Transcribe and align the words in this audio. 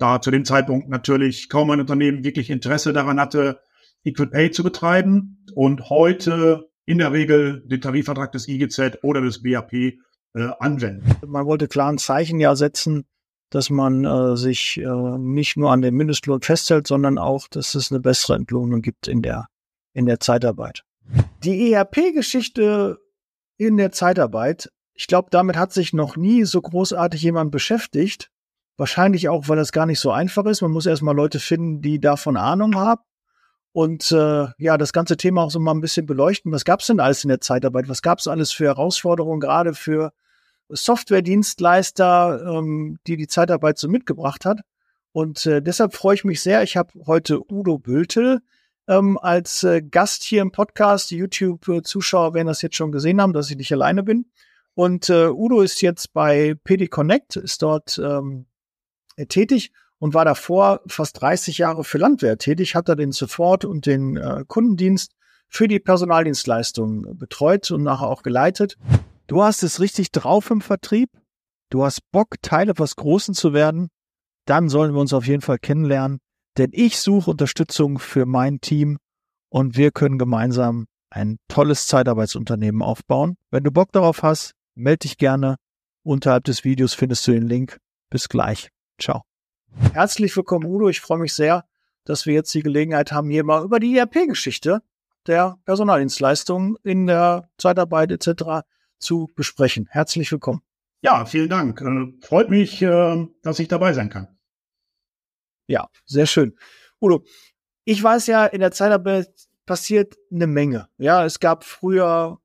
da 0.00 0.20
zu 0.20 0.30
dem 0.30 0.44
Zeitpunkt 0.44 0.88
natürlich 0.88 1.48
kaum 1.48 1.70
ein 1.70 1.80
Unternehmen 1.80 2.24
wirklich 2.24 2.50
Interesse 2.50 2.92
daran 2.92 3.20
hatte, 3.20 3.60
Equal 4.02 4.28
Pay 4.28 4.50
zu 4.50 4.62
betreiben 4.62 5.44
und 5.54 5.90
heute 5.90 6.70
in 6.86 6.98
der 6.98 7.12
Regel 7.12 7.62
den 7.66 7.80
Tarifvertrag 7.80 8.32
des 8.32 8.48
IGZ 8.48 8.98
oder 9.02 9.20
des 9.20 9.42
BAP 9.42 9.72
äh, 9.74 9.94
anwenden. 10.58 11.04
Man 11.26 11.46
wollte 11.46 11.68
klar 11.68 11.92
ein 11.92 11.98
Zeichen 11.98 12.40
ja 12.40 12.56
setzen, 12.56 13.04
dass 13.50 13.68
man 13.68 14.04
äh, 14.04 14.36
sich 14.36 14.78
äh, 14.78 15.18
nicht 15.18 15.56
nur 15.56 15.70
an 15.70 15.82
dem 15.82 15.96
Mindestlohn 15.96 16.40
festhält, 16.40 16.86
sondern 16.86 17.18
auch, 17.18 17.48
dass 17.48 17.74
es 17.74 17.90
eine 17.90 18.00
bessere 18.00 18.36
Entlohnung 18.36 18.80
gibt 18.80 19.06
in 19.06 19.22
der, 19.22 19.48
in 19.92 20.06
der 20.06 20.20
Zeitarbeit. 20.20 20.82
Die 21.44 21.72
ERP-Geschichte 21.72 22.98
in 23.56 23.76
der 23.76 23.92
Zeitarbeit, 23.92 24.70
ich 24.94 25.08
glaube, 25.08 25.28
damit 25.30 25.56
hat 25.56 25.72
sich 25.72 25.92
noch 25.92 26.16
nie 26.16 26.44
so 26.44 26.60
großartig 26.62 27.22
jemand 27.22 27.50
beschäftigt. 27.50 28.30
Wahrscheinlich 28.80 29.28
auch, 29.28 29.46
weil 29.46 29.58
das 29.58 29.72
gar 29.72 29.84
nicht 29.84 30.00
so 30.00 30.10
einfach 30.10 30.46
ist. 30.46 30.62
Man 30.62 30.70
muss 30.70 30.86
erstmal 30.86 31.14
Leute 31.14 31.38
finden, 31.38 31.82
die 31.82 32.00
davon 32.00 32.38
Ahnung 32.38 32.76
haben. 32.76 33.02
Und 33.72 34.10
äh, 34.10 34.46
ja, 34.56 34.78
das 34.78 34.94
ganze 34.94 35.18
Thema 35.18 35.42
auch 35.42 35.50
so 35.50 35.60
mal 35.60 35.72
ein 35.72 35.82
bisschen 35.82 36.06
beleuchten. 36.06 36.50
Was 36.50 36.64
gab 36.64 36.80
es 36.80 36.86
denn 36.86 36.98
alles 36.98 37.22
in 37.22 37.28
der 37.28 37.42
Zeitarbeit? 37.42 37.90
Was 37.90 38.00
gab 38.00 38.20
es 38.20 38.26
alles 38.26 38.52
für 38.52 38.64
Herausforderungen, 38.64 39.38
gerade 39.38 39.74
für 39.74 40.14
Softwaredienstleister, 40.70 42.42
ähm, 42.56 42.98
die 43.06 43.18
die 43.18 43.26
Zeitarbeit 43.26 43.76
so 43.76 43.86
mitgebracht 43.86 44.46
hat. 44.46 44.60
Und 45.12 45.44
äh, 45.44 45.60
deshalb 45.60 45.92
freue 45.92 46.14
ich 46.14 46.24
mich 46.24 46.40
sehr. 46.40 46.62
Ich 46.62 46.78
habe 46.78 46.94
heute 47.06 47.42
Udo 47.52 47.76
Bültel 47.76 48.40
ähm, 48.88 49.18
als 49.18 49.62
äh, 49.62 49.82
Gast 49.82 50.22
hier 50.22 50.40
im 50.40 50.52
Podcast. 50.52 51.10
Die 51.10 51.18
YouTube-Zuschauer 51.18 52.32
werden 52.32 52.46
das 52.46 52.62
jetzt 52.62 52.76
schon 52.76 52.92
gesehen 52.92 53.20
haben, 53.20 53.34
dass 53.34 53.50
ich 53.50 53.58
nicht 53.58 53.74
alleine 53.74 54.02
bin. 54.02 54.24
Und 54.72 55.10
äh, 55.10 55.28
Udo 55.28 55.60
ist 55.60 55.82
jetzt 55.82 56.14
bei 56.14 56.54
PD 56.64 56.86
Connect, 56.86 57.36
ist 57.36 57.60
dort 57.60 58.00
ähm, 58.02 58.46
tätig 59.26 59.72
und 59.98 60.14
war 60.14 60.24
davor 60.24 60.80
fast 60.86 61.20
30 61.20 61.58
Jahre 61.58 61.84
für 61.84 61.98
Landwehr 61.98 62.38
tätig, 62.38 62.74
hat 62.74 62.88
da 62.88 62.94
den 62.94 63.12
Support 63.12 63.64
und 63.64 63.86
den 63.86 64.16
äh, 64.16 64.44
Kundendienst 64.46 65.12
für 65.48 65.68
die 65.68 65.80
Personaldienstleistung 65.80 67.18
betreut 67.18 67.70
und 67.70 67.82
nachher 67.82 68.08
auch 68.08 68.22
geleitet. 68.22 68.76
Du 69.26 69.42
hast 69.42 69.62
es 69.62 69.80
richtig 69.80 70.10
drauf 70.10 70.50
im 70.50 70.60
Vertrieb. 70.60 71.10
Du 71.70 71.84
hast 71.84 72.00
Bock, 72.12 72.36
Teil 72.42 72.68
etwas 72.68 72.96
Großen 72.96 73.34
zu 73.34 73.52
werden. 73.52 73.88
Dann 74.46 74.68
sollen 74.68 74.94
wir 74.94 75.00
uns 75.00 75.12
auf 75.12 75.26
jeden 75.26 75.42
Fall 75.42 75.58
kennenlernen, 75.58 76.18
denn 76.56 76.70
ich 76.72 76.98
suche 76.98 77.30
Unterstützung 77.30 77.98
für 77.98 78.26
mein 78.26 78.60
Team 78.60 78.98
und 79.50 79.76
wir 79.76 79.90
können 79.92 80.18
gemeinsam 80.18 80.86
ein 81.10 81.38
tolles 81.48 81.86
Zeitarbeitsunternehmen 81.86 82.82
aufbauen. 82.82 83.36
Wenn 83.50 83.64
du 83.64 83.70
Bock 83.70 83.92
darauf 83.92 84.22
hast, 84.22 84.54
melde 84.74 85.00
dich 85.00 85.18
gerne. 85.18 85.56
Unterhalb 86.02 86.44
des 86.44 86.64
Videos 86.64 86.94
findest 86.94 87.26
du 87.26 87.32
den 87.32 87.46
Link. 87.46 87.78
Bis 88.08 88.28
gleich. 88.28 88.70
Ciao. 89.00 89.22
Herzlich 89.94 90.36
willkommen, 90.36 90.66
Udo. 90.66 90.88
Ich 90.88 91.00
freue 91.00 91.18
mich 91.18 91.32
sehr, 91.32 91.64
dass 92.04 92.26
wir 92.26 92.34
jetzt 92.34 92.52
die 92.52 92.62
Gelegenheit 92.62 93.12
haben, 93.12 93.30
hier 93.30 93.44
mal 93.44 93.64
über 93.64 93.80
die 93.80 93.96
ERP-Geschichte 93.96 94.82
der 95.26 95.58
Personaldienstleistung 95.64 96.76
in 96.82 97.06
der 97.06 97.48
Zeitarbeit 97.56 98.10
etc 98.10 98.66
zu 98.98 99.30
besprechen. 99.34 99.88
Herzlich 99.90 100.30
willkommen. 100.30 100.60
Ja, 101.02 101.24
vielen 101.24 101.48
Dank. 101.48 101.80
Äh, 101.80 102.12
freut 102.20 102.50
mich, 102.50 102.82
äh, 102.82 103.26
dass 103.42 103.58
ich 103.58 103.68
dabei 103.68 103.94
sein 103.94 104.10
kann. 104.10 104.28
Ja, 105.66 105.88
sehr 106.04 106.26
schön. 106.26 106.58
Udo, 107.00 107.24
ich 107.84 108.02
weiß 108.02 108.26
ja, 108.26 108.44
in 108.44 108.60
der 108.60 108.72
Zeitarbeit 108.72 109.30
passiert 109.64 110.16
eine 110.30 110.46
Menge. 110.46 110.88
Ja, 110.98 111.24
es 111.24 111.40
gab 111.40 111.64
früher, 111.64 112.39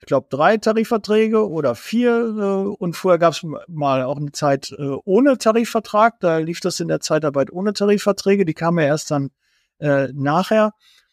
ich 0.00 0.06
glaube, 0.06 0.26
drei 0.28 0.58
Tarifverträge 0.58 1.48
oder 1.48 1.74
vier 1.74 2.10
äh, 2.10 2.82
und 2.82 2.94
vorher 2.94 3.18
gab 3.18 3.32
es 3.32 3.46
mal 3.68 4.02
auch 4.02 4.18
eine 4.18 4.32
Zeit 4.32 4.70
äh, 4.72 4.96
ohne 5.04 5.38
Tarifvertrag. 5.38 6.20
Da 6.20 6.38
lief 6.38 6.60
das 6.60 6.80
in 6.80 6.88
der 6.88 7.00
Zeitarbeit 7.00 7.50
ohne 7.52 7.72
Tarifverträge. 7.72 8.44
Die 8.44 8.54
kamen 8.54 8.78
ja 8.80 8.86
erst 8.86 9.10
dann 9.10 9.30
äh, 9.78 10.08
nachher. 10.12 10.72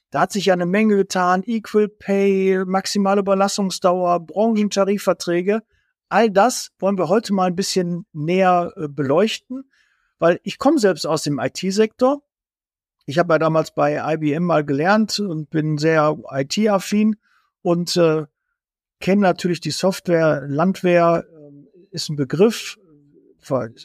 Da 0.10 0.22
hat 0.22 0.34
sich 0.34 0.46
ja 0.46 0.54
eine 0.54 0.66
Menge 0.66 0.98
getan. 0.98 1.42
Equal 1.46 1.88
Pay, 1.88 2.66
maximale 2.66 3.22
Überlassungsdauer, 3.22 4.20
Branchentarifverträge. 4.20 5.62
All 6.10 6.30
das 6.30 6.72
wollen 6.80 6.98
wir 6.98 7.08
heute 7.08 7.34
mal 7.34 7.46
ein 7.46 7.56
bisschen 7.56 8.06
näher 8.12 8.74
äh, 8.76 8.90
beleuchten, 8.90 9.72
weil 10.20 10.42
ich 10.44 10.58
komme 10.58 10.80
selbst 10.80 11.08
aus 11.08 11.24
dem 11.24 11.40
IT-Sektor. 11.40 12.22
Ich 13.06 13.18
habe 13.18 13.34
ja 13.34 13.40
damals 13.40 13.72
bei 13.74 14.02
IBM 14.16 14.44
mal 14.44 14.66
gelernt 14.66 15.20
und 15.20 15.50
bin 15.50 15.78
sehr 15.78 16.18
IT-affin 16.30 17.16
und 17.62 17.96
äh, 17.96 18.26
kenne 19.02 19.22
natürlich 19.22 19.60
die 19.60 19.72
Software. 19.72 20.44
Landwehr 20.48 21.26
äh, 21.28 21.96
ist 21.96 22.10
ein 22.10 22.16
Begriff, 22.16 22.78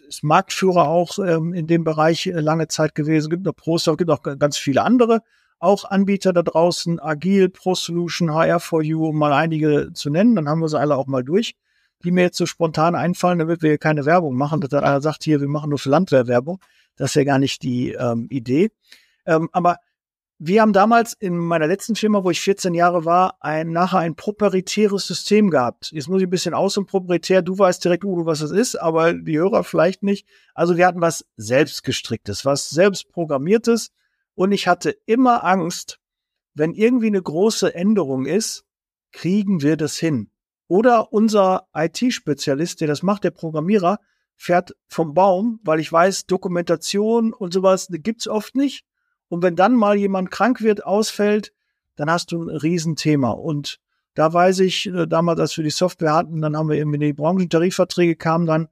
ist 0.08 0.22
Marktführer 0.22 0.88
auch 0.88 1.18
ähm, 1.18 1.52
in 1.52 1.66
dem 1.66 1.82
Bereich 1.82 2.26
äh, 2.26 2.40
lange 2.40 2.68
Zeit 2.68 2.94
gewesen. 2.94 3.30
Gibt 3.30 3.44
noch 3.44 3.56
Proster, 3.56 3.96
gibt 3.96 4.10
auch 4.10 4.22
ganz 4.22 4.56
viele 4.56 4.82
andere 4.82 5.22
auch 5.58 5.84
Anbieter 5.84 6.32
da 6.32 6.42
draußen, 6.42 7.00
Agil, 7.00 7.48
Pro 7.48 7.74
Solution, 7.74 8.30
HR4U, 8.30 9.08
um 9.08 9.18
mal 9.18 9.32
einige 9.32 9.92
zu 9.92 10.10
nennen, 10.10 10.36
dann 10.36 10.48
haben 10.48 10.60
wir 10.60 10.68
sie 10.68 10.78
alle 10.78 10.96
auch 10.96 11.06
mal 11.06 11.24
durch, 11.24 11.54
die 12.04 12.10
mir 12.10 12.22
jetzt 12.22 12.36
so 12.36 12.46
spontan 12.46 12.94
einfallen, 12.94 13.38
damit 13.38 13.62
wir 13.62 13.70
hier 13.70 13.78
keine 13.78 14.04
Werbung 14.04 14.36
machen, 14.36 14.60
dass 14.60 14.72
einer 14.72 15.00
sagt, 15.00 15.24
hier, 15.24 15.40
wir 15.40 15.48
machen 15.48 15.70
nur 15.70 15.78
für 15.78 15.88
Landwehr 15.88 16.26
Werbung. 16.26 16.60
Das 16.96 17.10
ist 17.10 17.14
ja 17.14 17.24
gar 17.24 17.38
nicht 17.38 17.62
die 17.62 17.92
ähm, 17.92 18.26
Idee. 18.30 18.70
Ähm, 19.24 19.48
aber 19.52 19.76
wir 20.38 20.60
haben 20.60 20.72
damals 20.72 21.14
in 21.14 21.38
meiner 21.38 21.66
letzten 21.66 21.96
Firma, 21.96 22.22
wo 22.22 22.30
ich 22.30 22.40
14 22.40 22.74
Jahre 22.74 23.04
war, 23.04 23.36
ein, 23.40 23.70
nachher 23.70 24.00
ein 24.00 24.16
proprietäres 24.16 25.06
System 25.06 25.50
gehabt. 25.50 25.90
Jetzt 25.92 26.08
muss 26.08 26.20
ich 26.20 26.26
ein 26.26 26.30
bisschen 26.30 26.52
aus 26.52 26.76
und 26.76 26.86
proprietär. 26.86 27.40
Du 27.40 27.58
weißt 27.58 27.82
direkt, 27.82 28.04
Udo, 28.04 28.26
was 28.26 28.40
das 28.40 28.50
ist, 28.50 28.76
aber 28.76 29.14
die 29.14 29.38
Hörer 29.38 29.64
vielleicht 29.64 30.02
nicht. 30.02 30.28
Also 30.54 30.76
wir 30.76 30.86
hatten 30.86 31.00
was 31.00 31.24
selbstgestricktes, 31.36 32.44
was 32.44 32.68
selbst 32.68 33.08
programmiertes, 33.10 33.90
und 34.36 34.52
ich 34.52 34.68
hatte 34.68 34.94
immer 35.06 35.44
Angst, 35.44 35.98
wenn 36.54 36.74
irgendwie 36.74 37.06
eine 37.06 37.22
große 37.22 37.74
Änderung 37.74 38.26
ist, 38.26 38.64
kriegen 39.10 39.62
wir 39.62 39.76
das 39.76 39.96
hin. 39.96 40.30
Oder 40.68 41.12
unser 41.12 41.68
IT-Spezialist, 41.74 42.80
der 42.80 42.88
das 42.88 43.02
macht, 43.02 43.24
der 43.24 43.30
Programmierer, 43.30 43.98
fährt 44.36 44.76
vom 44.88 45.14
Baum, 45.14 45.58
weil 45.62 45.80
ich 45.80 45.90
weiß, 45.90 46.26
Dokumentation 46.26 47.32
und 47.32 47.54
sowas 47.54 47.88
gibt's 47.90 48.28
oft 48.28 48.54
nicht. 48.54 48.84
Und 49.28 49.42
wenn 49.42 49.56
dann 49.56 49.74
mal 49.74 49.96
jemand 49.96 50.30
krank 50.30 50.60
wird, 50.60 50.84
ausfällt, 50.84 51.52
dann 51.96 52.10
hast 52.10 52.32
du 52.32 52.42
ein 52.42 52.56
Riesenthema. 52.56 53.30
Und 53.30 53.78
da 54.14 54.32
weiß 54.32 54.60
ich, 54.60 54.86
äh, 54.86 55.06
damals, 55.06 55.40
als 55.40 55.56
wir 55.56 55.64
die 55.64 55.70
Software 55.70 56.14
hatten, 56.14 56.40
dann 56.40 56.56
haben 56.56 56.68
wir 56.68 56.76
eben 56.76 56.92
die 56.98 57.12
Branchentarifverträge 57.12 58.16
kamen 58.16 58.46
dann 58.46 58.68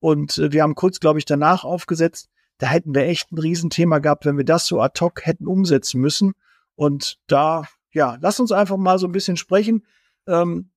und 0.00 0.38
äh, 0.38 0.52
wir 0.52 0.62
haben 0.62 0.74
kurz, 0.74 1.00
glaube 1.00 1.18
ich, 1.18 1.24
danach 1.24 1.64
aufgesetzt 1.64 2.28
da 2.58 2.68
hätten 2.68 2.94
wir 2.94 3.02
echt 3.02 3.32
ein 3.32 3.38
Riesenthema 3.38 3.98
gehabt, 3.98 4.24
wenn 4.26 4.36
wir 4.36 4.44
das 4.44 4.66
so 4.66 4.80
ad 4.80 5.00
hoc 5.00 5.26
hätten 5.26 5.46
umsetzen 5.46 6.00
müssen. 6.00 6.34
Und 6.76 7.18
da, 7.26 7.64
ja, 7.92 8.16
lass 8.20 8.40
uns 8.40 8.52
einfach 8.52 8.76
mal 8.76 8.98
so 8.98 9.06
ein 9.06 9.12
bisschen 9.12 9.36
sprechen. 9.36 9.84
Ähm, 10.26 10.70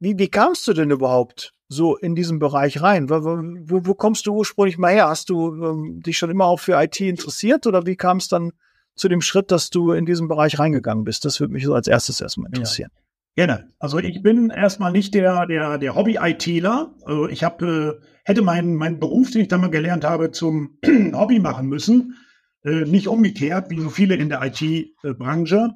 wie, 0.00 0.18
wie 0.18 0.28
kamst 0.28 0.66
du 0.66 0.72
denn 0.72 0.90
überhaupt 0.90 1.52
so 1.68 1.96
in 1.96 2.14
diesen 2.14 2.38
Bereich 2.38 2.82
rein? 2.82 3.08
Wo, 3.10 3.24
wo, 3.24 3.86
wo 3.86 3.94
kommst 3.94 4.26
du 4.26 4.34
ursprünglich 4.34 4.78
mal 4.78 4.92
her? 4.92 5.08
Hast 5.08 5.30
du 5.30 5.54
ähm, 5.54 6.02
dich 6.04 6.18
schon 6.18 6.30
immer 6.30 6.46
auch 6.46 6.60
für 6.60 6.80
IT 6.82 7.00
interessiert 7.00 7.66
oder 7.66 7.86
wie 7.86 7.96
kam 7.96 8.18
es 8.18 8.28
dann 8.28 8.52
zu 8.94 9.08
dem 9.08 9.20
Schritt, 9.20 9.50
dass 9.50 9.70
du 9.70 9.92
in 9.92 10.06
diesen 10.06 10.28
Bereich 10.28 10.58
reingegangen 10.58 11.04
bist? 11.04 11.24
Das 11.24 11.40
würde 11.40 11.52
mich 11.52 11.64
so 11.64 11.74
als 11.74 11.88
erstes 11.88 12.20
erstmal 12.20 12.48
interessieren. 12.48 12.90
Ja. 12.94 13.00
Gerne. 13.36 13.72
Also 13.80 13.98
ich 13.98 14.22
bin 14.22 14.50
erstmal 14.50 14.92
nicht 14.92 15.12
der, 15.14 15.46
der, 15.46 15.78
der 15.78 15.96
Hobby-ITler. 15.96 16.94
Also 17.04 17.28
ich 17.28 17.42
habe, 17.42 17.98
äh, 18.00 18.06
hätte 18.24 18.42
meinen, 18.42 18.76
meinen 18.76 19.00
Beruf, 19.00 19.32
den 19.32 19.42
ich 19.42 19.48
da 19.48 19.58
mal 19.58 19.70
gelernt 19.70 20.04
habe, 20.04 20.30
zum 20.30 20.78
Hobby 21.12 21.40
machen 21.40 21.66
müssen. 21.68 22.16
Äh, 22.64 22.84
nicht 22.84 23.08
umgekehrt, 23.08 23.70
wie 23.70 23.80
so 23.80 23.90
viele 23.90 24.14
in 24.14 24.28
der 24.28 24.40
IT-Branche. 24.42 25.70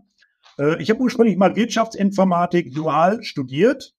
Äh, 0.58 0.80
ich 0.80 0.90
habe 0.90 1.00
ursprünglich 1.00 1.36
mal 1.36 1.56
Wirtschaftsinformatik 1.56 2.72
dual 2.72 3.24
studiert 3.24 3.94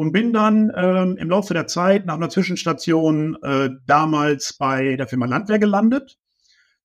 und 0.00 0.12
bin 0.12 0.32
dann 0.32 0.72
ähm, 0.74 1.18
im 1.18 1.28
Laufe 1.28 1.52
der 1.52 1.66
Zeit 1.66 2.06
nach 2.06 2.14
einer 2.14 2.30
Zwischenstation 2.30 3.36
äh, 3.42 3.68
damals 3.86 4.54
bei 4.54 4.96
der 4.96 5.06
Firma 5.06 5.26
Landwehr 5.26 5.58
gelandet, 5.58 6.16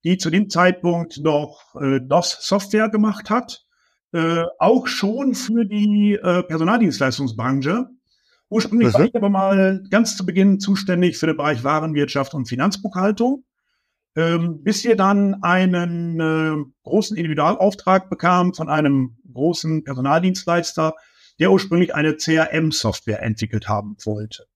die 0.04 0.18
zu 0.18 0.30
dem 0.30 0.50
Zeitpunkt 0.50 1.24
noch 1.24 1.76
äh, 1.80 2.02
DOS-Software 2.02 2.90
gemacht 2.90 3.30
hat 3.30 3.66
äh, 4.12 4.44
auch 4.60 4.88
schon 4.88 5.34
für 5.34 5.64
die 5.64 6.20
äh, 6.22 6.44
Personaldienstleistungsbranche. 6.44 7.88
Ursprünglich 8.50 8.90
mhm. 8.90 8.94
war 8.94 9.06
ich 9.06 9.16
aber 9.16 9.30
mal 9.30 9.82
ganz 9.90 10.18
zu 10.18 10.26
Beginn 10.26 10.60
zuständig 10.60 11.18
für 11.18 11.28
den 11.28 11.38
Bereich 11.38 11.64
Warenwirtschaft 11.64 12.34
und 12.34 12.50
Finanzbuchhaltung, 12.50 13.46
ähm, 14.18 14.62
bis 14.62 14.84
wir 14.84 14.98
dann 14.98 15.42
einen 15.42 16.20
äh, 16.20 16.66
großen 16.84 17.16
Individualauftrag 17.16 18.10
bekamen 18.10 18.54
von 18.54 18.68
einem 18.68 19.16
großen 19.34 19.86
Personaldienstleister, 19.86 20.96
der 21.40 21.52
ursprünglich 21.52 21.94
eine 21.94 22.16
CRM-Software 22.16 23.22
entwickelt 23.22 23.68
haben 23.68 23.98
wollte 24.04 24.48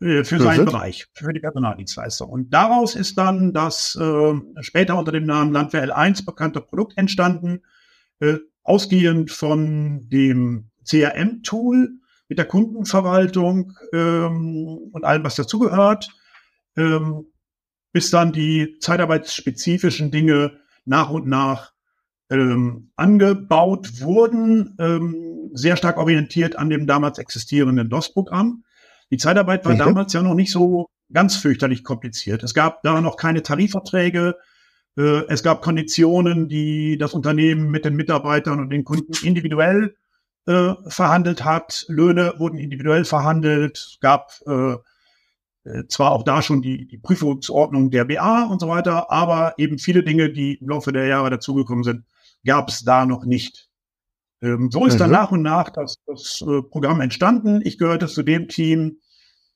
äh, 0.00 0.24
für 0.24 0.40
seinen 0.40 0.62
mhm. 0.62 0.66
Bereich, 0.66 1.06
für 1.14 1.32
die 1.32 1.40
Personaldienstleister. 1.40 2.28
Und 2.28 2.50
daraus 2.52 2.94
ist 2.94 3.16
dann 3.18 3.52
das 3.52 3.96
äh, 3.96 4.34
später 4.60 4.98
unter 4.98 5.12
dem 5.12 5.26
Namen 5.26 5.52
Landwehr 5.52 5.84
L1 5.84 6.24
bekannte 6.24 6.60
Produkt 6.60 6.98
entstanden, 6.98 7.62
äh, 8.20 8.38
ausgehend 8.62 9.30
von 9.30 10.08
dem 10.08 10.70
CRM-Tool 10.84 11.90
mit 12.28 12.38
der 12.38 12.46
Kundenverwaltung 12.46 13.74
ähm, 13.92 14.90
und 14.92 15.04
allem, 15.04 15.24
was 15.24 15.36
dazugehört, 15.36 16.08
ähm, 16.76 17.26
bis 17.92 18.10
dann 18.10 18.32
die 18.32 18.78
zeitarbeitsspezifischen 18.78 20.10
Dinge 20.10 20.58
nach 20.84 21.10
und 21.10 21.26
nach 21.26 21.71
ähm, 22.32 22.90
angebaut 22.96 24.00
wurden, 24.00 24.76
ähm, 24.78 25.50
sehr 25.52 25.76
stark 25.76 25.98
orientiert 25.98 26.56
an 26.56 26.70
dem 26.70 26.86
damals 26.86 27.18
existierenden 27.18 27.90
DOS-Programm. 27.90 28.64
Die 29.10 29.18
Zeitarbeit 29.18 29.64
war 29.64 29.74
mhm. 29.74 29.78
damals 29.78 30.12
ja 30.14 30.22
noch 30.22 30.34
nicht 30.34 30.50
so 30.50 30.88
ganz 31.12 31.36
fürchterlich 31.36 31.84
kompliziert. 31.84 32.42
Es 32.42 32.54
gab 32.54 32.82
da 32.82 33.00
noch 33.00 33.16
keine 33.16 33.42
Tarifverträge. 33.42 34.36
Äh, 34.96 35.26
es 35.28 35.42
gab 35.42 35.60
Konditionen, 35.60 36.48
die 36.48 36.96
das 36.96 37.12
Unternehmen 37.12 37.70
mit 37.70 37.84
den 37.84 37.94
Mitarbeitern 37.94 38.60
und 38.60 38.70
den 38.70 38.84
Kunden 38.84 39.12
individuell 39.22 39.94
äh, 40.46 40.72
verhandelt 40.86 41.44
hat. 41.44 41.84
Löhne 41.88 42.34
wurden 42.38 42.58
individuell 42.58 43.04
verhandelt. 43.04 43.76
Es 43.76 43.98
gab 44.00 44.32
äh, 44.46 44.76
äh 45.64 45.86
zwar 45.88 46.12
auch 46.12 46.22
da 46.22 46.40
schon 46.40 46.62
die, 46.62 46.86
die 46.86 46.98
Prüfungsordnung 46.98 47.90
der 47.90 48.06
BA 48.06 48.44
und 48.44 48.60
so 48.60 48.68
weiter, 48.68 49.10
aber 49.10 49.54
eben 49.58 49.78
viele 49.78 50.02
Dinge, 50.02 50.30
die 50.30 50.54
im 50.54 50.70
Laufe 50.70 50.92
der 50.92 51.06
Jahre 51.06 51.28
dazugekommen 51.28 51.84
sind, 51.84 52.04
gab 52.44 52.68
es 52.68 52.84
da 52.84 53.06
noch 53.06 53.24
nicht. 53.24 53.68
Ähm, 54.42 54.70
so 54.70 54.86
ist 54.86 54.94
mhm. 54.94 54.98
dann 54.98 55.10
nach 55.10 55.32
und 55.32 55.42
nach 55.42 55.70
das, 55.70 55.96
das 56.06 56.42
äh, 56.42 56.62
Programm 56.62 57.00
entstanden. 57.00 57.60
Ich 57.64 57.78
gehörte 57.78 58.08
zu 58.08 58.22
dem 58.22 58.48
Team, 58.48 58.98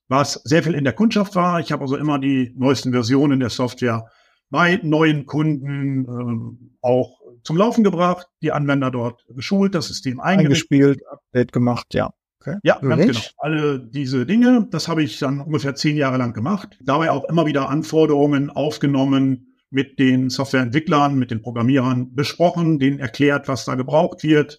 was 0.09 0.35
sehr 0.44 0.62
viel 0.62 0.75
in 0.75 0.85
der 0.85 0.93
Kundschaft 0.93 1.35
war. 1.35 1.61
Ich 1.61 1.73
habe 1.73 1.83
also 1.83 1.97
immer 1.97 2.19
die 2.19 2.53
neuesten 2.56 2.93
Versionen 2.93 3.41
der 3.41 3.50
Software 3.50 4.09
bei 4.50 4.79
neuen 4.83 5.27
Kunden 5.27 6.05
äh, 6.05 6.77
auch 6.81 7.21
zum 7.43 7.56
Laufen 7.56 7.85
gebracht, 7.85 8.29
die 8.43 8.53
Anwender 8.53 8.91
dort 8.91 9.25
geschult, 9.29 9.75
das 9.75 9.89
System 9.89 10.21
eingespielt, 10.21 11.00
Update 11.11 11.53
gemacht, 11.53 11.94
ja. 11.94 12.11
Okay. 12.41 12.59
Ja, 12.62 12.79
ganz 12.79 13.06
genau. 13.06 13.21
Alle 13.39 13.81
diese 13.81 14.25
Dinge, 14.25 14.69
das 14.71 14.87
habe 14.87 15.03
ich 15.03 15.19
dann 15.19 15.41
ungefähr 15.41 15.75
zehn 15.75 15.97
Jahre 15.97 16.17
lang 16.17 16.32
gemacht. 16.32 16.79
Dabei 16.81 17.11
auch 17.11 17.25
immer 17.25 17.47
wieder 17.47 17.69
Anforderungen 17.69 18.50
aufgenommen, 18.50 19.56
mit 19.76 19.99
den 19.99 20.31
Softwareentwicklern, 20.31 21.17
mit 21.17 21.31
den 21.31 21.43
Programmierern 21.43 22.14
besprochen, 22.14 22.78
denen 22.78 22.99
erklärt, 22.99 23.46
was 23.46 23.67
da 23.67 23.75
gebraucht 23.75 24.23
wird. 24.23 24.58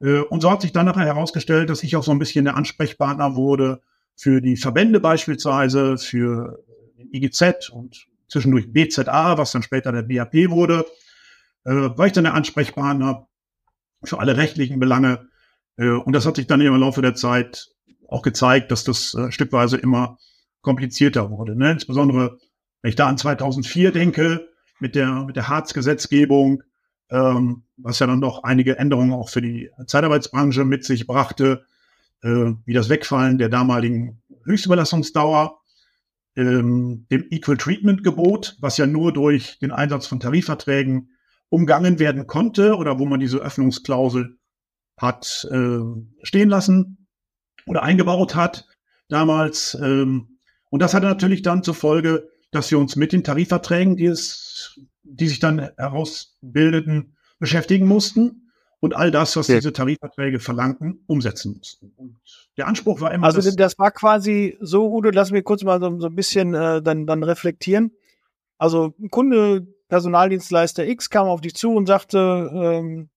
Äh, 0.00 0.20
und 0.20 0.40
so 0.40 0.50
hat 0.50 0.62
sich 0.62 0.72
dann 0.72 0.86
nachher 0.86 1.04
herausgestellt, 1.04 1.68
dass 1.68 1.82
ich 1.82 1.94
auch 1.94 2.02
so 2.02 2.10
ein 2.10 2.18
bisschen 2.18 2.46
der 2.46 2.56
Ansprechpartner 2.56 3.36
wurde 3.36 3.82
für 4.16 4.40
die 4.40 4.56
Verbände 4.56 4.98
beispielsweise, 4.98 5.98
für 5.98 6.64
den 6.96 7.12
IGZ 7.12 7.68
und 7.68 8.06
zwischendurch 8.28 8.72
BZA, 8.72 9.36
was 9.36 9.52
dann 9.52 9.62
später 9.62 9.92
der 9.92 10.02
BAP 10.02 10.48
wurde, 10.48 10.86
äh, 11.64 11.72
war 11.72 12.06
ich 12.06 12.14
dann 12.14 12.24
der 12.24 12.32
Ansprechpartner 12.32 13.28
für 14.04 14.18
alle 14.18 14.38
rechtlichen 14.38 14.80
Belange. 14.80 15.28
Äh, 15.76 15.90
und 15.90 16.14
das 16.14 16.24
hat 16.24 16.36
sich 16.36 16.46
dann 16.46 16.62
im 16.62 16.80
Laufe 16.80 17.02
der 17.02 17.14
Zeit 17.14 17.68
auch 18.08 18.22
gezeigt, 18.22 18.70
dass 18.70 18.84
das 18.84 19.12
äh, 19.12 19.30
stückweise 19.30 19.76
immer 19.76 20.16
komplizierter 20.62 21.30
wurde. 21.30 21.56
Ne? 21.56 21.72
Insbesondere 21.72 22.38
wenn 22.82 22.88
ich 22.90 22.96
da 22.96 23.06
an 23.06 23.18
2004 23.18 23.92
denke, 23.92 24.48
mit 24.78 24.94
der, 24.94 25.24
mit 25.24 25.36
der 25.36 25.48
Harz-Gesetzgebung, 25.48 26.62
ähm, 27.10 27.64
was 27.76 27.98
ja 27.98 28.06
dann 28.06 28.20
doch 28.20 28.42
einige 28.42 28.78
Änderungen 28.78 29.12
auch 29.12 29.28
für 29.28 29.42
die 29.42 29.70
Zeitarbeitsbranche 29.86 30.64
mit 30.64 30.84
sich 30.84 31.06
brachte, 31.06 31.64
äh, 32.22 32.52
wie 32.64 32.74
das 32.74 32.88
Wegfallen 32.88 33.38
der 33.38 33.48
damaligen 33.48 34.22
Höchstüberlassungsdauer, 34.44 35.60
ähm, 36.36 37.06
dem 37.10 37.26
Equal 37.30 37.56
Treatment 37.56 38.04
Gebot, 38.04 38.56
was 38.60 38.76
ja 38.76 38.86
nur 38.86 39.12
durch 39.12 39.58
den 39.58 39.72
Einsatz 39.72 40.06
von 40.06 40.20
Tarifverträgen 40.20 41.10
umgangen 41.48 41.98
werden 41.98 42.26
konnte 42.26 42.76
oder 42.76 42.98
wo 42.98 43.06
man 43.06 43.20
diese 43.20 43.38
Öffnungsklausel 43.38 44.38
hat 44.98 45.46
äh, 45.50 45.80
stehen 46.22 46.48
lassen 46.48 47.06
oder 47.66 47.82
eingebaut 47.82 48.34
hat 48.34 48.66
damals. 49.08 49.74
Ähm, 49.80 50.38
und 50.70 50.80
das 50.82 50.94
hatte 50.94 51.06
natürlich 51.06 51.42
dann 51.42 51.62
zur 51.62 51.74
Folge, 51.74 52.28
dass 52.50 52.70
wir 52.70 52.78
uns 52.78 52.96
mit 52.96 53.12
den 53.12 53.24
Tarifverträgen, 53.24 53.96
die, 53.96 54.06
es, 54.06 54.80
die 55.02 55.28
sich 55.28 55.40
dann 55.40 55.70
herausbildeten, 55.76 57.16
beschäftigen 57.38 57.86
mussten 57.86 58.50
und 58.80 58.94
all 58.94 59.10
das, 59.10 59.36
was 59.36 59.48
ja. 59.48 59.56
diese 59.56 59.72
Tarifverträge 59.72 60.38
verlangten, 60.38 61.02
umsetzen 61.06 61.56
mussten. 61.56 61.92
Und 61.96 62.16
der 62.56 62.66
Anspruch 62.66 63.00
war 63.00 63.12
immer. 63.12 63.26
Also 63.26 63.40
das, 63.40 63.56
das 63.56 63.78
war 63.78 63.90
quasi 63.90 64.56
so, 64.60 64.90
Udo, 64.90 65.10
lass 65.10 65.30
mich 65.30 65.44
kurz 65.44 65.62
mal 65.64 65.80
so, 65.80 65.98
so 66.00 66.06
ein 66.06 66.14
bisschen 66.14 66.54
äh, 66.54 66.82
dann, 66.82 67.06
dann 67.06 67.22
reflektieren. 67.22 67.92
Also 68.58 68.94
ein 68.98 69.10
Kunde, 69.10 69.66
Personaldienstleister 69.88 70.86
X 70.86 71.10
kam 71.10 71.28
auf 71.28 71.40
dich 71.40 71.54
zu 71.54 71.72
und 71.72 71.86
sagte, 71.86 72.50
ähm, 72.52 73.08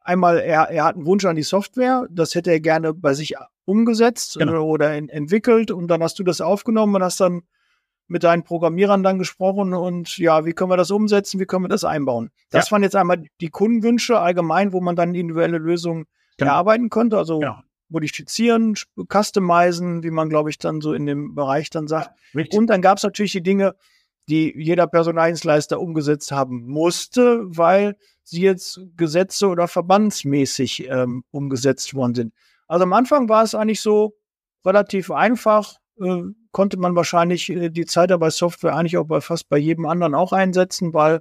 einmal, 0.00 0.38
er, 0.38 0.70
er 0.70 0.84
hat 0.84 0.96
einen 0.96 1.06
Wunsch 1.06 1.24
an 1.24 1.36
die 1.36 1.42
Software, 1.42 2.06
das 2.10 2.34
hätte 2.34 2.50
er 2.52 2.60
gerne 2.60 2.94
bei 2.94 3.12
sich 3.14 3.34
umgesetzt 3.64 4.36
genau. 4.38 4.52
oder, 4.52 4.64
oder 4.64 4.96
in, 4.96 5.08
entwickelt 5.08 5.70
und 5.70 5.88
dann 5.88 6.02
hast 6.02 6.18
du 6.18 6.22
das 6.22 6.40
aufgenommen 6.40 6.94
und 6.94 7.02
hast 7.02 7.20
dann 7.20 7.42
mit 8.08 8.22
deinen 8.22 8.44
Programmierern 8.44 9.02
dann 9.02 9.18
gesprochen 9.18 9.74
und 9.74 10.16
ja, 10.18 10.44
wie 10.44 10.52
können 10.52 10.70
wir 10.70 10.76
das 10.76 10.90
umsetzen, 10.90 11.40
wie 11.40 11.46
können 11.46 11.64
wir 11.64 11.68
das 11.68 11.84
einbauen? 11.84 12.30
Das 12.50 12.66
ja. 12.66 12.72
waren 12.72 12.82
jetzt 12.82 12.96
einmal 12.96 13.24
die 13.40 13.48
Kundenwünsche 13.48 14.18
allgemein, 14.18 14.72
wo 14.72 14.80
man 14.80 14.96
dann 14.96 15.14
individuelle 15.14 15.58
Lösungen 15.58 16.06
genau. 16.36 16.52
erarbeiten 16.52 16.88
konnte, 16.88 17.18
also 17.18 17.40
genau. 17.40 17.58
modifizieren, 17.88 18.74
customizen, 19.12 20.02
wie 20.02 20.10
man, 20.10 20.28
glaube 20.28 20.50
ich, 20.50 20.58
dann 20.58 20.80
so 20.80 20.92
in 20.92 21.06
dem 21.06 21.34
Bereich 21.34 21.70
dann 21.70 21.88
sagt. 21.88 22.10
Ja, 22.32 22.44
und 22.52 22.68
dann 22.68 22.82
gab 22.82 22.98
es 22.98 23.04
natürlich 23.04 23.32
die 23.32 23.42
Dinge, 23.42 23.74
die 24.28 24.52
jeder 24.56 24.86
Personaldienstleister 24.86 25.80
umgesetzt 25.80 26.32
haben 26.32 26.66
musste, 26.66 27.42
weil 27.44 27.96
sie 28.22 28.42
jetzt 28.42 28.80
Gesetze 28.96 29.46
oder 29.46 29.68
verbandsmäßig 29.68 30.88
ähm, 30.88 31.24
umgesetzt 31.30 31.94
worden 31.94 32.14
sind. 32.14 32.34
Also 32.66 32.82
am 32.82 32.92
Anfang 32.92 33.28
war 33.28 33.44
es 33.44 33.54
eigentlich 33.54 33.80
so 33.80 34.16
relativ 34.64 35.12
einfach, 35.12 35.76
äh, 36.00 36.22
konnte 36.56 36.78
man 36.78 36.96
wahrscheinlich 36.96 37.50
äh, 37.50 37.68
die 37.68 37.84
Zeitarbeitssoftware 37.84 38.74
eigentlich 38.74 38.96
auch 38.96 39.04
bei 39.04 39.20
fast 39.20 39.50
bei 39.50 39.58
jedem 39.58 39.84
anderen 39.84 40.14
auch 40.14 40.32
einsetzen, 40.32 40.94
weil 40.94 41.20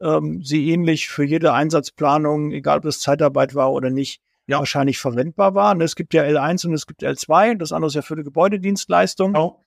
ähm, 0.00 0.42
sie 0.42 0.72
ähnlich 0.72 1.06
für 1.06 1.22
jede 1.22 1.52
Einsatzplanung, 1.52 2.50
egal 2.50 2.78
ob 2.78 2.84
es 2.86 2.98
Zeitarbeit 2.98 3.54
war 3.54 3.70
oder 3.70 3.90
nicht, 3.90 4.20
ja. 4.48 4.58
wahrscheinlich 4.58 4.98
verwendbar 4.98 5.54
war. 5.54 5.70
Und 5.70 5.82
es 5.82 5.94
gibt 5.94 6.14
ja 6.14 6.24
L1 6.24 6.66
und 6.66 6.74
es 6.74 6.88
gibt 6.88 7.04
L2, 7.04 7.56
das 7.56 7.70
andere 7.70 7.86
ist 7.86 7.94
ja 7.94 8.02
für 8.02 8.16
die 8.16 8.24
Gebäudedienstleistung. 8.24 9.36
Oh. 9.36 9.64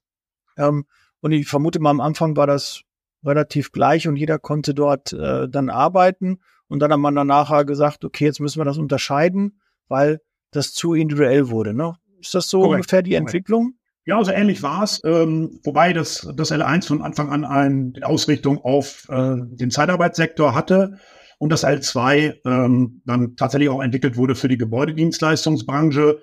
Ähm, 0.58 0.86
und 1.22 1.32
ich 1.32 1.48
vermute 1.48 1.80
mal, 1.80 1.92
am 1.92 2.02
Anfang 2.02 2.36
war 2.36 2.48
das 2.48 2.82
relativ 3.24 3.72
gleich 3.72 4.06
und 4.06 4.18
jeder 4.18 4.38
konnte 4.38 4.74
dort 4.74 5.14
äh, 5.14 5.48
dann 5.48 5.70
arbeiten. 5.70 6.42
Und 6.68 6.80
dann 6.80 6.92
hat 6.92 7.00
man 7.00 7.16
dann 7.16 7.28
nachher 7.28 7.64
gesagt, 7.64 8.04
okay, 8.04 8.26
jetzt 8.26 8.42
müssen 8.42 8.60
wir 8.60 8.66
das 8.66 8.78
unterscheiden, 8.78 9.62
weil 9.88 10.20
das 10.52 10.74
zu 10.74 10.94
individuell 10.94 11.50
wurde. 11.50 11.74
Ne? 11.74 11.96
Ist 12.20 12.36
das 12.36 12.50
so 12.50 12.60
Correct. 12.60 12.76
ungefähr 12.76 13.02
die. 13.02 13.14
Entwicklung? 13.14 13.79
Ja, 14.10 14.24
so 14.24 14.32
ähnlich 14.32 14.64
war 14.64 14.82
es, 14.82 15.00
ähm, 15.06 15.60
wobei 15.64 15.94
das, 15.94 16.28
das 16.36 16.52
L1 16.52 16.88
von 16.88 17.04
Anfang 17.04 17.30
an 17.30 17.46
eine 17.46 17.94
Ausrichtung 18.02 18.58
auf 18.58 19.08
äh, 19.08 19.36
den 19.38 19.70
Zeitarbeitssektor 19.70 20.56
hatte 20.56 20.98
und 21.38 21.52
das 21.52 21.64
L2 21.64 22.38
ähm, 22.44 23.04
dann 23.06 23.36
tatsächlich 23.36 23.70
auch 23.70 23.84
entwickelt 23.84 24.18
wurde 24.18 24.34
für 24.34 24.48
die 24.48 24.58
Gebäudedienstleistungsbranche. 24.58 26.22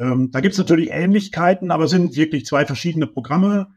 Ähm, 0.00 0.32
da 0.32 0.40
gibt 0.40 0.54
es 0.54 0.58
natürlich 0.58 0.90
Ähnlichkeiten, 0.90 1.70
aber 1.70 1.86
sind 1.86 2.16
wirklich 2.16 2.46
zwei 2.46 2.66
verschiedene 2.66 3.06
Programme. 3.06 3.68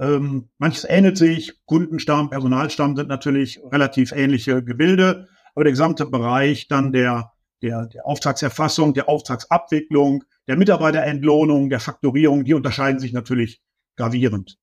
Ähm, 0.00 0.48
manches 0.58 0.82
ähnelt 0.82 1.18
sich, 1.18 1.52
Kundenstamm, 1.66 2.30
Personalstamm 2.30 2.96
sind 2.96 3.08
natürlich 3.08 3.60
relativ 3.70 4.10
ähnliche 4.10 4.64
Gebilde, 4.64 5.28
aber 5.54 5.62
der 5.62 5.72
gesamte 5.72 6.04
Bereich 6.04 6.66
dann 6.66 6.90
der, 6.90 7.30
der, 7.62 7.86
der 7.86 8.06
Auftragserfassung, 8.06 8.92
der 8.92 9.08
Auftragsabwicklung, 9.08 10.24
der 10.48 10.56
Mitarbeiterentlohnung, 10.56 11.68
der 11.68 11.78
Faktorierung, 11.78 12.44
die 12.44 12.54
unterscheiden 12.54 12.98
sich 12.98 13.12
natürlich 13.12 13.60
gravierend. 13.96 14.58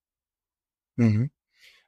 Mhm. 0.95 1.31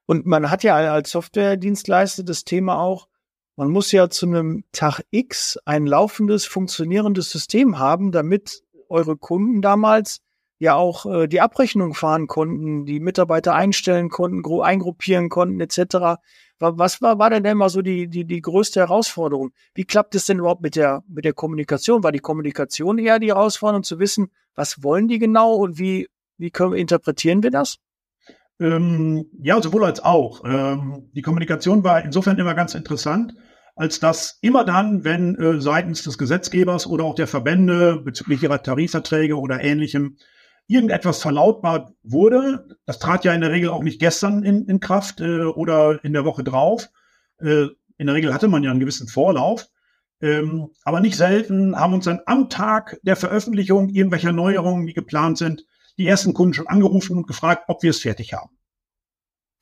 Und 0.05 0.25
man 0.25 0.49
hat 0.49 0.63
ja 0.63 0.75
als 0.75 1.11
Softwaredienstleister 1.11 2.23
das 2.23 2.45
Thema 2.45 2.79
auch, 2.79 3.09
man 3.57 3.69
muss 3.69 3.91
ja 3.91 4.09
zu 4.09 4.27
einem 4.27 4.63
Tag 4.71 5.01
X 5.09 5.57
ein 5.65 5.87
laufendes, 5.87 6.45
funktionierendes 6.45 7.31
System 7.31 7.79
haben, 7.79 8.11
damit 8.11 8.63
eure 8.87 9.17
Kunden 9.17 9.61
damals 9.61 10.21
ja 10.59 10.75
auch 10.75 11.05
äh, 11.05 11.27
die 11.27 11.41
Abrechnung 11.41 11.93
fahren 11.93 12.27
konnten, 12.27 12.85
die 12.85 12.99
Mitarbeiter 12.99 13.53
einstellen 13.53 14.09
konnten, 14.09 14.43
eingruppieren 14.61 15.29
konnten, 15.29 15.59
etc. 15.59 16.19
Was 16.59 17.01
war, 17.01 17.19
war 17.19 17.29
denn 17.29 17.45
immer 17.45 17.69
so 17.69 17.83
die, 17.83 18.07
die, 18.07 18.25
die 18.25 18.41
größte 18.41 18.79
Herausforderung? 18.79 19.51
Wie 19.75 19.85
klappt 19.85 20.15
es 20.15 20.25
denn 20.25 20.39
überhaupt 20.39 20.61
mit 20.61 20.75
der, 20.75 21.03
mit 21.07 21.23
der 21.23 21.33
Kommunikation? 21.33 22.03
War 22.03 22.11
die 22.11 22.19
Kommunikation 22.19 22.97
eher 22.97 23.19
die 23.19 23.27
Herausforderung 23.27 23.83
zu 23.83 23.99
wissen, 23.99 24.31
was 24.55 24.81
wollen 24.81 25.07
die 25.07 25.19
genau 25.19 25.53
und 25.53 25.77
wie, 25.77 26.07
wie 26.37 26.49
können, 26.49 26.73
interpretieren 26.73 27.43
wir 27.43 27.51
das? 27.51 27.77
Ähm, 28.59 29.27
ja, 29.39 29.61
sowohl 29.61 29.85
als 29.85 30.03
auch. 30.03 30.43
Ähm, 30.45 31.09
die 31.13 31.21
Kommunikation 31.21 31.83
war 31.83 32.03
insofern 32.03 32.39
immer 32.39 32.55
ganz 32.55 32.73
interessant, 32.73 33.35
als 33.75 33.99
dass 33.99 34.39
immer 34.41 34.65
dann, 34.65 35.03
wenn 35.03 35.35
äh, 35.35 35.61
seitens 35.61 36.03
des 36.03 36.17
Gesetzgebers 36.17 36.87
oder 36.87 37.03
auch 37.03 37.13
der 37.13 37.27
Verbände 37.27 38.01
bezüglich 38.03 38.41
ihrer 38.41 38.63
Tarifverträge 38.63 39.37
oder 39.37 39.63
ähnlichem 39.63 40.17
irgendetwas 40.67 41.21
verlautbart 41.21 41.93
wurde, 42.03 42.77
das 42.85 42.99
trat 42.99 43.23
ja 43.23 43.33
in 43.33 43.41
der 43.41 43.51
Regel 43.51 43.69
auch 43.69 43.83
nicht 43.83 43.99
gestern 43.99 44.43
in, 44.43 44.65
in 44.65 44.79
Kraft 44.79 45.21
äh, 45.21 45.43
oder 45.43 46.03
in 46.03 46.13
der 46.13 46.25
Woche 46.25 46.43
drauf. 46.43 46.89
Äh, 47.39 47.67
in 47.97 48.07
der 48.07 48.15
Regel 48.15 48.33
hatte 48.33 48.47
man 48.47 48.63
ja 48.63 48.71
einen 48.71 48.79
gewissen 48.79 49.07
Vorlauf. 49.07 49.67
Ähm, 50.19 50.69
aber 50.83 50.99
nicht 50.99 51.15
selten 51.15 51.75
haben 51.75 51.93
uns 51.93 52.05
dann 52.05 52.21
am 52.25 52.49
Tag 52.49 52.99
der 53.03 53.15
Veröffentlichung 53.15 53.89
irgendwelcher 53.89 54.31
Neuerungen, 54.31 54.87
die 54.87 54.93
geplant 54.93 55.37
sind, 55.37 55.65
die 55.97 56.07
ersten 56.07 56.33
Kunden 56.33 56.53
schon 56.53 56.67
angerufen 56.67 57.17
und 57.17 57.27
gefragt, 57.27 57.65
ob 57.67 57.83
wir 57.83 57.91
es 57.91 58.01
fertig 58.01 58.33
haben. 58.33 58.57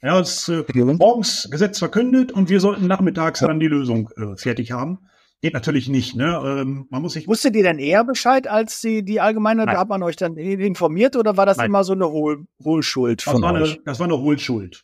Ja, 0.01 0.19
es 0.19 0.47
äh, 0.49 0.63
morgens 0.73 1.49
Gesetz 1.51 1.79
verkündet 1.79 2.31
und 2.31 2.49
wir 2.49 2.59
sollten 2.59 2.87
nachmittags 2.87 3.39
dann 3.39 3.59
die 3.59 3.67
Lösung 3.67 4.09
äh, 4.17 4.37
fertig 4.37 4.71
haben. 4.71 5.09
Geht 5.41 5.53
natürlich 5.53 5.89
nicht, 5.89 6.15
ne? 6.15 6.41
Ähm, 6.43 6.87
man 6.89 7.01
muss 7.01 7.13
sich. 7.13 7.27
Wusstet 7.27 7.55
ihr 7.55 7.63
denn 7.63 7.77
eher 7.77 8.03
Bescheid, 8.03 8.47
als 8.47 8.81
die, 8.81 9.03
die 9.03 9.19
Allgemeine, 9.19 9.65
da 9.65 9.77
hat 9.77 9.89
man 9.89 10.01
euch 10.01 10.15
dann 10.15 10.37
informiert 10.37 11.15
oder 11.15 11.37
war 11.37 11.45
das 11.45 11.57
Nein. 11.57 11.67
immer 11.67 11.83
so 11.83 11.93
eine 11.93 12.09
Hohl, 12.09 12.45
Hohlschuld 12.63 13.21
von 13.21 13.41
das 13.41 13.51
euch? 13.51 13.73
Eine, 13.73 13.83
das 13.85 13.99
war 13.99 14.05
eine 14.05 14.17
Hohlschuld. 14.17 14.83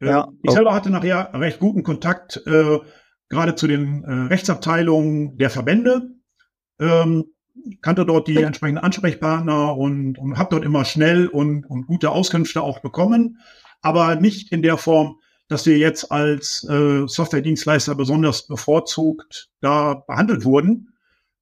Äh, 0.00 0.06
ja. 0.06 0.28
Ich 0.42 0.50
oh. 0.50 0.54
selber 0.54 0.74
hatte 0.74 0.90
nachher 0.90 1.30
recht 1.34 1.60
guten 1.60 1.82
Kontakt, 1.82 2.42
äh, 2.46 2.78
gerade 3.28 3.54
zu 3.54 3.66
den 3.66 4.04
äh, 4.04 4.12
Rechtsabteilungen 4.28 5.38
der 5.38 5.50
Verbände. 5.50 6.10
Ähm, 6.80 7.24
kannte 7.80 8.04
dort 8.04 8.28
die 8.28 8.42
entsprechenden 8.42 8.82
Ansprechpartner 8.82 9.76
und, 9.76 10.18
und 10.18 10.38
habe 10.38 10.50
dort 10.50 10.64
immer 10.64 10.84
schnell 10.84 11.28
und, 11.28 11.64
und 11.64 11.86
gute 11.86 12.10
Auskünfte 12.10 12.62
auch 12.62 12.80
bekommen, 12.80 13.38
aber 13.80 14.16
nicht 14.16 14.52
in 14.52 14.62
der 14.62 14.76
Form, 14.76 15.16
dass 15.48 15.66
wir 15.66 15.76
jetzt 15.78 16.10
als 16.10 16.64
äh, 16.64 17.06
Softwaredienstleister 17.06 17.94
besonders 17.94 18.46
bevorzugt 18.46 19.50
da 19.60 19.94
behandelt 19.94 20.44
wurden 20.44 20.94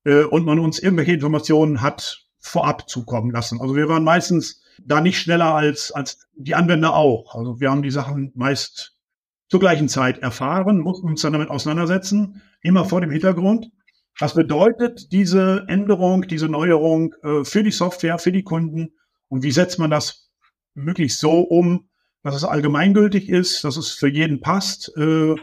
äh, 0.04 0.25
und 0.25 0.45
man 0.45 0.59
uns 0.59 0.78
irgendwelche 0.78 1.12
Informationen 1.12 1.80
hat 1.80 2.26
vorab 2.38 2.88
zukommen 2.88 3.30
lassen. 3.30 3.61
Also 3.61 3.76
wir 3.76 3.88
waren 3.88 4.04
meistens 4.04 4.62
da 4.83 5.00
nicht 5.00 5.19
schneller 5.19 5.54
als, 5.54 5.92
als 5.92 6.26
die 6.35 6.54
Anwender 6.54 6.95
auch. 6.95 7.35
Also 7.35 7.61
wir 7.61 7.71
haben 7.71 7.83
die 7.83 7.90
Sachen 7.90 8.33
meist 8.35 8.97
zur 9.49 9.61
gleichen 9.61 9.88
Zeit 9.88 10.19
erfahren, 10.19 10.78
mussten 10.78 11.07
uns 11.07 11.23
dann 11.23 11.33
damit 11.33 11.50
auseinandersetzen, 11.50 12.40
immer 12.62 12.85
vor 12.85 13.00
dem 13.00 13.11
Hintergrund. 13.11 13.71
Was 14.19 14.35
bedeutet 14.35 15.12
diese 15.12 15.64
Änderung, 15.69 16.23
diese 16.28 16.49
Neuerung 16.49 17.14
äh, 17.23 17.45
für 17.45 17.62
die 17.62 17.71
Software, 17.71 18.19
für 18.19 18.33
die 18.33 18.42
Kunden 18.42 18.92
und 19.28 19.42
wie 19.42 19.50
setzt 19.50 19.78
man 19.78 19.90
das 19.90 20.30
möglichst 20.75 21.21
so 21.21 21.40
um, 21.40 21.89
dass 22.23 22.35
es 22.35 22.45
allgemeingültig 22.45 23.29
ist, 23.29 23.65
dass 23.65 23.77
es 23.77 23.91
für 23.91 24.09
jeden 24.09 24.41
passt, 24.41 24.93
äh, 24.97 25.35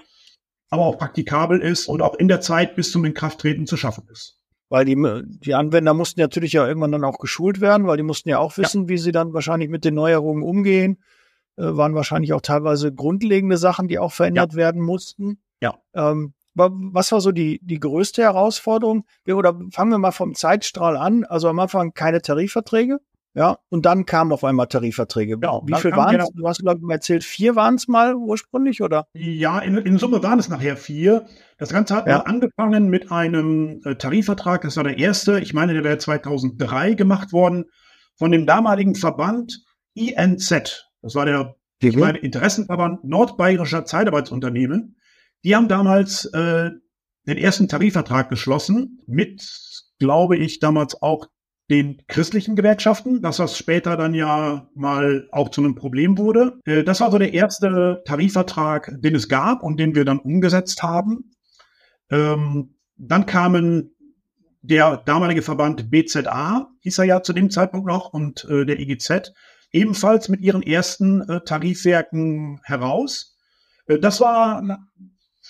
aber 0.70 0.86
auch 0.86 0.98
praktikabel 0.98 1.62
ist 1.62 1.88
und 1.88 2.02
auch 2.02 2.16
in 2.16 2.28
der 2.28 2.42
Zeit 2.42 2.76
bis 2.76 2.92
zum 2.92 3.06
Inkrafttreten 3.06 3.68
zu 3.68 3.78
schaffen 3.78 4.08
ist. 4.12 4.38
Weil 4.70 4.84
die, 4.84 4.98
die 5.40 5.54
Anwender 5.54 5.94
mussten 5.94 6.20
natürlich 6.20 6.54
ja 6.54 6.68
irgendwann 6.68 6.92
dann 6.92 7.06
auch 7.06 7.20
geschult 7.20 7.62
werden, 7.62 7.88
weil 7.88 7.98
die 7.98 8.04
mussten 8.04 8.30
ja 8.30 8.40
auch 8.40 8.58
wissen, 8.58 8.84
ja. 8.84 8.90
wie 8.90 8.98
sie 8.98 9.14
dann 9.14 9.34
wahrscheinlich 9.34 9.70
mit 9.70 9.86
den 9.86 9.94
Neuerungen 9.94 10.44
umgehen. 10.44 11.02
Äh, 11.56 11.76
waren 11.76 11.96
wahrscheinlich 11.96 12.34
auch 12.34 12.42
teilweise 12.42 12.94
grundlegende 12.94 13.58
Sachen, 13.58 13.88
die 13.88 13.98
auch 13.98 14.12
verändert 14.12 14.52
ja. 14.52 14.58
werden 14.58 14.82
mussten. 14.82 15.40
Ja. 15.62 15.76
Ähm, 15.94 16.34
was 16.54 17.12
war 17.12 17.22
so 17.22 17.32
die, 17.32 17.60
die 17.64 17.80
größte 17.80 18.24
Herausforderung? 18.24 19.06
Oder 19.28 19.60
fangen 19.72 19.92
wir 19.92 20.00
mal 20.00 20.12
vom 20.12 20.34
Zeitstrahl 20.34 20.98
an. 20.98 21.24
Also 21.24 21.50
am 21.50 21.60
Anfang 21.60 21.94
keine 21.94 22.22
Tarifverträge. 22.22 23.00
Ja, 23.38 23.60
und 23.70 23.86
dann 23.86 24.08
kamen 24.08 24.32
auf 24.32 24.44
einmal 24.44 24.65
Tarifverträge. 24.65 25.38
Genau, 25.38 25.62
Wie 25.67 25.75
viel 25.75 25.91
waren 25.91 26.20
es? 26.20 26.27
Du 26.34 26.48
hast, 26.48 26.60
glaube 26.60 26.82
ich, 26.84 26.89
erzählt, 26.91 27.24
vier 27.24 27.56
waren 27.56 27.75
es 27.75 27.88
mal 27.88 28.15
ursprünglich, 28.15 28.82
oder? 28.82 29.06
Ja, 29.13 29.60
in, 29.60 29.77
in, 29.77 30.00
Summe 30.00 30.24
waren 30.24 30.39
es 30.39 30.50
nachher 30.50 30.75
vier. 30.75 31.27
Das 31.60 31.70
Ganze 31.70 31.96
hat 31.96 32.08
ja. 32.08 32.22
angefangen 32.22 32.89
mit 32.89 33.12
einem 33.12 33.79
äh, 33.86 33.94
Tarifvertrag. 33.94 34.63
Das 34.63 34.75
war 34.75 34.86
der 34.86 34.98
erste. 34.98 35.39
Ich 35.39 35.53
meine, 35.53 35.74
der 35.74 35.84
wäre 35.84 36.00
2003 36.00 36.96
gemacht 36.96 37.32
worden 37.32 37.65
von 38.15 38.32
dem 38.32 38.48
damaligen 38.48 38.96
Verband 38.96 39.63
INZ. 39.94 40.89
Das 41.03 41.13
war 41.13 41.25
der 41.25 41.56
ich 41.79 41.96
meine, 41.96 42.17
Interessenverband 42.17 43.03
Nordbayerischer 43.03 43.86
Zeitarbeitsunternehmen. 43.86 44.98
Die 45.44 45.56
haben 45.56 45.67
damals 45.67 46.25
äh, 46.25 46.72
den 47.27 47.38
ersten 47.38 47.67
Tarifvertrag 47.67 48.29
geschlossen 48.29 49.03
mit, 49.06 49.48
glaube 50.00 50.38
ich, 50.38 50.58
damals 50.58 51.00
auch 51.03 51.27
den 51.70 52.02
christlichen 52.08 52.56
Gewerkschaften, 52.56 53.22
dass 53.22 53.38
das 53.38 53.58
später 53.58 53.98
dann 53.98 54.14
ja 54.14 54.70
mal 54.74 55.28
auch 55.32 55.50
zu 55.50 55.62
einem 55.62 55.76
Problem 55.76 56.18
wurde. 56.18 56.60
Äh, 56.66 56.84
das 56.84 57.02
war 57.02 57.12
so 57.12 57.18
der 57.18 57.34
erste 57.34 58.02
Tarifvertrag, 58.06 58.92
den 59.00 59.16
es 59.16 59.28
gab 59.28 59.64
und 59.64 59.80
den 59.80 59.94
wir 59.94 60.06
dann 60.06 60.20
umgesetzt 60.20 60.82
haben. 60.82 61.32
Ähm, 62.10 62.76
dann 62.96 63.26
kamen 63.26 63.92
der 64.62 64.98
damalige 64.98 65.42
Verband 65.42 65.92
BZA, 65.92 66.70
hieß 66.82 67.00
er 67.00 67.06
ja 67.06 67.22
zu 67.22 67.34
dem 67.34 67.50
Zeitpunkt 67.50 67.86
noch, 67.86 68.14
und 68.14 68.46
äh, 68.50 68.66
der 68.66 68.80
IGZ, 68.80 69.34
ebenfalls 69.72 70.30
mit 70.30 70.42
ihren 70.42 70.64
ersten 70.64 71.22
äh, 71.22 71.42
Tarifwerken 71.42 72.60
heraus. 72.64 73.36
das 74.02 74.20
war 74.20 74.62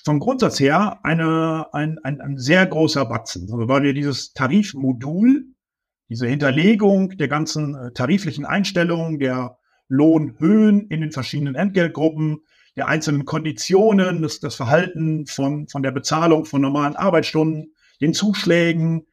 vom 0.04 0.20
Grundsatz 0.20 0.60
her 0.60 1.00
eine, 1.04 1.68
ein, 1.74 1.98
ein, 2.04 2.22
ein 2.22 2.38
sehr 2.38 2.66
großer 2.66 3.06
Batzen, 3.06 3.44
also 3.52 3.68
weil 3.68 3.84
wir 3.84 3.94
dieses 3.94 4.34
Tarifmodul 4.34 5.46
diese 6.10 6.28
Hinterlegung 6.28 7.18
der 7.18 7.28
ganzen 7.28 7.76
äh, 7.76 7.92
tariflichen 7.92 8.46
Einstellungen, 8.46 9.20
der 9.20 9.58
Lohnhöhen 9.90 10.88
in 10.88 11.02
den 11.02 11.12
verschiedenen 11.12 11.56
Entgeltgruppen, 11.56 12.40
der 12.76 12.88
einzelnen 12.88 13.26
Konditionen, 13.26 14.22
das, 14.22 14.40
das 14.40 14.56
Verhalten 14.56 15.26
von, 15.26 15.68
von 15.68 15.84
der 15.84 15.92
Bezahlung 15.92 16.46
von 16.46 16.62
normalen 16.62 16.96
Arbeitsstunden, 16.96 17.74
den 18.02 18.14
Zuschlägen 18.14 19.08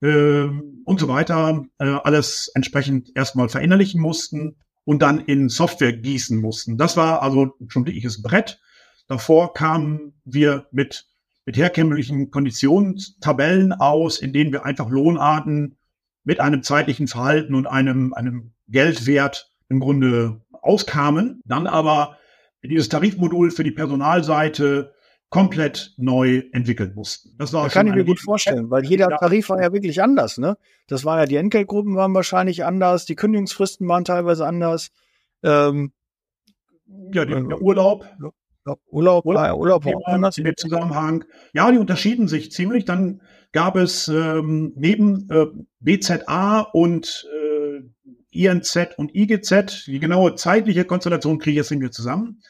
äh, 0.00 0.48
und 0.84 1.00
so 1.00 1.08
weiter, 1.08 1.64
äh, 1.78 1.84
alles 1.84 2.50
entsprechend 2.54 3.10
erstmal 3.14 3.48
verinnerlichen 3.48 4.00
mussten 4.00 4.56
und 4.84 5.02
dann 5.02 5.20
in 5.20 5.48
Software 5.48 5.92
gießen 5.92 6.40
mussten. 6.40 6.78
Das 6.78 6.96
war 6.96 7.22
also 7.22 7.54
schon 7.68 7.86
wirkliches 7.86 8.22
Brett. 8.22 8.60
Davor 9.06 9.52
kamen 9.52 10.14
wir 10.24 10.66
mit, 10.72 11.06
mit 11.44 11.56
herkömmlichen 11.56 12.30
Konditionstabellen 12.30 13.72
aus, 13.72 14.18
in 14.18 14.32
denen 14.32 14.52
wir 14.52 14.64
einfach 14.64 14.88
Lohnarten 14.88 15.76
mit 16.24 16.40
einem 16.40 16.62
zeitlichen 16.62 17.08
Verhalten 17.08 17.54
und 17.54 17.66
einem, 17.66 18.12
einem 18.14 18.52
Geldwert 18.68 19.52
im 19.68 19.80
Grunde 19.80 20.40
auskamen, 20.52 21.40
dann 21.44 21.66
aber 21.66 22.16
dieses 22.62 22.88
Tarifmodul 22.88 23.50
für 23.50 23.64
die 23.64 23.70
Personalseite 23.70 24.92
komplett 25.30 25.94
neu 25.96 26.42
entwickeln 26.52 26.92
mussten. 26.94 27.36
Das 27.38 27.52
war 27.52 27.62
da 27.62 27.68
kann 27.68 27.86
ich 27.86 27.94
mir 27.94 28.04
gut 28.04 28.20
vorstellen, 28.20 28.68
weil 28.68 28.84
jeder 28.84 29.08
Tarif 29.08 29.48
war 29.48 29.62
ja 29.62 29.72
wirklich 29.72 30.02
anders. 30.02 30.38
Ne? 30.38 30.58
Das 30.88 31.04
war 31.04 31.20
ja, 31.20 31.26
die 31.26 31.36
Entgeltgruppen 31.36 31.94
waren 31.94 32.12
wahrscheinlich 32.14 32.64
anders, 32.64 33.06
die 33.06 33.14
Kündigungsfristen 33.14 33.86
waren 33.88 34.04
teilweise 34.04 34.44
anders. 34.44 34.90
Ähm, 35.44 35.92
ja, 37.12 37.24
die, 37.24 37.32
der 37.32 37.62
Urlaub. 37.62 38.04
Urlaub, 38.64 39.24
Urlaub, 39.24 39.58
Urlaub 39.58 39.84
war 39.84 39.94
anders. 40.06 40.38
In 40.38 40.44
dem 40.44 40.56
Zusammenhang. 40.56 41.24
Ja, 41.52 41.70
die 41.70 41.78
unterschieden 41.78 42.28
sich 42.28 42.52
ziemlich. 42.52 42.84
Dann 42.84 43.22
gab 43.52 43.76
es 43.76 44.08
ähm, 44.08 44.72
neben 44.76 45.28
äh, 45.30 45.46
BZA 45.80 46.60
und 46.72 47.28
äh, 47.32 47.80
INZ 48.32 48.76
und 48.96 49.14
IGZ, 49.14 49.86
die 49.86 49.98
genaue 49.98 50.34
zeitliche 50.36 50.84
Konstellation 50.84 51.38
kriege 51.38 51.52
ich 51.52 51.56
jetzt 51.56 51.70
nicht 51.70 51.80
mehr 51.80 51.90
zusammen, 51.90 52.42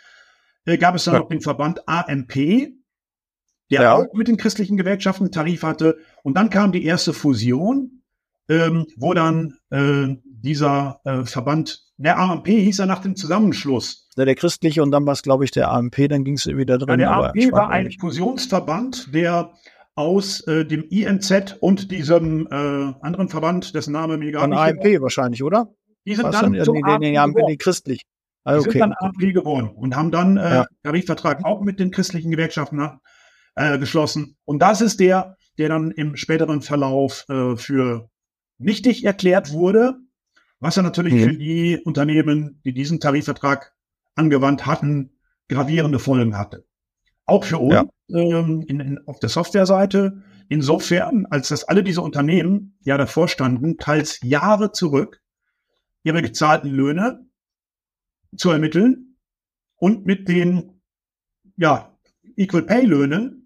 äh, 0.66 0.76
gab 0.76 0.94
es 0.94 1.04
dann 1.04 1.14
ja. 1.14 1.20
noch 1.20 1.28
den 1.28 1.40
Verband 1.40 1.88
AMP, 1.88 2.34
der 3.70 3.82
ja. 3.82 3.94
auch 3.94 4.12
mit 4.12 4.28
den 4.28 4.36
christlichen 4.36 4.76
Gewerkschaften 4.76 5.24
einen 5.24 5.32
Tarif 5.32 5.62
hatte. 5.62 5.98
Und 6.22 6.36
dann 6.36 6.50
kam 6.50 6.72
die 6.72 6.84
erste 6.84 7.12
Fusion, 7.12 8.02
ähm, 8.48 8.86
wo 8.96 9.14
dann 9.14 9.56
äh, 9.70 10.16
dieser 10.42 11.00
äh, 11.04 11.24
Verband, 11.24 11.84
der 11.96 12.18
AMP 12.18 12.46
hieß 12.46 12.78
er 12.78 12.86
nach 12.86 13.00
dem 13.00 13.16
Zusammenschluss. 13.16 14.08
Der, 14.16 14.24
der 14.24 14.34
christliche 14.34 14.82
und 14.82 14.90
dann 14.90 15.06
war 15.06 15.12
es, 15.12 15.22
glaube 15.22 15.44
ich, 15.44 15.50
der 15.50 15.70
AMP, 15.70 16.08
dann 16.08 16.24
ging 16.24 16.34
es 16.34 16.46
wieder 16.46 16.78
drin. 16.78 17.00
Ja, 17.00 17.20
der 17.20 17.30
AMP 17.30 17.52
war 17.52 17.70
ein 17.70 17.90
Fusionsverband, 17.92 19.14
der 19.14 19.52
aus 19.94 20.40
äh, 20.46 20.64
dem 20.64 20.84
INZ 20.88 21.56
und 21.60 21.90
diesem 21.90 22.46
äh, 22.46 22.54
anderen 23.00 23.28
Verband, 23.28 23.74
dessen 23.74 23.92
Name 23.92 24.16
mir 24.16 24.32
gar 24.32 24.42
Von 24.42 24.50
nicht. 24.50 24.58
AMP 24.58 25.02
wahrscheinlich, 25.02 25.42
oder? 25.42 25.68
Die 26.06 26.14
sind 26.14 26.24
Was 26.24 26.40
dann, 26.40 26.52
dann 26.54 26.64
zum 26.64 26.76
nee, 26.76 26.98
nee, 26.98 27.18
AMP 27.18 27.36
nee, 27.46 27.56
christlich. 27.56 28.02
Ah, 28.44 28.56
okay. 28.56 28.64
Die 28.64 28.70
sind 28.70 28.80
dann 28.80 28.94
AMP 28.98 29.34
geworden 29.34 29.70
und 29.74 29.94
haben 29.94 30.10
dann 30.10 30.36
äh, 30.38 30.54
ja. 30.54 30.66
Tarifvertrag 30.82 31.44
auch 31.44 31.60
mit 31.60 31.78
den 31.78 31.90
christlichen 31.90 32.30
Gewerkschaften 32.30 32.98
äh, 33.56 33.78
geschlossen. 33.78 34.36
Und 34.44 34.60
das 34.60 34.80
ist 34.80 35.00
der, 35.00 35.36
der 35.58 35.68
dann 35.68 35.90
im 35.90 36.16
späteren 36.16 36.62
Verlauf 36.62 37.26
äh, 37.28 37.56
für 37.56 38.08
nichtig 38.58 39.04
erklärt 39.04 39.52
wurde, 39.52 39.96
was 40.60 40.76
ja 40.76 40.82
natürlich 40.82 41.14
mhm. 41.14 41.24
für 41.24 41.32
die 41.34 41.80
Unternehmen, 41.84 42.60
die 42.64 42.72
diesen 42.72 43.00
Tarifvertrag 43.00 43.74
angewandt 44.14 44.66
hatten, 44.66 45.10
gravierende 45.48 45.98
Folgen 45.98 46.36
hatte. 46.36 46.64
Auch 47.24 47.44
für 47.44 47.58
uns 47.58 47.74
ja. 47.74 47.86
ähm, 48.08 48.64
in, 48.68 48.80
in, 48.80 49.06
auf 49.06 49.18
der 49.20 49.28
Softwareseite. 49.28 50.22
Insofern, 50.48 51.26
als 51.26 51.48
dass 51.48 51.64
alle 51.64 51.82
diese 51.82 52.02
Unternehmen 52.02 52.76
ja 52.80 52.98
davor 52.98 53.28
standen, 53.28 53.78
teils 53.78 54.20
Jahre 54.22 54.72
zurück 54.72 55.22
ihre 56.02 56.22
gezahlten 56.22 56.70
Löhne 56.70 57.26
zu 58.36 58.50
ermitteln 58.50 59.16
und 59.76 60.06
mit 60.06 60.28
den 60.28 60.80
ja, 61.56 61.96
Equal 62.36 62.62
Pay 62.62 62.84
Löhnen 62.84 63.40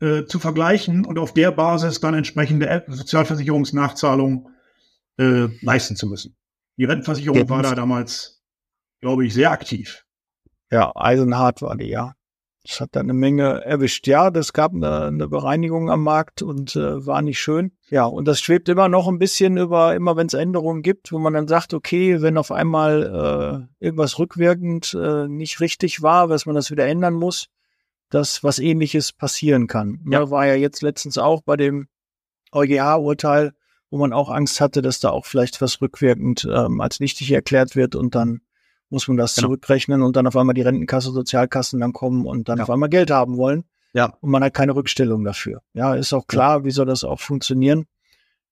äh, 0.00 0.24
zu 0.24 0.38
vergleichen 0.38 1.04
und 1.04 1.18
auf 1.18 1.32
der 1.32 1.50
Basis 1.50 2.00
dann 2.00 2.14
entsprechende 2.14 2.84
Sozialversicherungsnachzahlungen 2.88 4.48
äh, 5.18 5.48
leisten 5.62 5.96
zu 5.96 6.06
müssen. 6.06 6.36
Die 6.76 6.84
Rentenversicherung 6.84 7.38
ja, 7.38 7.48
war 7.48 7.62
da 7.62 7.74
damals, 7.74 8.42
glaube 9.00 9.26
ich, 9.26 9.34
sehr 9.34 9.50
aktiv. 9.50 10.04
Ja, 10.70 10.92
eisenhart 10.94 11.62
war 11.62 11.76
die, 11.76 11.88
ja. 11.88 12.14
Das 12.66 12.80
hat 12.80 12.90
da 12.92 13.00
eine 13.00 13.14
Menge 13.14 13.64
erwischt. 13.64 14.08
Ja, 14.08 14.30
das 14.32 14.52
gab 14.52 14.74
eine, 14.74 15.04
eine 15.04 15.28
Bereinigung 15.28 15.88
am 15.88 16.02
Markt 16.02 16.42
und 16.42 16.74
äh, 16.74 17.06
war 17.06 17.22
nicht 17.22 17.38
schön. 17.38 17.70
Ja, 17.90 18.06
und 18.06 18.26
das 18.26 18.40
schwebt 18.40 18.68
immer 18.68 18.88
noch 18.88 19.06
ein 19.06 19.20
bisschen 19.20 19.56
über, 19.56 19.94
immer 19.94 20.16
wenn 20.16 20.26
es 20.26 20.34
Änderungen 20.34 20.82
gibt, 20.82 21.12
wo 21.12 21.18
man 21.20 21.32
dann 21.32 21.46
sagt, 21.46 21.74
okay, 21.74 22.20
wenn 22.22 22.36
auf 22.36 22.50
einmal 22.50 23.68
äh, 23.80 23.84
irgendwas 23.84 24.18
rückwirkend 24.18 24.94
äh, 25.00 25.28
nicht 25.28 25.60
richtig 25.60 26.02
war, 26.02 26.26
dass 26.26 26.44
man 26.44 26.56
das 26.56 26.72
wieder 26.72 26.86
ändern 26.86 27.14
muss, 27.14 27.46
dass 28.10 28.42
was 28.42 28.58
ähnliches 28.58 29.12
passieren 29.12 29.68
kann. 29.68 30.00
Ja. 30.10 30.20
ja 30.20 30.30
war 30.30 30.46
ja 30.46 30.54
jetzt 30.54 30.82
letztens 30.82 31.18
auch 31.18 31.42
bei 31.42 31.56
dem 31.56 31.86
EuGH-Urteil, 32.50 33.52
wo 33.90 33.98
man 33.98 34.12
auch 34.12 34.30
Angst 34.30 34.60
hatte, 34.60 34.82
dass 34.82 35.00
da 35.00 35.10
auch 35.10 35.26
vielleicht 35.26 35.60
was 35.60 35.80
rückwirkend 35.80 36.46
ähm, 36.50 36.80
als 36.80 37.00
nichtig 37.00 37.30
erklärt 37.32 37.76
wird 37.76 37.94
und 37.94 38.14
dann 38.14 38.40
muss 38.88 39.08
man 39.08 39.16
das 39.16 39.34
genau. 39.34 39.48
zurückrechnen 39.48 40.02
und 40.02 40.16
dann 40.16 40.26
auf 40.26 40.36
einmal 40.36 40.54
die 40.54 40.62
Rentenkasse, 40.62 41.10
Sozialkassen 41.10 41.80
dann 41.80 41.92
kommen 41.92 42.26
und 42.26 42.48
dann 42.48 42.58
ja. 42.58 42.64
auf 42.64 42.70
einmal 42.70 42.88
Geld 42.88 43.10
haben 43.10 43.36
wollen. 43.36 43.64
Ja. 43.92 44.16
Und 44.20 44.30
man 44.30 44.44
hat 44.44 44.54
keine 44.54 44.74
Rückstellung 44.76 45.24
dafür. 45.24 45.62
Ja, 45.72 45.94
ist 45.94 46.12
auch 46.12 46.26
klar, 46.26 46.58
ja. 46.58 46.64
wie 46.64 46.70
soll 46.70 46.86
das 46.86 47.02
auch 47.02 47.20
funktionieren? 47.20 47.86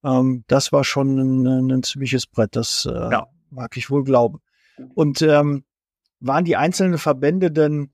Ähm, 0.03 0.43
das 0.47 0.71
war 0.71 0.83
schon 0.83 1.17
ein, 1.45 1.71
ein 1.71 1.83
ziemliches 1.83 2.27
Brett, 2.27 2.55
das 2.55 2.87
äh, 2.89 2.93
ja. 2.93 3.27
mag 3.49 3.77
ich 3.77 3.89
wohl 3.89 4.03
glauben. 4.03 4.39
Und 4.93 5.21
ähm, 5.21 5.63
waren 6.19 6.45
die 6.45 6.57
einzelnen 6.57 6.97
Verbände 6.97 7.51
denn 7.51 7.91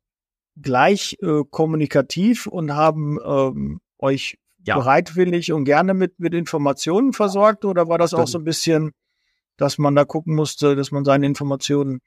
gleich 0.60 1.18
äh, 1.22 1.42
kommunikativ 1.50 2.48
und 2.48 2.76
haben 2.76 3.20
ähm, 3.24 3.82
euch 4.00 4.38
ja. 4.66 4.78
bereitwillig 4.78 5.52
und 5.54 5.66
gerne 5.66 5.94
mit, 5.94 6.20
mit 6.20 6.34
Informationen 6.34 7.14
versorgt 7.14 7.66
oder 7.66 7.88
war 7.88 7.98
das 7.98 8.14
auch 8.14 8.28
so 8.28 8.38
ein 8.38 8.44
bisschen, 8.44 8.92
dass 9.58 9.78
man 9.78 9.96
da 9.96 10.06
gucken 10.06 10.36
musste, 10.36 10.76
dass 10.76 10.92
man 10.92 11.06
seine 11.06 11.26
Informationen 11.26 12.02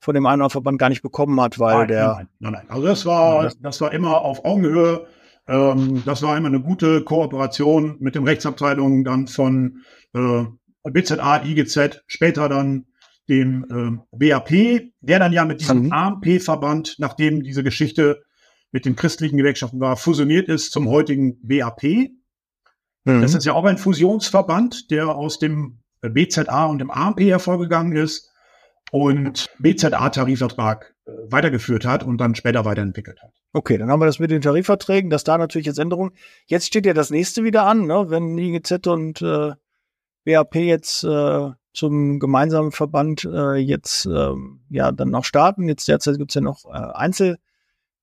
von 0.00 0.14
dem 0.14 0.26
einen 0.26 0.48
Verband 0.48 0.78
gar 0.78 0.88
nicht 0.88 1.02
bekommen 1.02 1.40
hat, 1.40 1.58
weil 1.58 1.78
nein, 1.78 1.88
der. 1.88 2.06
Nein, 2.06 2.28
nein, 2.38 2.52
nein. 2.52 2.70
Also 2.70 2.86
das 2.86 3.06
war, 3.06 3.50
das 3.60 3.80
war 3.80 3.92
immer 3.92 4.20
auf 4.20 4.44
Augenhöhe. 4.44 5.06
Ähm, 5.48 6.02
das 6.04 6.22
war 6.22 6.36
immer 6.36 6.48
eine 6.48 6.60
gute 6.60 7.02
Kooperation 7.02 7.96
mit 8.00 8.14
den 8.14 8.24
Rechtsabteilungen 8.24 9.02
dann 9.02 9.26
von 9.26 9.82
äh, 10.14 10.44
BZA, 10.84 11.44
IGZ, 11.44 12.02
später 12.06 12.48
dann 12.48 12.86
dem 13.28 13.66
äh, 14.12 14.28
BAP, 14.30 14.90
der 15.00 15.18
dann 15.18 15.32
ja 15.32 15.44
mit 15.44 15.60
diesem 15.60 15.84
mhm. 15.84 15.92
AMP-Verband, 15.92 16.96
nachdem 16.98 17.42
diese 17.42 17.62
Geschichte 17.62 18.22
mit 18.70 18.84
den 18.84 18.96
christlichen 18.96 19.38
Gewerkschaften 19.38 19.80
war, 19.80 19.96
fusioniert 19.96 20.48
ist 20.48 20.72
zum 20.72 20.88
heutigen 20.88 21.38
BAP. 21.46 21.82
Mhm. 23.04 23.22
Das 23.22 23.34
ist 23.34 23.44
ja 23.44 23.54
auch 23.54 23.64
ein 23.64 23.78
Fusionsverband, 23.78 24.90
der 24.90 25.08
aus 25.08 25.38
dem 25.38 25.78
BZA 26.00 26.66
und 26.66 26.78
dem 26.78 26.90
AMP 26.90 27.20
hervorgegangen 27.20 27.96
ist 27.96 28.30
und 28.90 29.48
BZA-Tarifvertrag 29.58 30.94
äh, 31.06 31.10
weitergeführt 31.30 31.84
hat 31.84 32.04
und 32.04 32.18
dann 32.18 32.34
später 32.34 32.64
weiterentwickelt 32.64 33.20
hat. 33.22 33.32
Okay, 33.52 33.78
dann 33.78 33.90
haben 33.90 34.00
wir 34.00 34.06
das 34.06 34.18
mit 34.18 34.30
den 34.30 34.42
Tarifverträgen, 34.42 35.10
dass 35.10 35.24
da 35.24 35.38
natürlich 35.38 35.66
jetzt 35.66 35.78
Änderungen. 35.78 36.12
Jetzt 36.46 36.66
steht 36.66 36.86
ja 36.86 36.94
das 36.94 37.10
nächste 37.10 37.44
wieder 37.44 37.64
an, 37.64 37.86
ne? 37.86 38.06
wenn 38.08 38.36
IGZ 38.36 38.86
und 38.86 39.22
äh, 39.22 39.52
BAP 40.24 40.54
jetzt 40.56 41.04
äh, 41.04 41.50
zum 41.72 42.18
gemeinsamen 42.18 42.72
Verband 42.72 43.24
äh, 43.24 43.54
jetzt 43.54 44.06
äh, 44.06 44.34
ja 44.68 44.92
dann 44.92 45.10
noch 45.10 45.24
starten. 45.24 45.68
Jetzt 45.68 45.88
derzeit 45.88 46.18
gibt's 46.18 46.34
ja 46.34 46.40
noch 46.40 46.64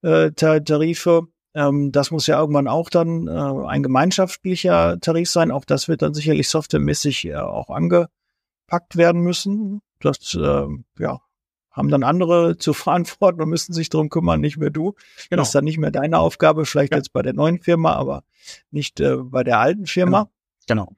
äh, 0.06 0.28
Einzeltarife. 0.28 1.28
Ähm, 1.54 1.92
das 1.92 2.12
muss 2.12 2.28
ja 2.28 2.40
irgendwann 2.40 2.68
auch 2.68 2.90
dann 2.90 3.28
äh, 3.28 3.32
ein 3.32 3.84
gemeinschaftlicher 3.84 5.00
Tarif 5.00 5.30
sein. 5.30 5.52
Auch 5.52 5.66
das 5.66 5.88
wird 5.88 6.02
dann 6.02 6.14
sicherlich 6.14 6.50
softwaremäßig 6.50 7.26
äh, 7.26 7.36
auch 7.36 7.70
angepackt 7.70 8.96
werden 8.96 9.22
müssen. 9.22 9.82
Das 10.00 10.36
äh, 10.36 10.68
ja, 11.00 11.22
haben 11.72 11.90
dann 11.90 12.04
andere 12.04 12.58
zu 12.58 12.74
verantworten 12.74 13.42
und 13.42 13.50
müssen 13.50 13.74
sich 13.74 13.90
darum 13.90 14.10
kümmern, 14.10 14.42
nicht 14.42 14.58
mehr 14.58 14.70
du. 14.70 14.96
Genau. 15.30 15.42
Das 15.42 15.50
ist 15.50 15.56
dann 15.56 15.64
nicht 15.64 15.78
mehr 15.78 15.92
deine 15.92 16.20
Aufgabe, 16.20 16.66
vielleicht 16.66 16.92
ja. 16.92 16.98
jetzt 16.98 17.14
bei 17.14 17.22
der 17.22 17.34
neuen 17.34 17.60
Firma, 17.60 17.94
aber 17.94 18.24
nicht 18.72 19.00
äh, 19.00 19.18
bei 19.18 19.44
der 19.44 19.60
alten 19.60 19.86
Firma. 19.86 20.30
Genau. 20.68 20.88
genau. 20.88 20.96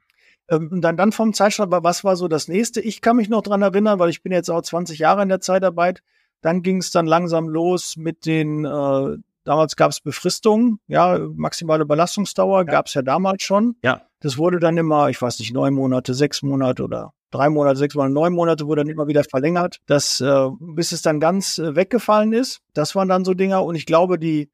Ähm, 0.49 0.69
und 0.71 0.81
dann, 0.81 0.97
dann 0.97 1.11
vom 1.11 1.33
Zeitstand, 1.33 1.71
was 1.71 2.03
war 2.03 2.15
so 2.15 2.27
das 2.27 2.47
nächste? 2.47 2.81
Ich 2.81 3.01
kann 3.01 3.15
mich 3.15 3.29
noch 3.29 3.41
dran 3.41 3.61
erinnern, 3.61 3.99
weil 3.99 4.09
ich 4.09 4.23
bin 4.23 4.31
jetzt 4.31 4.49
auch 4.49 4.61
20 4.61 4.99
Jahre 4.99 5.23
in 5.23 5.29
der 5.29 5.41
Zeitarbeit. 5.41 6.01
Dann 6.41 6.61
ging 6.61 6.77
es 6.77 6.91
dann 6.91 7.07
langsam 7.07 7.49
los 7.49 7.97
mit 7.97 8.25
den, 8.25 8.65
äh, 8.65 9.17
damals 9.43 9.75
gab 9.75 9.91
es 9.91 10.01
Befristungen, 10.01 10.79
ja, 10.87 11.19
maximale 11.35 11.85
Belastungsdauer 11.85 12.59
ja. 12.59 12.63
gab 12.63 12.87
es 12.87 12.93
ja 12.93 13.01
damals 13.01 13.43
schon. 13.43 13.75
Ja. 13.83 14.01
Das 14.19 14.37
wurde 14.37 14.59
dann 14.59 14.77
immer, 14.77 15.09
ich 15.09 15.21
weiß 15.21 15.39
nicht, 15.39 15.53
neun 15.53 15.73
Monate, 15.73 16.13
sechs 16.13 16.41
Monate 16.41 16.83
oder 16.83 17.13
drei 17.31 17.49
Monate, 17.49 17.77
sechs 17.77 17.95
Monate, 17.95 18.13
neun 18.13 18.33
Monate 18.33 18.67
wurde 18.67 18.83
dann 18.83 18.89
immer 18.89 19.07
wieder 19.07 19.23
verlängert, 19.23 19.79
das, 19.85 20.21
äh, 20.21 20.49
bis 20.59 20.91
es 20.91 21.01
dann 21.01 21.19
ganz 21.19 21.57
äh, 21.57 21.75
weggefallen 21.75 22.33
ist. 22.33 22.61
Das 22.73 22.95
waren 22.95 23.09
dann 23.09 23.25
so 23.25 23.33
Dinger. 23.33 23.63
Und 23.63 23.75
ich 23.75 23.85
glaube, 23.85 24.17
die, 24.17 24.49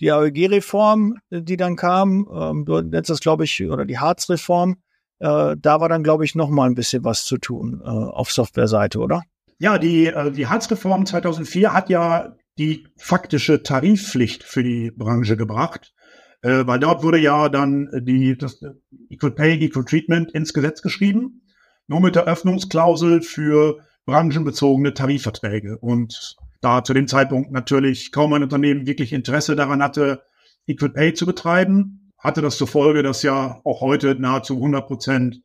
die 0.00 0.12
AEG-Reform, 0.12 1.18
die 1.30 1.56
dann 1.56 1.76
kam, 1.76 2.28
ähm, 2.32 2.64
du 2.64 2.80
nennst 2.82 3.10
das, 3.10 3.20
glaube 3.20 3.44
ich, 3.44 3.64
oder 3.64 3.84
die 3.84 3.98
Harz-Reform, 3.98 4.76
äh, 5.18 5.56
da 5.58 5.80
war 5.80 5.88
dann, 5.88 6.02
glaube 6.02 6.24
ich, 6.24 6.34
noch 6.34 6.50
mal 6.50 6.68
ein 6.68 6.74
bisschen 6.74 7.04
was 7.04 7.24
zu 7.24 7.38
tun 7.38 7.80
äh, 7.82 7.88
auf 7.88 8.30
Softwareseite, 8.30 8.98
oder? 8.98 9.22
Ja, 9.58 9.78
die, 9.78 10.06
äh, 10.06 10.30
die 10.30 10.46
Hartz-Reform 10.46 11.06
2004 11.06 11.72
hat 11.72 11.88
ja 11.88 12.36
die 12.58 12.86
faktische 12.96 13.62
Tarifpflicht 13.62 14.42
für 14.44 14.62
die 14.62 14.90
Branche 14.90 15.36
gebracht, 15.36 15.94
äh, 16.42 16.66
weil 16.66 16.78
dort 16.78 17.02
wurde 17.02 17.18
ja 17.18 17.48
dann 17.48 17.88
die 18.02 18.36
das 18.36 18.60
Equal 19.08 19.32
Pay, 19.32 19.62
Equal 19.62 19.84
Treatment 19.84 20.32
ins 20.32 20.52
Gesetz 20.52 20.82
geschrieben, 20.82 21.42
nur 21.86 22.00
mit 22.00 22.16
der 22.16 22.24
Öffnungsklausel 22.24 23.22
für 23.22 23.78
branchenbezogene 24.04 24.94
Tarifverträge. 24.94 25.78
Und 25.78 26.36
da 26.60 26.84
zu 26.84 26.94
dem 26.94 27.08
Zeitpunkt 27.08 27.50
natürlich 27.50 28.12
kaum 28.12 28.32
ein 28.32 28.42
Unternehmen 28.42 28.86
wirklich 28.86 29.12
Interesse 29.12 29.56
daran 29.56 29.82
hatte, 29.82 30.22
Equal 30.66 30.90
Pay 30.90 31.14
zu 31.14 31.26
betreiben, 31.26 32.12
hatte 32.18 32.42
das 32.42 32.56
zur 32.56 32.66
Folge, 32.66 33.02
dass 33.02 33.22
ja 33.22 33.60
auch 33.64 33.80
heute 33.80 34.16
nahezu 34.16 34.54
100 34.54 34.86
Prozent 34.86 35.42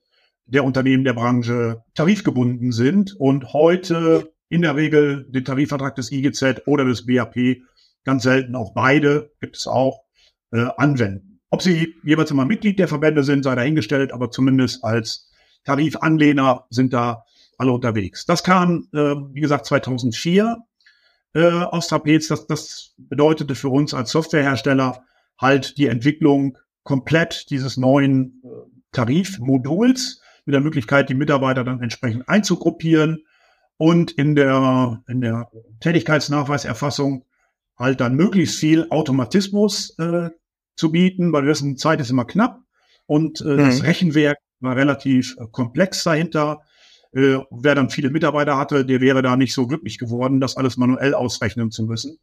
der 0.52 0.66
Unternehmen 0.66 1.04
der 1.04 1.14
Branche 1.14 1.84
tarifgebunden 1.96 2.72
sind 2.72 3.16
und 3.18 3.54
heute 3.54 4.34
in 4.50 4.62
der 4.62 4.76
Regel 4.76 5.26
den 5.30 5.46
Tarifvertrag 5.46 5.96
des 5.96 6.12
IGZ 6.12 6.64
oder 6.66 6.84
des 6.84 7.06
BAP 7.06 7.36
ganz 8.04 8.24
selten 8.24 8.56
auch 8.56 8.74
beide, 8.74 9.32
gibt 9.40 9.56
es 9.56 9.66
auch, 9.66 10.04
äh, 10.52 10.68
anwenden. 10.76 11.40
Ob 11.50 11.62
sie 11.62 11.96
jeweils 12.04 12.32
immer 12.32 12.46
Mitglied 12.46 12.80
der 12.80 12.90
Verbände 12.90 13.24
sind, 13.24 13.44
sei 13.44 13.56
dahingestellt, 13.56 14.12
aber 14.12 14.30
zumindest 14.30 14.84
als 14.84 15.30
Tarifanlehner 15.64 16.66
sind 16.70 16.92
da 16.92 17.24
alle 17.58 17.72
unterwegs. 17.72 18.26
Das 18.26 18.44
kam, 18.44 18.88
äh, 18.94 19.16
wie 19.34 19.40
gesagt, 19.40 19.66
2004 19.68 20.58
äh, 21.34 21.50
aus 21.50 21.88
Trapez. 21.88 22.28
Das, 22.28 22.48
das 22.48 22.94
bedeutete 22.98 23.56
für 23.56 23.70
uns 23.70 23.94
als 23.94 24.12
Softwarehersteller 24.12 25.06
halt 25.38 25.78
die 25.78 25.88
Entwicklung 25.88 26.58
komplett 26.84 27.50
dieses 27.52 27.78
neuen 27.78 28.42
äh, 28.44 28.48
Tarifmoduls 28.92 30.22
mit 30.46 30.54
der 30.54 30.62
Möglichkeit, 30.62 31.10
die 31.10 31.16
Mitarbeiter 31.16 31.64
dann 31.64 31.82
entsprechend 31.82 32.28
einzugruppieren 32.28 33.26
und 33.78 34.12
in 34.12 34.36
der, 34.36 35.04
in 35.08 35.22
der 35.22 35.50
Tätigkeitsnachweiserfassung 35.80 37.26
halt 37.78 38.00
dann 38.00 38.16
möglichst 38.16 38.60
viel 38.60 38.88
Automatismus 38.90 39.98
äh, 39.98 40.30
zu 40.76 40.92
bieten, 40.92 41.34
weil 41.34 41.44
wir 41.44 41.50
wissen, 41.50 41.78
Zeit 41.78 42.00
ist 42.00 42.12
immer 42.12 42.26
knapp 42.26 42.60
und 43.06 43.42
äh, 43.42 43.46
mhm. 43.46 43.58
das 43.58 43.84
Rechenwerk 43.84 44.38
war 44.60 44.76
relativ 44.76 45.36
äh, 45.40 45.46
komplex 45.52 46.04
dahinter. 46.04 46.62
Äh, 47.14 47.40
wer 47.50 47.76
dann 47.76 47.90
viele 47.90 48.10
Mitarbeiter 48.10 48.58
hatte, 48.58 48.86
der 48.86 49.02
wäre 49.02 49.22
da 49.22 49.36
nicht 49.36 49.54
so 49.54 49.68
glücklich 49.68 49.98
geworden, 49.98 50.40
das 50.40 50.58
alles 50.58 50.78
manuell 50.78 51.14
ausrechnen 51.14 51.72
zu 51.72 51.84
müssen. 51.84 52.20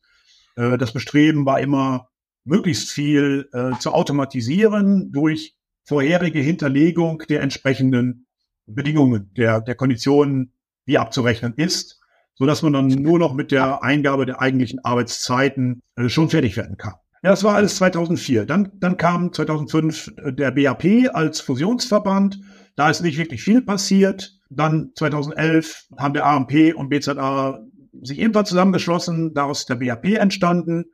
Äh, 0.57 0.79
das 0.79 0.93
Bestreben 0.93 1.45
war 1.45 1.61
immer, 1.61 2.09
möglichst 2.45 2.91
viel 2.91 3.49
äh, 3.53 3.79
zu 3.79 3.93
automatisieren 3.93 5.13
durch 5.13 5.58
vorherige 5.89 6.41
Hinterlegung 6.41 7.23
der 7.31 7.41
entsprechenden 7.41 8.27
Bedingungen, 8.67 9.33
der, 9.37 9.63
der 9.63 9.75
Konditionen, 9.75 10.53
die 10.87 10.99
abzurechnen 10.99 11.55
ist, 11.57 11.99
so 12.35 12.45
dass 12.45 12.63
man 12.63 12.75
dann 12.75 12.89
nur 12.89 13.19
noch 13.19 13.33
mit 13.33 13.51
der 13.51 13.83
Eingabe 13.83 14.27
der 14.27 14.41
eigentlichen 14.41 14.85
Arbeitszeiten 14.85 15.81
äh, 15.97 16.11
schon 16.11 16.29
fertig 16.29 16.57
werden 16.57 16.77
kann. 16.77 16.95
Ja, 17.23 17.31
das 17.31 17.43
war 17.43 17.57
alles 17.57 17.77
2004. 17.77 18.45
Dann, 18.45 18.71
dann 18.75 18.97
kam 18.99 19.33
2005 19.33 20.13
äh, 20.19 20.33
der 20.33 20.51
BAP 20.51 21.15
als 21.15 21.41
Fusionsverband. 21.41 22.39
Da 22.77 22.91
ist 22.91 23.01
nicht 23.01 23.19
wirklich 23.19 23.43
viel 23.43 23.63
passiert. 23.63 24.39
Dann 24.51 24.93
2011 24.95 25.87
haben 25.97 26.15
der 26.15 26.27
AMP 26.27 26.75
und 26.77 26.91
BZA 26.91 27.61
sich 28.03 28.19
ebenfalls 28.19 28.51
zusammengeschlossen. 28.51 29.35
Daraus 29.35 29.61
ist 29.61 29.71
der 29.71 29.77
BAP 29.77 30.05
entstanden. 30.05 30.85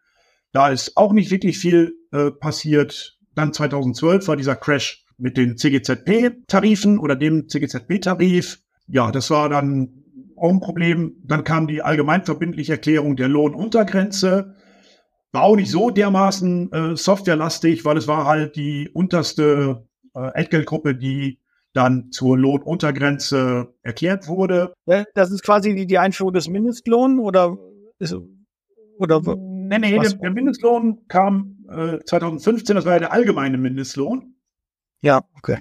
Da 0.52 0.68
ist 0.68 0.96
auch 0.96 1.12
nicht 1.12 1.32
wirklich 1.32 1.58
viel 1.58 1.94
äh, 2.12 2.30
passiert. 2.30 3.18
Dann 3.34 3.52
2012 3.52 4.28
war 4.28 4.36
dieser 4.36 4.56
Crash 4.56 5.04
mit 5.18 5.36
den 5.36 5.56
CGZP-Tarifen 5.56 6.98
oder 6.98 7.16
dem 7.16 7.48
CGZP-Tarif. 7.48 8.60
Ja, 8.86 9.10
das 9.10 9.30
war 9.30 9.48
dann 9.48 10.04
auch 10.36 10.50
ein 10.50 10.60
Problem. 10.60 11.16
Dann 11.24 11.44
kam 11.44 11.66
die 11.66 11.82
allgemeinverbindliche 11.82 12.72
Erklärung 12.72 13.16
der 13.16 13.28
Lohnuntergrenze. 13.28 14.54
War 15.32 15.42
auch 15.42 15.56
nicht 15.56 15.70
so 15.70 15.90
dermaßen 15.90 16.72
äh, 16.72 16.96
softwarelastig, 16.96 17.84
weil 17.84 17.96
es 17.96 18.06
war 18.06 18.26
halt 18.26 18.56
die 18.56 18.88
unterste 18.92 19.86
äh, 20.14 20.30
Entgeltgruppe, 20.34 20.94
die 20.94 21.40
dann 21.72 22.12
zur 22.12 22.38
Lohnuntergrenze 22.38 23.74
erklärt 23.82 24.28
wurde. 24.28 24.74
Das 25.14 25.32
ist 25.32 25.42
quasi 25.42 25.86
die, 25.86 25.98
Einführung 25.98 26.32
des 26.32 26.48
Mindestlohns 26.48 27.20
oder 27.20 27.56
ist, 27.98 28.16
oder 28.96 29.20
nee, 29.78 29.92
nee, 29.92 29.98
der, 29.98 30.12
der, 30.12 30.30
Mindestlohn 30.30 31.06
kam 31.08 31.64
äh, 31.68 31.98
2015, 32.04 32.76
das 32.76 32.84
war 32.84 32.94
ja 32.94 32.98
der 32.98 33.12
allgemeine 33.12 33.58
Mindestlohn. 33.58 34.36
Ja, 35.00 35.22
okay. 35.36 35.58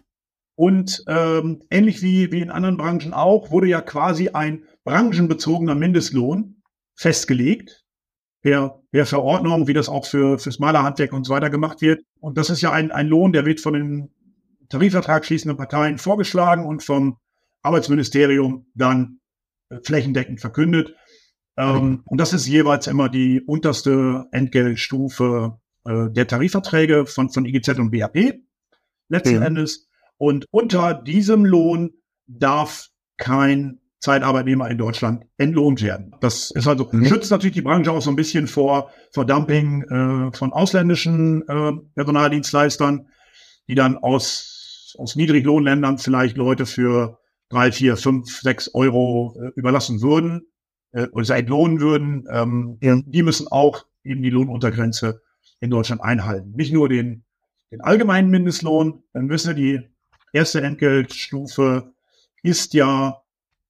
Und 0.56 1.04
ähm, 1.08 1.64
ähnlich 1.70 2.02
wie, 2.02 2.32
wie 2.32 2.42
in 2.42 2.52
anderen 2.52 2.78
Branchen 2.78 3.14
auch, 3.14 3.52
wurde 3.52 3.68
ja 3.68 3.82
quasi 3.82 4.30
ein 4.30 4.66
branchenbezogener 4.84 5.76
Mindestlohn 5.76 6.62
festgelegt 6.96 7.84
per, 8.42 8.82
per 8.92 9.06
Verordnung, 9.06 9.68
wie 9.68 9.74
das 9.74 9.90
auch 9.90 10.06
für 10.06 10.38
fürs 10.38 10.60
Malerhandwerk 10.60 11.14
und 11.14 11.26
so 11.26 11.34
weiter 11.34 11.50
gemacht 11.50 11.82
wird. 11.82 12.04
Und 12.20 12.38
das 12.38 12.50
ist 12.50 12.62
ja 12.62 12.72
ein, 12.72 12.92
ein 12.92 13.08
Lohn, 13.08 13.34
der 13.34 13.46
wird 13.46 13.62
von 13.62 13.74
den 13.74 14.12
Tarifvertrag 14.70 15.26
schließenden 15.26 15.58
Parteien 15.58 15.98
vorgeschlagen 15.98 16.66
und 16.66 16.84
vom 16.84 17.18
Arbeitsministerium 17.62 18.68
dann 18.76 19.20
äh, 19.70 19.80
flächendeckend 19.84 20.40
verkündet. 20.40 20.96
Ähm, 21.58 22.04
und 22.06 22.20
das 22.20 22.34
ist 22.34 22.48
jeweils 22.48 22.88
immer 22.88 23.10
die 23.10 23.42
unterste 23.42 24.26
Entgeltstufe 24.32 25.60
äh, 25.86 26.10
der 26.10 26.28
Tarifverträge 26.28 27.06
von, 27.06 27.30
von 27.30 27.46
IGZ 27.46 27.80
und 27.80 27.92
BAP 27.92 28.40
letzten 29.10 29.38
mhm. 29.38 29.44
Endes. 29.44 29.88
Und 30.18 30.46
unter 30.52 30.94
diesem 30.94 31.46
Lohn 31.46 31.92
darf 32.28 32.90
kein 33.18 33.80
Zeitarbeitnehmer 34.00 34.70
in 34.70 34.78
Deutschland 34.78 35.26
entlohnt 35.38 35.82
werden. 35.82 36.14
Das 36.20 36.52
ist 36.52 36.68
also 36.68 36.90
mhm. 36.92 37.06
schützt 37.06 37.32
natürlich 37.32 37.54
die 37.54 37.62
Branche 37.62 37.92
auch 37.92 38.02
so 38.02 38.10
ein 38.10 38.16
bisschen 38.16 38.48
vor, 38.48 38.92
vor 39.12 39.26
Dumping 39.26 39.84
äh, 39.84 40.36
von 40.36 40.52
ausländischen 40.52 41.48
äh, 41.48 41.72
Personaldienstleistern, 41.96 43.08
die 43.68 43.76
dann 43.76 43.98
aus, 43.98 44.96
aus 44.98 45.16
Niedriglohnländern 45.16 46.00
vielleicht 46.00 46.36
Leute 46.36 46.66
für 46.66 47.20
drei, 47.50 47.72
vier, 47.72 47.96
fünf, 47.96 48.42
sechs 48.42 48.74
Euro 48.74 49.38
äh, 49.40 49.52
überlassen 49.56 50.02
würden 50.02 50.48
äh, 50.94 51.08
oder 51.12 51.36
entlohnen 51.36 51.82
würden. 51.82 52.28
Ähm, 52.32 52.78
ja. 52.82 53.00
Die 53.06 53.24
müssen 53.24 53.48
auch 53.48 53.86
eben 54.04 54.22
die 54.22 54.30
Lohnuntergrenze 54.30 55.22
in 55.60 55.70
Deutschland 55.70 56.02
einhalten. 56.02 56.54
Nicht 56.56 56.74
nur 56.74 56.90
den, 56.90 57.24
den 57.72 57.82
allgemeinen 57.82 58.30
Mindestlohn, 58.30 59.04
dann 59.14 59.30
wissen 59.30 59.56
wir, 59.56 59.80
die 59.80 59.90
erste 60.32 60.62
Entgeltstufe 60.62 61.94
ist 62.42 62.74
ja 62.74 63.22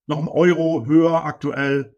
noch 0.08 0.20
ein 0.20 0.28
Euro 0.28 0.86
höher 0.86 1.24
aktuell 1.26 1.96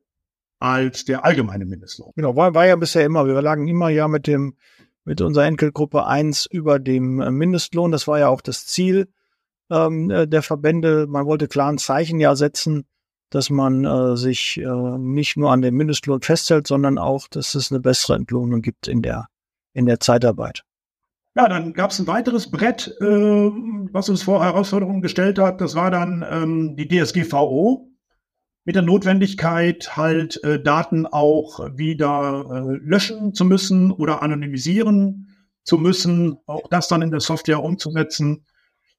als 0.60 1.06
der 1.06 1.26
allgemeine 1.26 1.66
Mindestlohn. 1.66 2.12
Genau, 2.16 2.36
war, 2.36 2.54
war 2.54 2.66
ja 2.66 2.76
bisher 2.76 3.06
immer, 3.06 3.26
wir 3.26 3.42
lagen 3.42 3.68
immer 3.68 3.90
ja 3.90 4.08
mit 4.08 4.28
dem, 4.28 4.56
mit 5.04 5.22
unserer 5.22 5.46
Enkelgruppe 5.46 6.06
eins 6.06 6.46
über 6.46 6.80
dem 6.80 7.22
äh, 7.22 7.32
Mindestlohn. 7.32 7.92
Das 7.92 8.08
war 8.08 8.20
ja 8.20 8.30
auch 8.30 8.42
das 8.42 8.66
Ziel 8.66 9.08
ähm, 9.70 10.10
äh, 10.10 10.28
der 10.28 10.42
Verbände. 10.42 11.08
Man 11.08 11.26
wollte 11.26 11.48
klar 11.48 11.72
ein 11.72 11.78
Zeichen 11.78 12.20
ja 12.20 12.36
setzen, 12.36 12.86
dass 13.30 13.50
man 13.50 13.86
äh, 13.86 14.16
sich 14.18 14.58
äh, 14.58 14.98
nicht 14.98 15.38
nur 15.38 15.52
an 15.52 15.62
dem 15.62 15.76
Mindestlohn 15.76 16.22
festhält, 16.22 16.68
sondern 16.68 16.98
auch, 16.98 17.28
dass 17.28 17.56
es 17.56 17.72
eine 17.72 17.80
bessere 17.80 18.16
Entlohnung 18.16 18.62
gibt 18.62 18.88
in 18.88 19.02
der, 19.02 19.28
in 19.74 19.86
der 19.86 20.00
Zeitarbeit. 20.00 20.64
Ja, 21.36 21.50
dann 21.50 21.74
gab 21.74 21.92
es 21.92 22.00
ein 22.00 22.08
weiteres 22.08 22.50
Brett, 22.50 22.96
äh, 23.02 23.06
was 23.06 24.08
uns 24.08 24.24
vor 24.24 24.44
Herausforderungen 24.44 25.02
gestellt 25.02 25.38
hat. 25.38 25.60
Das 25.60 25.76
war 25.76 25.92
dann 25.92 26.26
ähm, 26.30 26.76
die 26.78 26.88
DSGVO 26.88 27.90
mit 28.64 28.76
der 28.76 28.84
Notwendigkeit, 28.84 29.98
halt 29.98 30.42
äh, 30.44 30.62
Daten 30.62 31.06
auch 31.06 31.60
wieder 31.76 32.46
äh, 32.50 32.78
löschen 32.78 33.34
zu 33.34 33.44
müssen 33.44 33.92
oder 33.92 34.24
anonymisieren 34.24 35.30
zu 35.64 35.78
müssen, 35.78 36.38
auch 36.46 36.68
das 36.70 36.88
dann 36.88 37.02
in 37.02 37.12
der 37.12 37.20
Software 37.20 37.62
umzusetzen. 37.62 38.46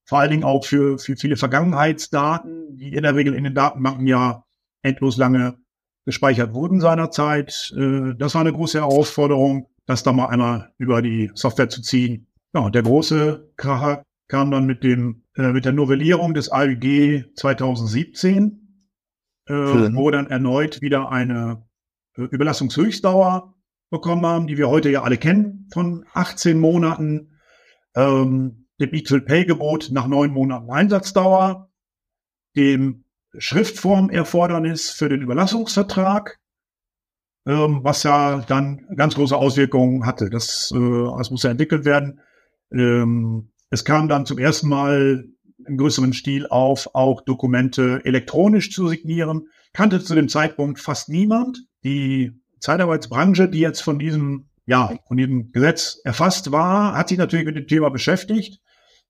Vor 0.07 0.21
allen 0.21 0.31
Dingen 0.31 0.45
auch 0.45 0.65
für, 0.65 0.99
für 0.99 1.17
viele 1.17 1.37
Vergangenheitsdaten, 1.37 2.77
die 2.77 2.95
in 2.95 3.03
der 3.03 3.15
Regel 3.15 3.35
in 3.35 3.45
den 3.45 3.55
Datenbanken 3.55 4.07
ja 4.07 4.45
endlos 4.83 5.17
lange 5.17 5.59
gespeichert 6.05 6.55
wurden 6.55 6.81
seinerzeit. 6.81 7.75
Äh, 7.77 8.15
das 8.17 8.35
war 8.35 8.41
eine 8.41 8.53
große 8.53 8.79
Herausforderung, 8.79 9.69
das 9.87 10.03
da 10.03 10.13
mal 10.13 10.27
einmal 10.27 10.73
über 10.79 11.03
die 11.03 11.31
Software 11.35 11.69
zu 11.69 11.83
ziehen. 11.83 12.29
Ja, 12.55 12.61
und 12.61 12.75
der 12.75 12.83
große 12.83 13.53
Kracher 13.57 14.03
kam 14.29 14.51
dann 14.51 14.67
mit 14.67 14.83
dem 14.83 15.25
äh, 15.37 15.53
mit 15.53 15.65
der 15.65 15.73
Novellierung 15.73 16.33
des 16.33 16.51
AÜG 16.51 17.27
2017 17.37 18.63
äh, 19.49 19.55
wo 19.95 20.11
dann 20.11 20.27
erneut 20.27 20.83
wieder 20.83 21.11
eine 21.11 21.65
äh, 22.17 22.23
Überlassungshöchstdauer 22.23 23.55
bekommen 23.91 24.27
haben, 24.27 24.47
die 24.47 24.59
wir 24.59 24.69
heute 24.69 24.91
ja 24.91 25.03
alle 25.03 25.19
kennen, 25.19 25.69
von 25.73 26.05
18 26.13 26.59
Monaten, 26.59 27.39
ähm, 27.95 28.66
dem 28.81 28.93
Equal 28.93 29.21
Pay 29.21 29.47
Gebot 29.47 29.91
nach 29.91 30.07
neun 30.07 30.33
Monaten 30.33 30.71
Einsatzdauer, 30.71 31.71
dem 32.57 33.05
Schriftformerfordernis 33.39 34.91
für 34.91 35.09
den 35.09 35.23
Überlassungsvertrag, 35.23 36.39
ähm, 37.47 37.81
was 37.83 38.03
ja 38.03 38.41
dann 38.41 38.87
ganz 38.97 39.15
große 39.15 39.37
Auswirkungen 39.37 40.07
hatte. 40.07 40.31
Das, 40.31 40.73
äh, 40.75 41.05
das 41.19 41.31
muss 41.31 41.43
ja 41.43 41.51
entwickelt 41.51 41.85
werden. 41.85 42.21
Ähm, 42.73 43.51
es 43.71 43.85
kam 43.85 44.09
dann 44.09 44.27
zum 44.27 44.39
ersten 44.39 44.69
Mal 44.69 45.27
im 45.67 45.77
größeren 45.77 46.13
Stil 46.13 46.47
auf, 46.47 46.91
auch 46.95 47.23
Dokumente 47.23 48.01
elektronisch 48.05 48.73
zu 48.73 48.89
signieren. 48.89 49.49
Kannte 49.73 50.01
zu 50.01 50.15
dem 50.15 50.29
Zeitpunkt 50.29 50.81
fast 50.81 51.09
niemand. 51.09 51.67
Die 51.85 52.33
Zeitarbeitsbranche, 52.61 53.49
die 53.49 53.61
jetzt 53.61 53.81
von 53.81 53.99
diesem, 53.99 54.49
ja, 54.67 54.93
von 55.07 55.17
diesem 55.17 55.53
Gesetz 55.53 56.01
erfasst 56.05 56.53
war, 56.53 56.95
hat 56.95 57.09
sich 57.09 57.19
natürlich 57.19 57.47
mit 57.47 57.57
dem 57.57 57.67
Thema 57.67 57.91
beschäftigt. 57.91 58.61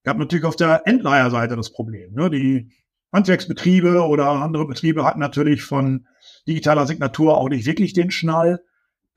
Gab 0.07 0.19
natürlich 0.19 0.45
auf 0.45 0.55
der 0.55 0.87
Endleierseite 0.87 1.57
das 1.57 1.73
Problem. 1.73 2.13
Ne? 2.15 2.31
Die 2.31 2.71
Handwerksbetriebe 3.13 4.07
oder 4.07 4.29
andere 4.29 4.65
Betriebe 4.65 5.05
hatten 5.05 5.19
natürlich 5.19 5.65
von 5.65 6.07
digitaler 6.47 6.87
Signatur 6.87 7.37
auch 7.37 7.49
nicht 7.49 7.67
wirklich 7.67 7.93
den 7.93 8.13
Schnall. 8.13 8.61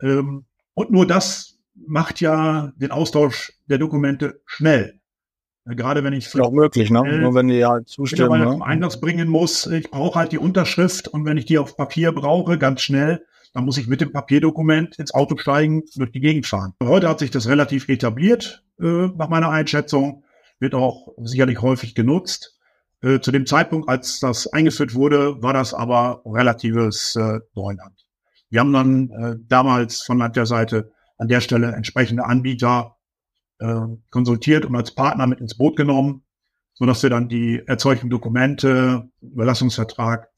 Ähm, 0.02 0.45
und 0.73 0.89
nur 0.89 1.06
das 1.06 1.60
macht 1.75 2.21
ja 2.21 2.71
den 2.75 2.89
Austausch 2.89 3.54
der 3.67 3.78
Dokumente 3.78 4.41
schnell. 4.47 4.99
Gerade 5.65 6.04
wenn 6.04 6.13
ich 6.13 6.34
auch 6.41 6.52
möglich, 6.52 6.89
ne? 6.89 7.19
Nur 7.19 7.36
wenn 7.36 7.49
die 7.49 7.63
halt 7.63 7.88
zustimmen. 7.88 8.39
Ne? 8.39 8.65
Einsatz 8.65 8.99
bringen 8.99 9.28
muss, 9.28 9.67
ich 9.67 9.91
brauche 9.91 10.17
halt 10.17 10.32
die 10.32 10.39
Unterschrift 10.39 11.08
und 11.08 11.23
wenn 11.23 11.38
ich 11.38 11.45
die 11.45 11.60
auf 11.60 11.78
Papier 11.78 12.13
brauche, 12.13 12.58
ganz 12.58 12.82
schnell, 12.82 13.23
dann 13.54 13.63
muss 13.63 13.78
ich 13.78 13.86
mit 13.86 14.02
dem 14.02 14.12
Papierdokument 14.12 14.97
ins 14.97 15.13
Auto 15.13 15.38
steigen, 15.38 15.84
durch 15.95 16.12
die 16.12 16.19
Gegend 16.19 16.47
fahren. 16.47 16.73
Heute 16.82 17.08
hat 17.08 17.19
sich 17.19 17.30
das 17.30 17.47
relativ 17.47 17.89
etabliert, 17.89 18.63
äh, 18.80 19.10
nach 19.15 19.30
meiner 19.30 19.52
Einschätzung, 19.52 20.23
wird 20.60 20.76
auch 20.76 21.13
sicherlich 21.17 21.62
häufig 21.62 21.95
genutzt. 21.95 22.58
Äh, 23.02 23.19
zu 23.19 23.32
dem 23.32 23.45
Zeitpunkt, 23.45 23.89
als 23.89 24.19
das 24.19 24.48
eingeführt 24.48 24.93
wurde, 24.93 25.41
war 25.41 25.54
das 25.54 25.74
aber 25.74 26.22
relatives 26.26 27.15
äh, 27.15 27.39
Neuland. 27.56 28.06
Wir 28.50 28.60
haben 28.62 28.74
dann 28.74 29.10
äh, 29.12 29.36
damals 29.48 30.02
von 30.02 30.19
der 30.19 30.45
Seite 30.45 30.91
an 31.17 31.28
der 31.28 31.41
Stelle 31.41 31.72
entsprechende 31.72 32.26
Anbieter 32.26 32.98
äh, 33.60 33.76
konsultiert 34.10 34.65
und 34.65 34.76
als 34.76 34.91
Partner 34.91 35.28
mit 35.28 35.39
ins 35.39 35.58
Boot 35.58 35.76
genommen, 35.76 36.24
so 36.74 36.86
dass 36.86 37.04
wir 37.04 37.10
dann 37.10 37.30
die 37.30 37.62
erzeugten 37.65 38.10
Dokumente, 38.10 39.10
Überlassungsvertrag 39.22 40.30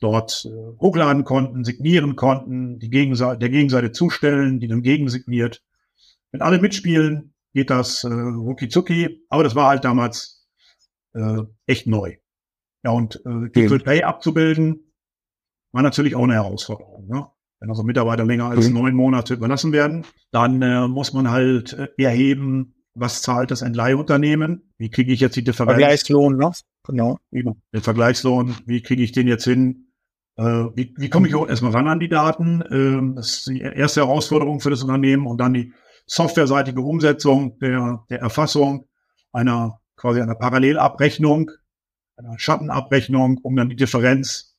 dort 0.00 0.46
äh, 0.46 0.78
hochladen 0.78 1.24
konnten, 1.24 1.64
signieren 1.64 2.16
konnten, 2.16 2.78
die 2.78 2.90
Gegenseite, 2.90 3.38
der 3.38 3.48
Gegenseite 3.48 3.92
zustellen, 3.92 4.60
die 4.60 4.68
dann 4.68 4.82
gegensigniert. 4.82 5.62
Wenn 6.30 6.42
alle 6.42 6.60
mitspielen, 6.60 7.34
geht 7.56 7.70
das 7.70 8.04
äh, 8.04 8.08
rucki 8.12 8.68
zucki, 8.68 9.24
aber 9.30 9.42
das 9.42 9.54
war 9.54 9.70
halt 9.70 9.84
damals 9.84 10.46
äh, 11.14 11.42
echt 11.66 11.86
neu. 11.86 12.16
Ja, 12.84 12.90
und 12.90 13.22
äh, 13.24 13.46
Equal 13.58 13.80
Pay 13.80 14.02
abzubilden, 14.02 14.92
war 15.72 15.82
natürlich 15.82 16.14
auch 16.14 16.24
eine 16.24 16.34
Herausforderung. 16.34 17.08
Ne? 17.08 17.26
Wenn 17.58 17.70
also 17.70 17.82
Mitarbeiter 17.82 18.26
länger 18.26 18.50
als 18.50 18.68
mhm. 18.68 18.74
neun 18.74 18.94
Monate 18.94 19.34
überlassen 19.34 19.72
werden, 19.72 20.04
dann 20.30 20.60
äh, 20.60 20.86
muss 20.86 21.14
man 21.14 21.30
halt 21.30 21.72
äh, 21.72 21.88
erheben, 21.96 22.74
was 22.94 23.22
zahlt 23.22 23.50
das 23.50 23.62
Entleihunternehmen? 23.62 24.74
Wie 24.76 24.90
kriege 24.90 25.12
ich 25.12 25.20
jetzt 25.20 25.36
die 25.36 25.44
Differenz? 25.44 25.78
Vergleichslohn, 25.78 26.36
ne? 26.36 26.50
Genau. 27.30 27.56
Den 27.72 27.80
Vergleichslohn, 27.80 28.54
wie 28.66 28.82
kriege 28.82 29.02
ich 29.02 29.12
den 29.12 29.28
jetzt 29.28 29.44
hin? 29.44 29.92
Äh, 30.36 30.44
wie, 30.44 30.94
wie 30.98 31.08
komme 31.08 31.26
ich 31.26 31.34
auch 31.34 31.48
erstmal 31.48 31.72
ran 31.72 31.88
an 31.88 32.00
die 32.00 32.10
Daten? 32.10 32.60
Äh, 32.60 33.14
das 33.16 33.38
ist 33.38 33.46
die 33.48 33.60
erste 33.60 34.02
Herausforderung 34.02 34.60
für 34.60 34.68
das 34.68 34.82
Unternehmen 34.82 35.26
und 35.26 35.38
dann 35.38 35.54
die 35.54 35.72
softwareseitige 36.06 36.80
Umsetzung 36.80 37.58
der, 37.58 38.04
der 38.08 38.20
Erfassung 38.20 38.88
einer 39.32 39.80
quasi 39.96 40.20
einer 40.20 40.34
Parallelabrechnung, 40.34 41.50
einer 42.16 42.38
Schattenabrechnung, 42.38 43.38
um 43.42 43.56
dann 43.56 43.68
die 43.68 43.76
Differenz 43.76 44.56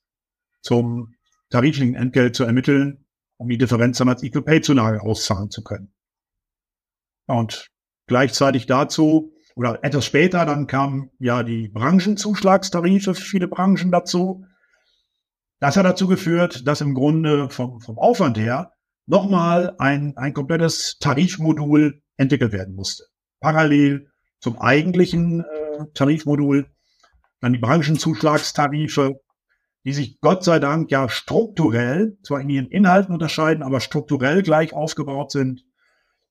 zum 0.62 1.15
tariflichen 1.49 1.95
Entgelt 1.95 2.36
zu 2.36 2.43
ermitteln, 2.43 3.05
um 3.38 3.47
die 3.47 3.57
Differenz 3.57 3.97
dann 3.97 4.10
als 4.10 4.23
Equal 4.23 4.43
Pay 4.43 4.62
Zulage 4.62 5.01
auszahlen 5.01 5.49
zu 5.49 5.63
können. 5.63 5.93
Und 7.25 7.69
gleichzeitig 8.07 8.65
dazu 8.65 9.33
oder 9.55 9.83
etwas 9.83 10.05
später 10.05 10.45
dann 10.45 10.67
kamen 10.67 11.10
ja 11.19 11.43
die 11.43 11.67
Branchenzuschlagstarife 11.69 13.15
für 13.15 13.21
viele 13.21 13.47
Branchen 13.47 13.91
dazu. 13.91 14.45
Das 15.60 15.77
hat 15.77 15.86
dazu 15.86 16.07
geführt, 16.07 16.67
dass 16.67 16.81
im 16.81 16.93
Grunde 16.93 17.49
vom, 17.49 17.81
vom 17.81 17.97
Aufwand 17.97 18.38
her 18.38 18.76
nochmal 19.08 19.74
ein, 19.80 20.15
ein 20.17 20.34
komplettes 20.34 20.98
Tarifmodul 21.00 22.02
entwickelt 22.17 22.52
werden 22.52 22.76
musste. 22.76 23.06
Parallel 23.39 24.12
zum 24.39 24.60
eigentlichen 24.60 25.41
äh, 25.41 25.86
Tarifmodul, 25.93 26.67
dann 27.41 27.54
die 27.54 27.60
Branchenzuschlagstarife, 27.60 29.20
die 29.86 29.93
sich 29.93 30.20
Gott 30.20 30.43
sei 30.43 30.60
Dank 30.60 30.91
ja 30.91 31.10
strukturell, 31.10 32.17
zwar 32.22 32.41
in 32.41 32.50
ihren 32.50 32.67
Inhalten 32.67 33.13
unterscheiden, 33.13 33.63
aber 33.63 33.80
strukturell 33.80 34.43
gleich 34.43 34.74
aufgebaut 34.74 35.32
sind. 35.32 35.63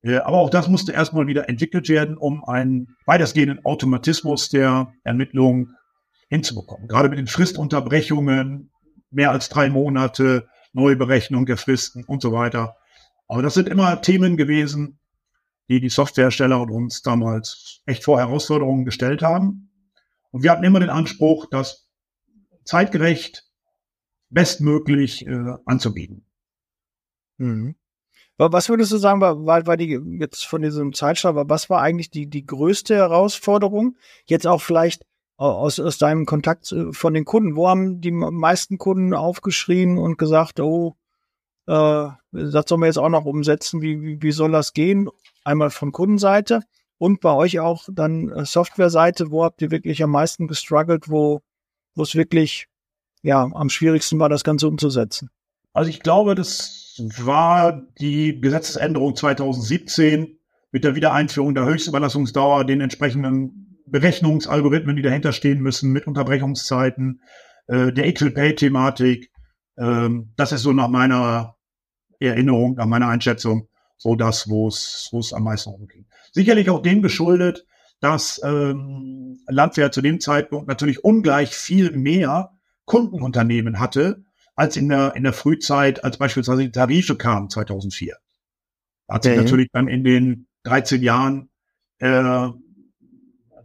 Äh, 0.03 0.19
aber 0.19 0.39
auch 0.39 0.51
das 0.51 0.69
musste 0.69 0.93
erstmal 0.93 1.27
wieder 1.27 1.49
entwickelt 1.49 1.89
werden, 1.89 2.17
um 2.17 2.45
einen 2.45 2.97
weitestgehenden 3.07 3.65
Automatismus 3.65 4.51
der 4.51 4.93
Ermittlung 5.05 5.71
hinzubekommen. 6.29 6.89
Gerade 6.89 7.09
mit 7.09 7.19
den 7.19 7.29
Fristunterbrechungen, 7.29 8.71
mehr 9.11 9.31
als 9.31 9.49
drei 9.49 9.71
Monate, 9.71 10.49
Neuberechnung 10.77 11.47
der 11.47 11.57
Fristen 11.57 12.05
und 12.05 12.23
so 12.23 12.33
weiter. 12.33 12.77
Aber 13.27 13.43
das 13.43 13.55
sind 13.55 13.69
immer 13.69 14.01
Themen 14.03 14.37
gewesen, 14.37 15.01
die 15.69 15.81
die 15.81 15.89
Softwarehersteller 15.89 16.61
und 16.61 16.71
uns 16.71 17.03
damals 17.03 17.83
echt 17.87 18.05
vor 18.05 18.19
Herausforderungen 18.19 18.85
gestellt 18.85 19.23
haben. 19.23 19.71
Und 20.31 20.43
wir 20.45 20.53
hatten 20.53 20.65
immer 20.65 20.79
den 20.79 20.91
Anspruch, 20.91 21.47
das 21.51 21.89
zeitgerecht, 22.65 23.45
bestmöglich 24.29 25.27
äh, 25.27 25.55
anzubieten. 25.65 26.27
Mhm. 27.39 27.75
Was 28.39 28.69
würdest 28.69 28.93
du 28.93 28.99
sagen, 28.99 29.23
war, 29.23 29.47
war 29.47 29.77
die 29.79 29.99
jetzt 30.21 30.45
von 30.45 30.61
diesem 30.61 30.93
Zeitstrahl, 30.93 31.49
was 31.49 31.71
war 31.71 31.81
eigentlich 31.81 32.11
die, 32.11 32.29
die 32.29 32.45
größte 32.45 32.95
Herausforderung? 32.95 33.97
Jetzt 34.27 34.47
auch 34.47 34.61
vielleicht 34.61 35.07
aus, 35.37 35.79
aus 35.81 35.99
deinem 35.99 36.27
Kontakt 36.27 36.75
von 36.93 37.15
den 37.15 37.25
Kunden. 37.25 37.57
Wo 37.57 37.69
haben 37.69 38.01
die 38.01 38.11
meisten 38.11 38.79
Kunden 38.79 39.15
aufgeschrien 39.15 39.99
und 39.99 40.19
gesagt, 40.19 40.61
oh, 40.61 40.97
äh, 41.67 42.09
das 42.33 42.65
sollen 42.69 42.81
wir 42.81 42.87
jetzt 42.87 42.99
auch 42.99 43.09
noch 43.09 43.25
umsetzen, 43.25 43.83
wie, 43.83 44.01
wie, 44.01 44.23
wie 44.23 44.33
soll 44.33 44.53
das 44.53 44.73
gehen? 44.73 45.09
Einmal 45.45 45.71
von 45.71 45.93
Kundenseite 45.93 46.63
und 46.99 47.21
bei 47.21 47.33
euch 47.33 47.61
auch 47.61 47.85
dann 47.91 48.31
äh, 48.31 48.45
Softwareseite, 48.45 49.31
wo 49.31 49.45
habt 49.45 49.63
ihr 49.63 49.71
wirklich 49.71 50.03
am 50.03 50.11
meisten 50.11 50.47
gestruggelt, 50.47 51.11
wo, 51.11 51.43
wo 51.95 52.03
es 52.03 52.15
wirklich 52.15 52.69
ja 53.23 53.43
am 53.43 53.69
schwierigsten 53.69 54.19
war, 54.19 54.29
das 54.29 54.45
Ganze 54.45 54.69
umzusetzen? 54.69 55.31
Also 55.73 55.91
ich 55.91 56.01
glaube, 56.01 56.35
das 56.35 57.03
war 57.19 57.83
die 58.01 58.41
Gesetzesänderung 58.41 59.15
2017 59.15 60.39
mit 60.73 60.85
der 60.85 60.95
Wiedereinführung 60.95 61.55
der 61.55 61.67
Höchstüberlassungsdauer, 61.67 62.65
den 62.65 62.81
entsprechenden 62.81 63.66
Berechnungsalgorithmen, 63.87 64.97
die 64.97 65.03
dahinter 65.03 65.33
stehen 65.33 65.61
müssen, 65.61 65.93
mit 65.93 66.07
Unterbrechungszeiten, 66.07 67.23
äh, 67.67 67.93
der 67.93 68.07
Equal 68.07 68.31
Pay-Thematik. 68.31 69.31
Ähm, 69.79 70.33
das 70.37 70.53
ist 70.53 70.63
so 70.63 70.73
nach 70.73 70.89
meiner 70.89 71.57
Erinnerung, 72.19 72.75
nach 72.77 72.87
meiner 72.87 73.09
Einschätzung, 73.09 73.69
so 73.97 74.15
das, 74.15 74.49
wo 74.49 74.69
es 74.69 75.09
wo 75.13 75.21
es 75.21 75.33
am 75.33 75.45
meisten 75.45 75.71
rumging. 75.71 76.07
Sicherlich 76.33 76.71
auch 76.71 76.83
dem 76.83 77.03
geschuldet, 77.03 77.67
dass 78.01 78.41
ähm, 78.45 79.39
Landwehr 79.49 79.91
zu 79.93 80.03
dem 80.03 80.21
Zeitpunkt 80.21 80.69
natürlich 80.69 81.03
ungleich 81.03 81.55
viel 81.55 81.93
mehr 81.93 82.53
Kundenunternehmen 82.85 83.81
hatte, 83.81 84.25
als 84.55 84.77
in 84.77 84.89
der, 84.89 85.15
in 85.17 85.23
der 85.23 85.33
Frühzeit, 85.33 86.05
als 86.05 86.19
beispielsweise 86.19 86.63
die 86.63 86.73
Tarife 86.73 87.17
kamen 87.17 87.51
2004. 87.51 88.17
Da 89.07 89.15
hat 89.15 89.23
sich 89.23 89.33
okay. 89.33 89.43
natürlich 89.43 89.69
dann 89.73 89.89
in 89.89 90.05
den 90.05 90.47
13 90.65 91.03
Jahren 91.03 91.51
äh, 91.99 92.49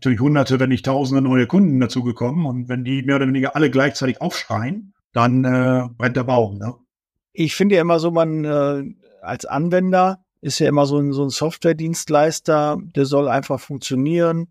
natürlich 0.01 0.19
hunderte, 0.19 0.59
wenn 0.59 0.69
nicht 0.69 0.85
tausende 0.85 1.21
neue 1.21 1.45
Kunden 1.45 1.79
dazugekommen. 1.79 2.45
Und 2.47 2.69
wenn 2.69 2.83
die 2.83 3.03
mehr 3.03 3.17
oder 3.17 3.27
weniger 3.27 3.55
alle 3.55 3.69
gleichzeitig 3.69 4.19
aufschreien, 4.19 4.93
dann 5.13 5.45
äh, 5.45 5.87
brennt 5.95 6.17
der 6.17 6.23
Baum. 6.23 6.57
Ne? 6.57 6.73
Ich 7.33 7.55
finde 7.55 7.75
ja 7.75 7.81
immer 7.81 7.99
so, 7.99 8.09
man 8.09 8.43
äh, 8.43 8.83
als 9.21 9.45
Anwender 9.45 10.25
ist 10.41 10.57
ja 10.57 10.67
immer 10.67 10.87
so 10.87 10.97
ein, 10.97 11.13
so 11.13 11.23
ein 11.23 11.29
Software-Dienstleister, 11.29 12.79
der 12.95 13.05
soll 13.05 13.27
einfach 13.27 13.59
funktionieren. 13.59 14.47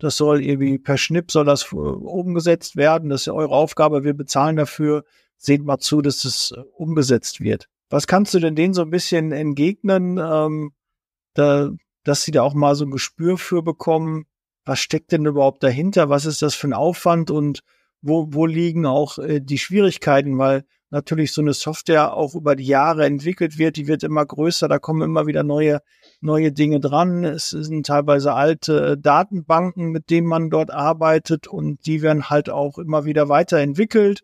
Das 0.00 0.16
soll 0.16 0.42
irgendwie 0.42 0.78
per 0.78 0.98
Schnipp 0.98 1.30
soll 1.30 1.44
das 1.44 1.72
umgesetzt 1.72 2.74
werden. 2.74 3.08
Das 3.08 3.22
ist 3.22 3.26
ja 3.26 3.34
eure 3.34 3.54
Aufgabe. 3.54 4.02
Wir 4.02 4.14
bezahlen 4.14 4.56
dafür. 4.56 5.04
Seht 5.36 5.64
mal 5.64 5.78
zu, 5.78 6.02
dass 6.02 6.24
es 6.24 6.50
äh, 6.50 6.60
umgesetzt 6.76 7.40
wird. 7.40 7.68
Was 7.88 8.08
kannst 8.08 8.34
du 8.34 8.40
denn 8.40 8.56
denen 8.56 8.74
so 8.74 8.82
ein 8.82 8.90
bisschen 8.90 9.30
entgegnen, 9.30 10.18
ähm, 10.18 10.72
da, 11.34 11.70
dass 12.02 12.24
sie 12.24 12.32
da 12.32 12.42
auch 12.42 12.54
mal 12.54 12.74
so 12.74 12.84
ein 12.84 12.90
Gespür 12.90 13.38
für 13.38 13.62
bekommen? 13.62 14.26
Was 14.68 14.80
steckt 14.80 15.12
denn 15.12 15.24
überhaupt 15.24 15.62
dahinter? 15.62 16.10
Was 16.10 16.26
ist 16.26 16.42
das 16.42 16.54
für 16.54 16.68
ein 16.68 16.74
Aufwand 16.74 17.30
und 17.30 17.60
wo, 18.02 18.26
wo 18.28 18.44
liegen 18.44 18.84
auch 18.84 19.16
äh, 19.16 19.40
die 19.40 19.56
Schwierigkeiten? 19.56 20.36
Weil 20.36 20.64
natürlich 20.90 21.32
so 21.32 21.40
eine 21.40 21.54
Software 21.54 22.12
auch 22.12 22.34
über 22.34 22.54
die 22.54 22.66
Jahre 22.66 23.06
entwickelt 23.06 23.56
wird, 23.56 23.76
die 23.76 23.86
wird 23.88 24.02
immer 24.02 24.26
größer, 24.26 24.68
da 24.68 24.78
kommen 24.78 25.00
immer 25.00 25.26
wieder 25.26 25.42
neue, 25.42 25.80
neue 26.20 26.52
Dinge 26.52 26.80
dran. 26.80 27.24
Es 27.24 27.48
sind 27.48 27.86
teilweise 27.86 28.34
alte 28.34 28.92
äh, 28.92 28.98
Datenbanken, 28.98 29.90
mit 29.90 30.10
denen 30.10 30.26
man 30.26 30.50
dort 30.50 30.70
arbeitet 30.70 31.46
und 31.46 31.86
die 31.86 32.02
werden 32.02 32.28
halt 32.28 32.50
auch 32.50 32.76
immer 32.76 33.06
wieder 33.06 33.30
weiterentwickelt. 33.30 34.20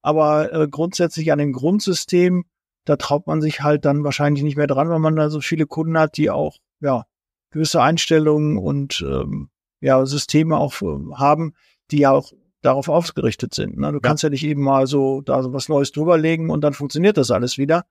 Aber 0.00 0.54
äh, 0.54 0.68
grundsätzlich 0.68 1.32
an 1.32 1.38
dem 1.38 1.52
Grundsystem, 1.52 2.46
da 2.86 2.96
traut 2.96 3.26
man 3.26 3.42
sich 3.42 3.60
halt 3.60 3.84
dann 3.84 4.04
wahrscheinlich 4.04 4.42
nicht 4.42 4.56
mehr 4.56 4.66
dran, 4.68 4.88
weil 4.88 5.00
man 5.00 5.16
da 5.16 5.28
so 5.28 5.42
viele 5.42 5.66
Kunden 5.66 5.98
hat, 5.98 6.16
die 6.16 6.30
auch, 6.30 6.56
ja, 6.80 7.04
gewisse 7.50 7.82
Einstellungen 7.82 8.56
und 8.56 9.04
ähm, 9.06 9.50
ja, 9.82 10.06
Systeme 10.06 10.56
auch 10.56 10.80
äh, 10.80 11.14
haben, 11.14 11.54
die 11.90 11.98
ja 11.98 12.12
auch 12.12 12.32
darauf 12.62 12.88
ausgerichtet 12.88 13.52
sind. 13.52 13.76
Ne? 13.76 13.88
Du 13.88 13.96
ja. 13.96 14.00
kannst 14.00 14.22
ja 14.22 14.30
nicht 14.30 14.44
eben 14.44 14.62
mal 14.62 14.86
so 14.86 15.20
da 15.20 15.42
so 15.42 15.52
was 15.52 15.68
Neues 15.68 15.92
drüberlegen 15.92 16.48
und 16.48 16.62
dann 16.62 16.72
funktioniert 16.72 17.18
das 17.18 17.30
alles 17.30 17.58
wieder. 17.58 17.84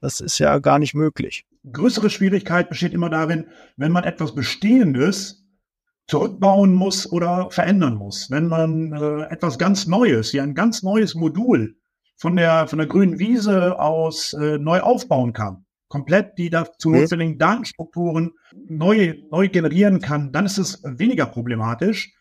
Das 0.00 0.20
ist 0.20 0.38
ja 0.38 0.58
gar 0.58 0.78
nicht 0.78 0.94
möglich. 0.94 1.44
Größere 1.70 2.10
Schwierigkeit 2.10 2.68
besteht 2.68 2.92
immer 2.92 3.10
darin, 3.10 3.46
wenn 3.76 3.92
man 3.92 4.04
etwas 4.04 4.34
Bestehendes 4.34 5.44
zurückbauen 6.06 6.74
muss 6.74 7.10
oder 7.10 7.50
verändern 7.50 7.96
muss. 7.96 8.30
Wenn 8.30 8.46
man 8.46 8.92
äh, 8.92 9.22
etwas 9.32 9.58
ganz 9.58 9.86
Neues, 9.86 10.32
ja 10.32 10.42
ein 10.42 10.54
ganz 10.54 10.82
neues 10.82 11.14
Modul 11.14 11.76
von 12.16 12.36
der, 12.36 12.66
von 12.68 12.78
der 12.78 12.86
grünen 12.86 13.18
Wiese 13.18 13.78
aus 13.78 14.34
äh, 14.34 14.58
neu 14.58 14.80
aufbauen 14.80 15.32
kann, 15.32 15.64
komplett 15.88 16.38
die 16.38 16.50
dazu 16.50 16.90
notwendigen 16.90 17.38
Datenstrukturen 17.38 18.32
neu, 18.68 19.14
neu 19.30 19.48
generieren 19.48 20.00
kann, 20.00 20.32
dann 20.32 20.46
ist 20.46 20.58
es 20.58 20.82
weniger 20.84 21.26
problematisch. 21.26 22.12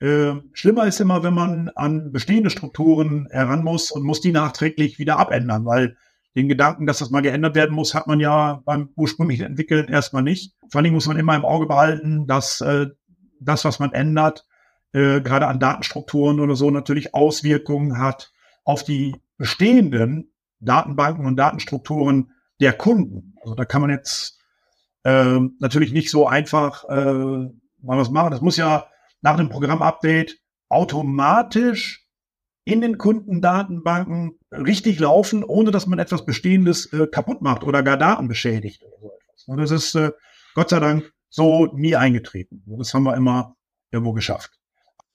Äh, 0.00 0.32
schlimmer 0.52 0.86
ist 0.86 1.00
immer, 1.00 1.22
wenn 1.22 1.34
man 1.34 1.68
an 1.74 2.10
bestehende 2.12 2.50
Strukturen 2.50 3.28
heran 3.30 3.62
muss 3.62 3.90
und 3.90 4.02
muss 4.02 4.20
die 4.20 4.32
nachträglich 4.32 4.98
wieder 4.98 5.18
abändern, 5.18 5.66
weil 5.66 5.96
den 6.36 6.48
Gedanken, 6.48 6.86
dass 6.86 7.00
das 7.00 7.10
mal 7.10 7.22
geändert 7.22 7.54
werden 7.54 7.74
muss, 7.74 7.94
hat 7.94 8.06
man 8.06 8.20
ja 8.20 8.62
beim 8.64 8.90
ursprünglichen 8.96 9.46
Entwickeln 9.46 9.88
erstmal 9.88 10.22
nicht. 10.22 10.54
Vor 10.70 10.78
allen 10.78 10.84
Dingen 10.84 10.94
muss 10.94 11.06
man 11.06 11.18
immer 11.18 11.34
im 11.34 11.44
Auge 11.44 11.66
behalten, 11.66 12.26
dass 12.26 12.60
äh, 12.60 12.86
das, 13.40 13.64
was 13.64 13.78
man 13.78 13.92
ändert, 13.92 14.46
äh, 14.92 15.20
gerade 15.20 15.48
an 15.48 15.60
Datenstrukturen 15.60 16.40
oder 16.40 16.56
so, 16.56 16.70
natürlich 16.70 17.14
Auswirkungen 17.14 17.98
hat 17.98 18.32
auf 18.64 18.84
die 18.84 19.16
bestehenden 19.38 20.32
Datenbanken 20.60 21.26
und 21.26 21.36
Datenstrukturen 21.36 22.32
der 22.60 22.72
Kunden. 22.72 23.34
Also 23.42 23.54
da 23.54 23.64
kann 23.64 23.80
man 23.80 23.90
jetzt 23.90 24.38
äh, 25.04 25.40
natürlich 25.58 25.92
nicht 25.92 26.10
so 26.10 26.26
einfach 26.26 26.84
äh, 26.88 27.48
mal 27.82 27.98
was 27.98 28.10
machen. 28.10 28.30
Das 28.30 28.40
muss 28.40 28.56
ja 28.56 28.86
nach 29.22 29.36
dem 29.36 29.48
Programmupdate 29.48 30.38
automatisch 30.68 32.06
in 32.64 32.80
den 32.80 32.98
Kundendatenbanken 32.98 34.38
richtig 34.52 34.98
laufen, 34.98 35.42
ohne 35.44 35.70
dass 35.70 35.86
man 35.86 35.98
etwas 35.98 36.24
Bestehendes 36.24 36.92
äh, 36.92 37.06
kaputt 37.06 37.42
macht 37.42 37.64
oder 37.64 37.82
gar 37.82 37.96
Daten 37.96 38.28
beschädigt 38.28 38.82
oder 38.82 38.98
so 39.00 39.06
etwas. 39.12 39.44
Und 39.46 39.56
das 39.58 39.70
ist 39.70 39.94
äh, 39.94 40.12
Gott 40.54 40.70
sei 40.70 40.80
Dank 40.80 41.12
so 41.28 41.66
nie 41.66 41.96
eingetreten. 41.96 42.62
Das 42.66 42.92
haben 42.92 43.04
wir 43.04 43.16
immer 43.16 43.56
irgendwo 43.90 44.12
geschafft. 44.12 44.52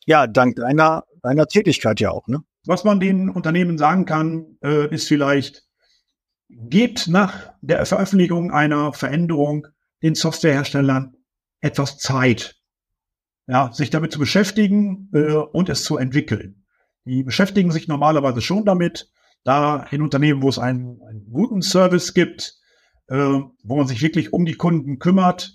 Ja, 0.05 0.27
dank 0.27 0.55
deiner, 0.55 1.03
deiner 1.21 1.47
Tätigkeit 1.47 1.99
ja 1.99 2.11
auch, 2.11 2.27
ne? 2.27 2.41
Was 2.65 2.83
man 2.83 2.99
den 2.99 3.29
Unternehmen 3.29 3.77
sagen 3.77 4.05
kann, 4.05 4.57
äh, 4.63 4.87
ist 4.93 5.07
vielleicht, 5.07 5.64
gebt 6.49 7.07
nach 7.07 7.53
der 7.61 7.85
Veröffentlichung 7.85 8.51
einer 8.51 8.93
Veränderung 8.93 9.67
den 10.03 10.15
Softwareherstellern 10.15 11.15
etwas 11.61 11.97
Zeit 11.97 12.55
ja, 13.47 13.71
sich 13.71 13.89
damit 13.89 14.11
zu 14.11 14.19
beschäftigen 14.19 15.09
äh, 15.13 15.33
und 15.33 15.69
es 15.69 15.83
zu 15.83 15.97
entwickeln. 15.97 16.65
Die 17.05 17.23
beschäftigen 17.23 17.71
sich 17.71 17.87
normalerweise 17.87 18.41
schon 18.41 18.65
damit, 18.65 19.11
da 19.43 19.83
in 19.91 20.01
Unternehmen, 20.01 20.41
wo 20.41 20.49
es 20.49 20.57
einen, 20.57 21.01
einen 21.03 21.29
guten 21.31 21.61
Service 21.61 22.13
gibt, 22.13 22.59
äh, 23.07 23.15
wo 23.15 23.77
man 23.77 23.87
sich 23.87 24.01
wirklich 24.01 24.33
um 24.33 24.45
die 24.45 24.55
Kunden 24.55 24.97
kümmert, 24.97 25.53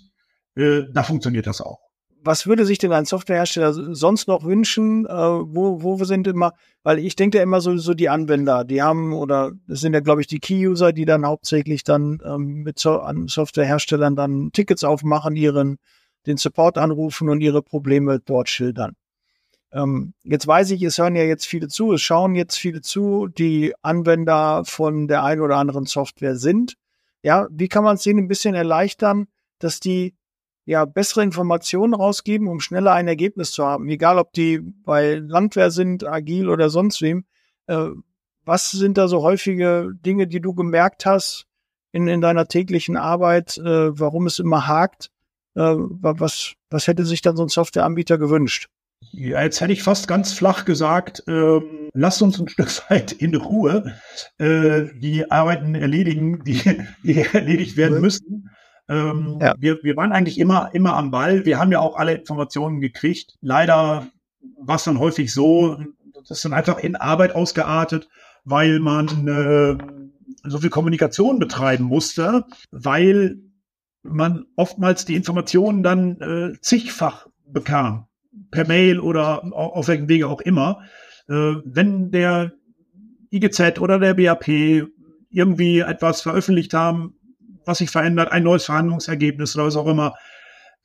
äh, 0.55 0.83
da 0.93 1.03
funktioniert 1.03 1.47
das 1.47 1.59
auch. 1.59 1.90
Was 2.23 2.45
würde 2.45 2.65
sich 2.65 2.77
denn 2.77 2.91
ein 2.91 3.05
Softwarehersteller 3.05 3.73
sonst 3.73 4.27
noch 4.27 4.43
wünschen? 4.43 5.05
Äh, 5.07 5.11
wo, 5.11 5.81
wo 5.81 6.03
sind 6.03 6.27
immer, 6.27 6.53
weil 6.83 6.99
ich 6.99 7.15
denke 7.15 7.37
ja 7.37 7.43
immer 7.43 7.61
so, 7.61 7.75
so 7.77 7.93
die 7.93 8.09
Anwender, 8.09 8.63
die 8.63 8.81
haben, 8.81 9.13
oder 9.13 9.51
das 9.67 9.81
sind 9.81 9.93
ja, 9.93 10.01
glaube 10.01 10.21
ich, 10.21 10.27
die 10.27 10.39
Key-User, 10.39 10.93
die 10.93 11.05
dann 11.05 11.25
hauptsächlich 11.25 11.83
dann 11.83 12.19
ähm, 12.23 12.63
mit 12.63 12.77
so, 12.77 12.99
an 12.99 13.27
Softwareherstellern 13.27 14.15
dann 14.15 14.51
Tickets 14.53 14.83
aufmachen, 14.83 15.35
ihren 15.35 15.77
den 16.27 16.37
Support 16.37 16.77
anrufen 16.77 17.29
und 17.29 17.41
ihre 17.41 17.63
Probleme 17.63 18.19
dort 18.19 18.49
schildern. 18.49 18.93
Ähm, 19.73 20.13
jetzt 20.23 20.45
weiß 20.45 20.71
ich, 20.71 20.83
es 20.83 20.97
hören 20.97 21.15
ja 21.15 21.23
jetzt 21.23 21.47
viele 21.47 21.67
zu, 21.67 21.93
es 21.93 22.01
schauen 22.01 22.35
jetzt 22.35 22.57
viele 22.57 22.81
zu, 22.81 23.27
die 23.27 23.73
Anwender 23.81 24.63
von 24.65 25.07
der 25.07 25.23
einen 25.23 25.41
oder 25.41 25.57
anderen 25.57 25.85
Software 25.85 26.35
sind. 26.35 26.75
Ja, 27.23 27.47
wie 27.51 27.67
kann 27.67 27.83
man 27.83 27.95
es 27.95 28.03
denen 28.03 28.19
ein 28.19 28.27
bisschen 28.27 28.55
erleichtern, 28.55 29.27
dass 29.59 29.79
die 29.79 30.15
ja 30.65 30.85
bessere 30.85 31.23
Informationen 31.23 31.93
rausgeben, 31.93 32.47
um 32.47 32.59
schneller 32.59 32.93
ein 32.93 33.07
Ergebnis 33.07 33.51
zu 33.51 33.65
haben? 33.65 33.89
Egal, 33.89 34.17
ob 34.17 34.33
die 34.33 34.59
bei 34.59 35.15
Landwehr 35.15 35.71
sind, 35.71 36.05
agil 36.05 36.49
oder 36.49 36.69
sonst 36.69 37.01
wem. 37.01 37.25
Äh, 37.67 37.89
was 38.45 38.71
sind 38.71 38.97
da 38.97 39.07
so 39.07 39.21
häufige 39.21 39.91
Dinge, 39.93 40.27
die 40.27 40.41
du 40.41 40.53
gemerkt 40.53 41.05
hast 41.05 41.45
in, 41.91 42.07
in 42.07 42.21
deiner 42.21 42.47
täglichen 42.47 42.97
Arbeit, 42.97 43.57
äh, 43.57 43.99
warum 43.99 44.25
es 44.27 44.39
immer 44.39 44.67
hakt? 44.67 45.11
Äh, 45.55 45.75
was, 45.75 46.53
was 46.69 46.87
hätte 46.87 47.05
sich 47.05 47.21
dann 47.21 47.35
so 47.35 47.43
ein 47.43 47.49
Softwareanbieter 47.49 48.17
gewünscht? 48.17 48.67
Ja, 49.11 49.41
jetzt 49.41 49.59
hätte 49.59 49.73
ich 49.73 49.83
fast 49.83 50.07
ganz 50.07 50.31
flach 50.31 50.63
gesagt, 50.63 51.23
ähm, 51.27 51.89
lasst 51.93 52.21
uns 52.21 52.39
ein 52.39 52.47
Stück 52.47 52.69
weit 52.89 53.11
in 53.11 53.35
Ruhe 53.35 53.95
äh, 54.37 54.85
die 54.95 55.29
Arbeiten 55.29 55.75
erledigen, 55.75 56.43
die, 56.43 56.61
die 57.03 57.19
erledigt 57.19 57.77
werden 57.77 57.99
müssen. 57.99 58.50
Ähm, 58.91 59.39
ja. 59.39 59.55
wir, 59.57 59.81
wir 59.83 59.95
waren 59.95 60.11
eigentlich 60.11 60.37
immer, 60.37 60.69
immer 60.73 60.97
am 60.97 61.11
Ball. 61.11 61.45
Wir 61.45 61.57
haben 61.57 61.71
ja 61.71 61.79
auch 61.79 61.95
alle 61.95 62.13
Informationen 62.13 62.81
gekriegt. 62.81 63.37
Leider 63.39 64.07
war 64.59 64.75
es 64.75 64.83
dann 64.83 64.99
häufig 64.99 65.33
so, 65.33 65.77
das 66.13 66.31
ist 66.31 66.45
dann 66.45 66.53
einfach 66.53 66.77
in 66.79 66.97
Arbeit 66.97 67.33
ausgeartet, 67.33 68.09
weil 68.43 68.79
man 68.79 69.27
äh, 69.27 69.77
so 70.43 70.57
viel 70.57 70.69
Kommunikation 70.69 71.39
betreiben 71.39 71.85
musste, 71.85 72.43
weil 72.71 73.37
man 74.03 74.45
oftmals 74.57 75.05
die 75.05 75.15
Informationen 75.15 75.83
dann 75.83 76.19
äh, 76.19 76.59
zigfach 76.59 77.27
bekam 77.45 78.07
per 78.49 78.67
Mail 78.67 78.99
oder 78.99 79.53
auf 79.53 79.87
welchem 79.87 80.09
Wege 80.09 80.27
auch 80.27 80.41
immer, 80.41 80.81
äh, 81.29 81.53
wenn 81.63 82.11
der 82.11 82.51
IGZ 83.31 83.79
oder 83.79 83.99
der 83.99 84.15
BAP 84.15 84.49
irgendwie 85.29 85.79
etwas 85.79 86.21
veröffentlicht 86.21 86.73
haben, 86.73 87.15
was 87.65 87.79
sich 87.79 87.89
verändert, 87.89 88.31
ein 88.31 88.43
neues 88.43 88.65
Verhandlungsergebnis 88.65 89.55
oder 89.55 89.65
was 89.65 89.75
auch 89.75 89.87
immer, 89.87 90.15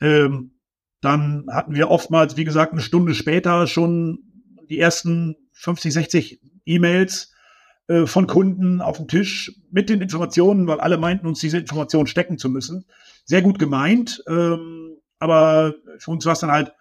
ähm, 0.01 0.53
dann 1.01 1.47
hatten 1.51 1.75
wir 1.75 1.91
oftmals, 1.91 2.37
wie 2.37 2.45
gesagt, 2.45 2.73
eine 2.73 2.83
Stunde 2.83 3.15
später 3.15 3.67
schon 3.67 4.19
die 4.69 4.79
ersten 4.79 5.37
50, 5.53 5.93
60 5.93 6.41
E-Mails 6.65 7.33
äh, 7.89 8.07
von 8.07 8.27
Kunden 8.27 8.81
auf 8.81 8.97
dem 8.97 9.09
Tisch 9.09 9.53
mit 9.71 9.89
den 9.89 10.01
Informationen, 10.01 10.67
weil 10.67 10.81
alle 10.81 10.99
meinten, 10.99 11.27
uns 11.27 11.41
diese 11.41 11.59
Informationen 11.59 12.07
stecken 12.07 12.39
zu 12.39 12.49
müssen. 12.49 12.87
Sehr 13.25 13.43
gut 13.43 13.59
gemeint, 13.59 14.23
ähm, 14.29 14.97
aber 15.19 15.75
für 15.99 16.11
uns 16.11 16.27
war 16.27 16.33
es 16.33 16.41
dann 16.41 16.51
halt 16.51 16.73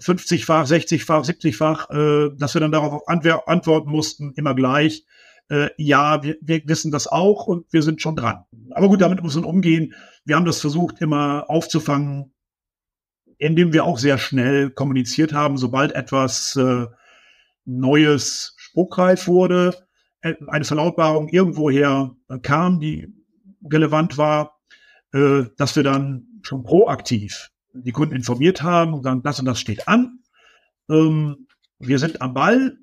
50-fach, 0.00 0.66
60-fach, 0.66 1.24
70-fach, 1.24 1.90
äh, 1.90 2.30
dass 2.36 2.54
wir 2.54 2.60
dann 2.60 2.72
darauf 2.72 3.06
antworten 3.06 3.90
mussten, 3.90 4.32
immer 4.34 4.54
gleich. 4.54 5.04
Äh, 5.48 5.70
ja, 5.76 6.22
wir, 6.22 6.36
wir 6.40 6.62
wissen 6.66 6.90
das 6.90 7.06
auch 7.06 7.46
und 7.46 7.72
wir 7.72 7.82
sind 7.82 8.00
schon 8.00 8.16
dran. 8.16 8.44
Aber 8.70 8.88
gut, 8.88 9.00
damit 9.00 9.22
muss 9.22 9.34
man 9.34 9.44
umgehen. 9.44 9.94
Wir 10.24 10.36
haben 10.36 10.44
das 10.46 10.60
versucht, 10.60 11.00
immer 11.00 11.44
aufzufangen, 11.48 12.32
indem 13.38 13.72
wir 13.72 13.84
auch 13.84 13.98
sehr 13.98 14.18
schnell 14.18 14.70
kommuniziert 14.70 15.32
haben, 15.32 15.56
sobald 15.56 15.92
etwas 15.92 16.56
äh, 16.56 16.86
Neues 17.64 18.54
spruchreif 18.56 19.26
wurde, 19.26 19.74
äh, 20.22 20.34
eine 20.48 20.64
Verlautbarung 20.64 21.28
irgendwoher 21.28 22.16
kam, 22.42 22.80
die 22.80 23.12
relevant 23.70 24.18
war, 24.18 24.60
äh, 25.12 25.44
dass 25.56 25.76
wir 25.76 25.82
dann 25.82 26.26
schon 26.42 26.62
proaktiv 26.64 27.50
die 27.72 27.92
Kunden 27.92 28.14
informiert 28.14 28.62
haben 28.62 28.94
und 28.94 29.02
sagen, 29.02 29.22
das 29.22 29.40
und 29.40 29.46
das 29.46 29.58
steht 29.58 29.88
an. 29.88 30.20
Ähm, 30.88 31.46
wir 31.78 31.98
sind 31.98 32.22
am 32.22 32.34
Ball, 32.34 32.78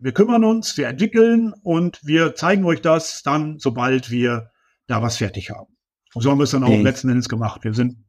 wir 0.00 0.12
kümmern 0.12 0.44
uns, 0.44 0.76
wir 0.76 0.88
entwickeln 0.88 1.52
und 1.62 2.00
wir 2.04 2.34
zeigen 2.34 2.64
euch 2.64 2.80
das 2.80 3.22
dann, 3.22 3.58
sobald 3.58 4.10
wir 4.10 4.50
da 4.86 5.02
was 5.02 5.16
fertig 5.16 5.50
haben. 5.50 5.76
Und 6.14 6.22
so 6.22 6.30
haben 6.30 6.38
wir 6.38 6.44
es 6.44 6.52
dann 6.52 6.64
auch 6.64 6.68
okay. 6.68 6.82
letzten 6.82 7.08
Endes 7.08 7.28
gemacht. 7.28 7.64
Wir 7.64 7.74
sind 7.74 8.04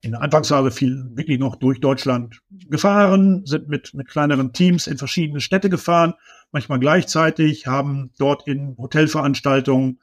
in 0.00 0.12
der 0.12 0.22
Anfangsphase 0.22 0.70
viel 0.70 1.10
wirklich 1.14 1.38
noch 1.38 1.56
durch 1.56 1.80
Deutschland 1.80 2.40
gefahren, 2.68 3.44
sind 3.44 3.68
mit, 3.68 3.94
mit 3.94 4.08
kleineren 4.08 4.52
Teams 4.52 4.86
in 4.86 4.98
verschiedene 4.98 5.40
Städte 5.40 5.68
gefahren, 5.68 6.14
manchmal 6.52 6.78
gleichzeitig, 6.78 7.66
haben 7.66 8.12
dort 8.18 8.46
in 8.46 8.76
Hotelveranstaltungen 8.78 10.00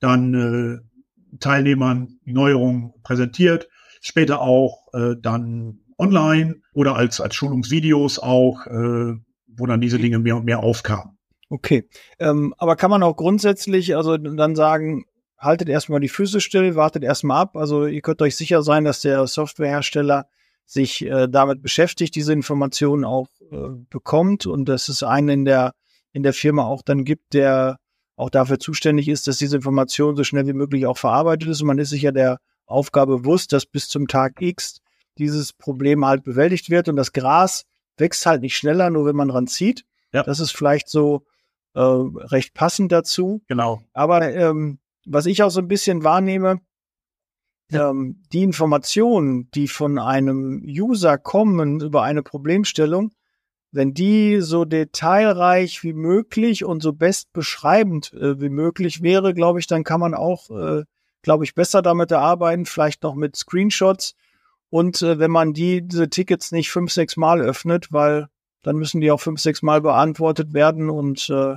dann 0.00 0.34
äh, 0.34 1.38
Teilnehmern 1.38 2.18
die 2.24 2.32
Neuerungen 2.32 2.92
präsentiert 3.02 3.68
später 4.02 4.40
auch 4.40 4.92
äh, 4.92 5.14
dann 5.18 5.78
online 5.96 6.56
oder 6.74 6.96
als, 6.96 7.20
als 7.20 7.34
Schulungsvideos 7.34 8.18
auch, 8.18 8.66
äh, 8.66 9.14
wo 9.56 9.66
dann 9.66 9.80
diese 9.80 9.98
Dinge 9.98 10.18
mehr 10.18 10.36
und 10.36 10.44
mehr 10.44 10.60
aufkamen. 10.60 11.18
Okay, 11.48 11.88
ähm, 12.18 12.54
aber 12.56 12.76
kann 12.76 12.90
man 12.90 13.02
auch 13.02 13.16
grundsätzlich 13.16 13.94
also 13.94 14.16
dann 14.16 14.56
sagen, 14.56 15.04
haltet 15.38 15.68
erstmal 15.68 16.00
die 16.00 16.08
Füße 16.08 16.40
still, 16.40 16.76
wartet 16.76 17.04
erstmal 17.04 17.42
ab. 17.42 17.56
Also 17.56 17.86
ihr 17.86 18.00
könnt 18.00 18.22
euch 18.22 18.36
sicher 18.36 18.62
sein, 18.62 18.84
dass 18.84 19.02
der 19.02 19.26
Softwarehersteller 19.26 20.26
sich 20.64 21.04
äh, 21.04 21.28
damit 21.28 21.62
beschäftigt, 21.62 22.14
diese 22.14 22.32
Informationen 22.32 23.04
auch 23.04 23.28
äh, 23.50 23.56
bekommt 23.90 24.46
und 24.46 24.68
dass 24.68 24.88
es 24.88 25.02
einen 25.02 25.28
in 25.28 25.44
der 25.44 25.72
in 26.12 26.22
der 26.22 26.32
Firma 26.32 26.64
auch 26.64 26.82
dann 26.82 27.04
gibt, 27.04 27.34
der 27.34 27.78
auch 28.16 28.30
dafür 28.30 28.58
zuständig 28.58 29.08
ist, 29.08 29.26
dass 29.26 29.38
diese 29.38 29.56
Information 29.56 30.16
so 30.16 30.24
schnell 30.24 30.46
wie 30.46 30.52
möglich 30.52 30.86
auch 30.86 30.98
verarbeitet 30.98 31.48
ist. 31.48 31.62
Und 31.62 31.66
man 31.66 31.78
ist 31.78 31.90
sich 31.90 32.02
ja 32.02 32.12
der 32.12 32.38
Aufgabe 32.66 33.18
bewusst, 33.18 33.52
dass 33.52 33.66
bis 33.66 33.88
zum 33.88 34.08
Tag 34.08 34.40
X 34.40 34.80
dieses 35.18 35.52
Problem 35.52 36.04
halt 36.06 36.22
bewältigt 36.22 36.70
wird 36.70 36.88
und 36.88 36.96
das 36.96 37.12
Gras 37.12 37.64
wächst 38.02 38.26
halt 38.26 38.42
nicht 38.42 38.56
schneller, 38.56 38.90
nur 38.90 39.06
wenn 39.06 39.16
man 39.16 39.28
dran 39.28 39.46
zieht. 39.46 39.86
Ja. 40.12 40.22
Das 40.22 40.40
ist 40.40 40.50
vielleicht 40.50 40.88
so 40.88 41.24
äh, 41.74 41.80
recht 41.80 42.52
passend 42.52 42.92
dazu. 42.92 43.42
Genau. 43.48 43.82
Aber 43.94 44.30
ähm, 44.30 44.78
was 45.06 45.24
ich 45.26 45.42
auch 45.42 45.50
so 45.50 45.60
ein 45.60 45.68
bisschen 45.68 46.04
wahrnehme, 46.04 46.60
ja. 47.70 47.88
ähm, 47.88 48.22
die 48.32 48.42
Informationen, 48.42 49.50
die 49.52 49.68
von 49.68 49.98
einem 49.98 50.62
User 50.66 51.16
kommen 51.16 51.80
über 51.80 52.02
eine 52.02 52.22
Problemstellung, 52.22 53.12
wenn 53.70 53.94
die 53.94 54.42
so 54.42 54.66
detailreich 54.66 55.82
wie 55.82 55.94
möglich 55.94 56.64
und 56.66 56.82
so 56.82 56.92
best 56.92 57.32
beschreibend 57.32 58.12
äh, 58.12 58.38
wie 58.38 58.50
möglich 58.50 59.00
wäre, 59.00 59.32
glaube 59.32 59.60
ich, 59.60 59.66
dann 59.66 59.82
kann 59.82 60.00
man 60.00 60.12
auch 60.12 60.50
äh, 60.50 60.84
glaube 61.22 61.44
ich, 61.44 61.54
besser 61.54 61.82
damit 61.82 62.12
arbeiten, 62.12 62.66
vielleicht 62.66 63.02
noch 63.02 63.14
mit 63.14 63.36
Screenshots. 63.36 64.14
Und 64.72 65.02
äh, 65.02 65.18
wenn 65.18 65.30
man 65.30 65.52
die, 65.52 65.86
diese 65.86 66.08
Tickets 66.08 66.50
nicht 66.50 66.70
fünf, 66.70 66.92
sechs 66.92 67.18
Mal 67.18 67.42
öffnet, 67.42 67.92
weil 67.92 68.28
dann 68.62 68.76
müssen 68.76 69.02
die 69.02 69.10
auch 69.10 69.20
fünf, 69.20 69.38
sechs 69.38 69.60
Mal 69.60 69.82
beantwortet 69.82 70.54
werden. 70.54 70.88
Und 70.88 71.28
äh, 71.28 71.56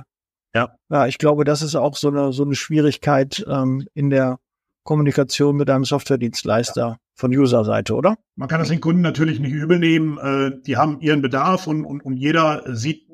ja. 0.54 0.76
ja, 0.90 1.06
ich 1.06 1.16
glaube, 1.16 1.44
das 1.44 1.62
ist 1.62 1.76
auch 1.76 1.96
so 1.96 2.08
eine, 2.08 2.34
so 2.34 2.44
eine 2.44 2.54
Schwierigkeit 2.54 3.42
ähm, 3.48 3.88
in 3.94 4.10
der 4.10 4.38
Kommunikation 4.84 5.56
mit 5.56 5.70
einem 5.70 5.86
Softwaredienstleister 5.86 6.88
ja. 6.88 6.96
von 7.14 7.30
User-Seite, 7.30 7.94
oder? 7.94 8.18
Man 8.34 8.48
kann 8.48 8.58
das 8.58 8.68
den 8.68 8.82
Kunden 8.82 9.00
natürlich 9.00 9.40
nicht 9.40 9.52
übel 9.52 9.78
nehmen. 9.78 10.18
Äh, 10.18 10.60
die 10.66 10.76
haben 10.76 11.00
ihren 11.00 11.22
Bedarf 11.22 11.66
und, 11.66 11.86
und, 11.86 12.04
und 12.04 12.18
jeder 12.18 12.64
sieht 12.66 13.08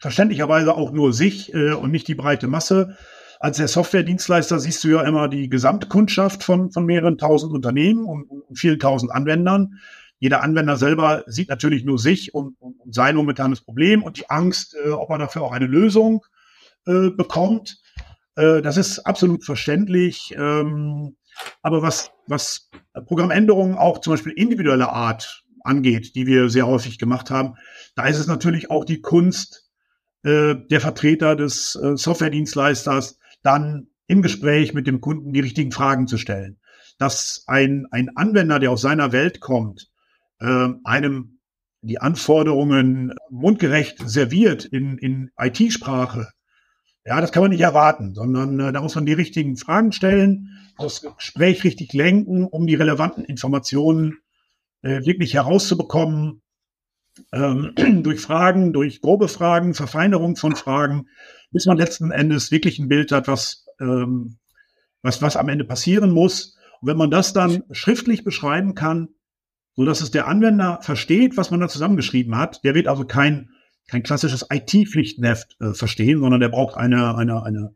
verständlicherweise 0.00 0.74
auch 0.74 0.90
nur 0.90 1.12
sich 1.12 1.54
äh, 1.54 1.72
und 1.72 1.92
nicht 1.92 2.08
die 2.08 2.16
breite 2.16 2.48
Masse 2.48 2.96
als 3.40 3.58
der 3.58 3.68
Softwaredienstleister 3.68 4.58
siehst 4.58 4.82
du 4.84 4.88
ja 4.88 5.02
immer 5.02 5.28
die 5.28 5.48
Gesamtkundschaft 5.48 6.42
von, 6.42 6.70
von 6.70 6.86
mehreren 6.86 7.18
tausend 7.18 7.52
Unternehmen 7.52 8.04
und, 8.04 8.26
vielen 8.54 8.78
tausend 8.78 9.12
Anwendern. 9.12 9.78
Jeder 10.18 10.42
Anwender 10.42 10.76
selber 10.76 11.24
sieht 11.26 11.48
natürlich 11.48 11.84
nur 11.84 11.98
sich 11.98 12.32
und, 12.32 12.56
und, 12.60 12.80
und 12.80 12.94
sein 12.94 13.16
momentanes 13.16 13.60
Problem 13.60 14.02
und 14.02 14.16
die 14.16 14.30
Angst, 14.30 14.74
äh, 14.82 14.90
ob 14.90 15.10
er 15.10 15.18
dafür 15.18 15.42
auch 15.42 15.52
eine 15.52 15.66
Lösung 15.66 16.24
äh, 16.86 17.10
bekommt. 17.10 17.82
Äh, 18.36 18.62
das 18.62 18.76
ist 18.76 19.00
absolut 19.00 19.44
verständlich. 19.44 20.34
Ähm, 20.38 21.16
aber 21.62 21.82
was, 21.82 22.12
was 22.26 22.70
Programmänderungen 23.06 23.76
auch 23.76 24.00
zum 24.00 24.14
Beispiel 24.14 24.32
individueller 24.32 24.92
Art 24.92 25.44
angeht, 25.64 26.14
die 26.14 26.26
wir 26.26 26.48
sehr 26.48 26.66
häufig 26.66 26.98
gemacht 26.98 27.30
haben, 27.30 27.56
da 27.94 28.06
ist 28.06 28.18
es 28.18 28.26
natürlich 28.26 28.70
auch 28.70 28.84
die 28.84 29.02
Kunst 29.02 29.68
äh, 30.22 30.54
der 30.70 30.80
Vertreter 30.80 31.36
des 31.36 31.76
äh, 31.76 31.96
Softwaredienstleisters, 31.96 33.18
dann 33.46 33.88
im 34.06 34.22
Gespräch 34.22 34.74
mit 34.74 34.86
dem 34.86 35.00
Kunden 35.00 35.32
die 35.32 35.40
richtigen 35.40 35.72
Fragen 35.72 36.06
zu 36.06 36.18
stellen. 36.18 36.58
Dass 36.98 37.44
ein, 37.46 37.86
ein 37.90 38.16
Anwender, 38.16 38.58
der 38.58 38.70
aus 38.70 38.80
seiner 38.80 39.12
Welt 39.12 39.40
kommt, 39.40 39.90
äh, 40.40 40.68
einem 40.84 41.38
die 41.82 42.00
Anforderungen 42.00 43.14
mundgerecht 43.30 43.98
serviert 44.08 44.64
in, 44.64 44.98
in 44.98 45.30
IT-Sprache, 45.38 46.28
ja, 47.04 47.20
das 47.20 47.30
kann 47.30 47.42
man 47.42 47.50
nicht 47.52 47.60
erwarten, 47.60 48.14
sondern 48.14 48.58
äh, 48.58 48.72
da 48.72 48.80
muss 48.80 48.96
man 48.96 49.06
die 49.06 49.12
richtigen 49.12 49.56
Fragen 49.56 49.92
stellen, 49.92 50.48
das 50.76 51.02
Gespräch 51.02 51.62
richtig 51.62 51.92
lenken, 51.92 52.44
um 52.44 52.66
die 52.66 52.74
relevanten 52.74 53.24
Informationen 53.24 54.18
äh, 54.82 55.04
wirklich 55.04 55.34
herauszubekommen, 55.34 56.42
ähm, 57.32 57.72
durch 58.02 58.20
Fragen, 58.20 58.72
durch 58.72 59.00
grobe 59.00 59.28
Fragen, 59.28 59.74
Verfeinerung 59.74 60.34
von 60.34 60.56
Fragen, 60.56 61.06
bis 61.50 61.66
man 61.66 61.76
letzten 61.76 62.10
Endes 62.10 62.50
wirklich 62.50 62.78
ein 62.78 62.88
Bild 62.88 63.12
hat, 63.12 63.28
was, 63.28 63.66
ähm, 63.80 64.38
was, 65.02 65.22
was 65.22 65.36
am 65.36 65.48
Ende 65.48 65.64
passieren 65.64 66.10
muss. 66.10 66.56
Und 66.80 66.88
wenn 66.88 66.96
man 66.96 67.10
das 67.10 67.32
dann 67.32 67.62
schriftlich 67.70 68.24
beschreiben 68.24 68.74
kann, 68.74 69.08
so 69.74 69.84
dass 69.84 70.00
es 70.00 70.10
der 70.10 70.26
Anwender 70.26 70.78
versteht, 70.82 71.36
was 71.36 71.50
man 71.50 71.60
da 71.60 71.68
zusammengeschrieben 71.68 72.36
hat, 72.36 72.64
der 72.64 72.74
wird 72.74 72.88
also 72.88 73.04
kein, 73.04 73.50
kein 73.88 74.02
klassisches 74.02 74.46
IT-Pflichtenheft 74.50 75.56
äh, 75.60 75.74
verstehen, 75.74 76.20
sondern 76.20 76.40
der 76.40 76.48
braucht 76.48 76.76
eine, 76.76 77.16
eine, 77.16 77.42
eine, 77.42 77.74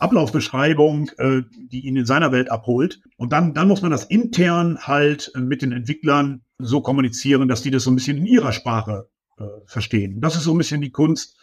Ablaufbeschreibung, 0.00 1.10
äh, 1.18 1.42
die 1.70 1.86
ihn 1.86 1.96
in 1.96 2.06
seiner 2.06 2.32
Welt 2.32 2.50
abholt. 2.50 3.00
Und 3.16 3.32
dann, 3.32 3.54
dann 3.54 3.68
muss 3.68 3.82
man 3.82 3.90
das 3.90 4.04
intern 4.04 4.78
halt 4.80 5.32
äh, 5.34 5.40
mit 5.40 5.62
den 5.62 5.72
Entwicklern 5.72 6.42
so 6.58 6.80
kommunizieren, 6.80 7.48
dass 7.48 7.62
die 7.62 7.70
das 7.70 7.84
so 7.84 7.90
ein 7.90 7.96
bisschen 7.96 8.18
in 8.18 8.26
ihrer 8.26 8.52
Sprache 8.52 9.08
äh, 9.38 9.44
verstehen. 9.66 10.20
Das 10.20 10.36
ist 10.36 10.44
so 10.44 10.52
ein 10.52 10.58
bisschen 10.58 10.80
die 10.80 10.90
Kunst, 10.90 11.36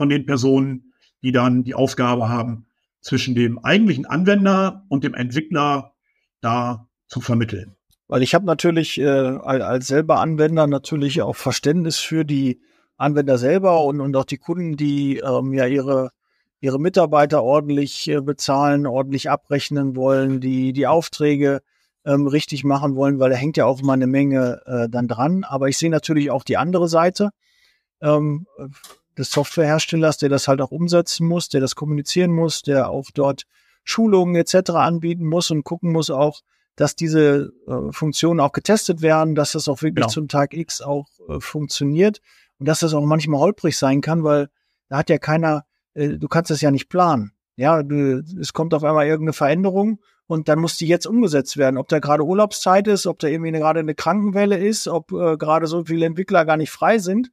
von 0.00 0.08
den 0.08 0.24
Personen, 0.24 0.94
die 1.22 1.30
dann 1.30 1.62
die 1.62 1.74
Aufgabe 1.74 2.30
haben, 2.30 2.64
zwischen 3.02 3.34
dem 3.34 3.58
eigentlichen 3.58 4.06
Anwender 4.06 4.86
und 4.88 5.04
dem 5.04 5.12
Entwickler 5.12 5.92
da 6.40 6.88
zu 7.06 7.20
vermitteln. 7.20 7.76
Weil 8.08 8.22
ich 8.22 8.34
habe 8.34 8.46
natürlich 8.46 8.98
äh, 8.98 9.06
als 9.06 9.88
selber 9.88 10.20
Anwender 10.20 10.66
natürlich 10.66 11.20
auch 11.20 11.36
Verständnis 11.36 11.98
für 11.98 12.24
die 12.24 12.62
Anwender 12.96 13.36
selber 13.36 13.84
und, 13.84 14.00
und 14.00 14.16
auch 14.16 14.24
die 14.24 14.38
Kunden, 14.38 14.78
die 14.78 15.18
ähm, 15.18 15.52
ja 15.52 15.66
ihre 15.66 16.12
ihre 16.60 16.80
Mitarbeiter 16.80 17.42
ordentlich 17.42 18.08
äh, 18.08 18.22
bezahlen, 18.22 18.86
ordentlich 18.86 19.28
abrechnen 19.28 19.96
wollen, 19.96 20.40
die 20.40 20.72
die 20.72 20.86
Aufträge 20.86 21.60
ähm, 22.06 22.26
richtig 22.26 22.64
machen 22.64 22.96
wollen, 22.96 23.18
weil 23.18 23.28
da 23.28 23.36
hängt 23.36 23.58
ja 23.58 23.66
auch 23.66 23.82
mal 23.82 23.92
eine 23.92 24.06
Menge 24.06 24.62
äh, 24.64 24.88
dann 24.88 25.08
dran. 25.08 25.44
Aber 25.44 25.68
ich 25.68 25.76
sehe 25.76 25.90
natürlich 25.90 26.30
auch 26.30 26.42
die 26.42 26.56
andere 26.56 26.88
Seite 26.88 27.32
ähm, 28.00 28.46
des 29.18 29.30
Softwareherstellers, 29.30 30.18
der 30.18 30.28
das 30.28 30.48
halt 30.48 30.60
auch 30.60 30.70
umsetzen 30.70 31.26
muss, 31.26 31.48
der 31.48 31.60
das 31.60 31.74
kommunizieren 31.74 32.32
muss, 32.32 32.62
der 32.62 32.90
auch 32.90 33.06
dort 33.12 33.44
Schulungen 33.84 34.34
etc. 34.36 34.70
anbieten 34.70 35.26
muss 35.26 35.50
und 35.50 35.64
gucken 35.64 35.92
muss 35.92 36.10
auch, 36.10 36.40
dass 36.76 36.96
diese 36.96 37.52
äh, 37.66 37.92
Funktionen 37.92 38.40
auch 38.40 38.52
getestet 38.52 39.02
werden, 39.02 39.34
dass 39.34 39.52
das 39.52 39.68
auch 39.68 39.82
wirklich 39.82 40.04
genau. 40.04 40.08
zum 40.08 40.28
Tag 40.28 40.54
X 40.54 40.80
auch 40.80 41.08
äh, 41.28 41.40
funktioniert 41.40 42.20
und 42.58 42.66
dass 42.66 42.80
das 42.80 42.94
auch 42.94 43.04
manchmal 43.04 43.40
holprig 43.40 43.76
sein 43.76 44.00
kann, 44.00 44.24
weil 44.24 44.48
da 44.88 44.98
hat 44.98 45.10
ja 45.10 45.18
keiner, 45.18 45.64
äh, 45.94 46.10
du 46.10 46.28
kannst 46.28 46.50
das 46.50 46.60
ja 46.60 46.70
nicht 46.70 46.88
planen. 46.88 47.32
Ja, 47.56 47.82
du, 47.82 48.22
es 48.40 48.52
kommt 48.52 48.72
auf 48.72 48.84
einmal 48.84 49.06
irgendeine 49.06 49.34
Veränderung 49.34 50.00
und 50.26 50.48
dann 50.48 50.60
muss 50.60 50.78
die 50.78 50.86
jetzt 50.86 51.06
umgesetzt 51.06 51.56
werden. 51.56 51.76
Ob 51.76 51.88
da 51.88 51.98
gerade 51.98 52.24
Urlaubszeit 52.24 52.86
ist, 52.86 53.06
ob 53.06 53.18
da 53.18 53.28
irgendwie 53.28 53.52
gerade 53.52 53.80
eine 53.80 53.94
Krankenwelle 53.94 54.56
ist, 54.56 54.88
ob 54.88 55.12
äh, 55.12 55.36
gerade 55.36 55.66
so 55.66 55.84
viele 55.84 56.06
Entwickler 56.06 56.44
gar 56.44 56.56
nicht 56.56 56.70
frei 56.70 56.98
sind. 56.98 57.30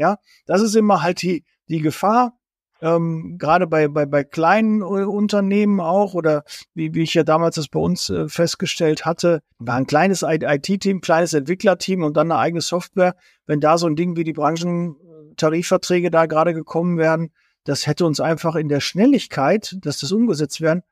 Ja, 0.00 0.16
das 0.46 0.62
ist 0.62 0.74
immer 0.76 1.02
halt 1.02 1.20
die, 1.20 1.44
die 1.68 1.80
Gefahr, 1.80 2.32
ähm, 2.80 3.36
gerade 3.38 3.66
bei, 3.66 3.88
bei, 3.88 4.06
bei 4.06 4.24
kleinen 4.24 4.80
äh, 4.80 5.04
Unternehmen 5.04 5.78
auch 5.78 6.14
oder 6.14 6.44
wie, 6.72 6.94
wie 6.94 7.02
ich 7.02 7.12
ja 7.12 7.22
damals 7.22 7.56
das 7.56 7.68
bei 7.68 7.78
uns 7.78 8.08
äh, 8.08 8.26
festgestellt 8.26 9.04
hatte, 9.04 9.42
war 9.58 9.74
ein 9.74 9.86
kleines 9.86 10.24
IT-Team, 10.26 11.02
kleines 11.02 11.34
Entwicklerteam 11.34 12.02
und 12.02 12.16
dann 12.16 12.32
eine 12.32 12.40
eigene 12.40 12.62
Software. 12.62 13.14
Wenn 13.44 13.60
da 13.60 13.76
so 13.76 13.86
ein 13.86 13.96
Ding 13.96 14.16
wie 14.16 14.24
die 14.24 14.32
Branchentarifverträge 14.32 16.10
da 16.10 16.24
gerade 16.24 16.54
gekommen 16.54 16.96
wären, 16.96 17.30
das 17.64 17.86
hätte 17.86 18.06
uns 18.06 18.20
einfach 18.20 18.56
in 18.56 18.70
der 18.70 18.80
Schnelligkeit, 18.80 19.76
dass 19.82 20.00
das 20.00 20.12
umgesetzt 20.12 20.62
werden, 20.62 20.82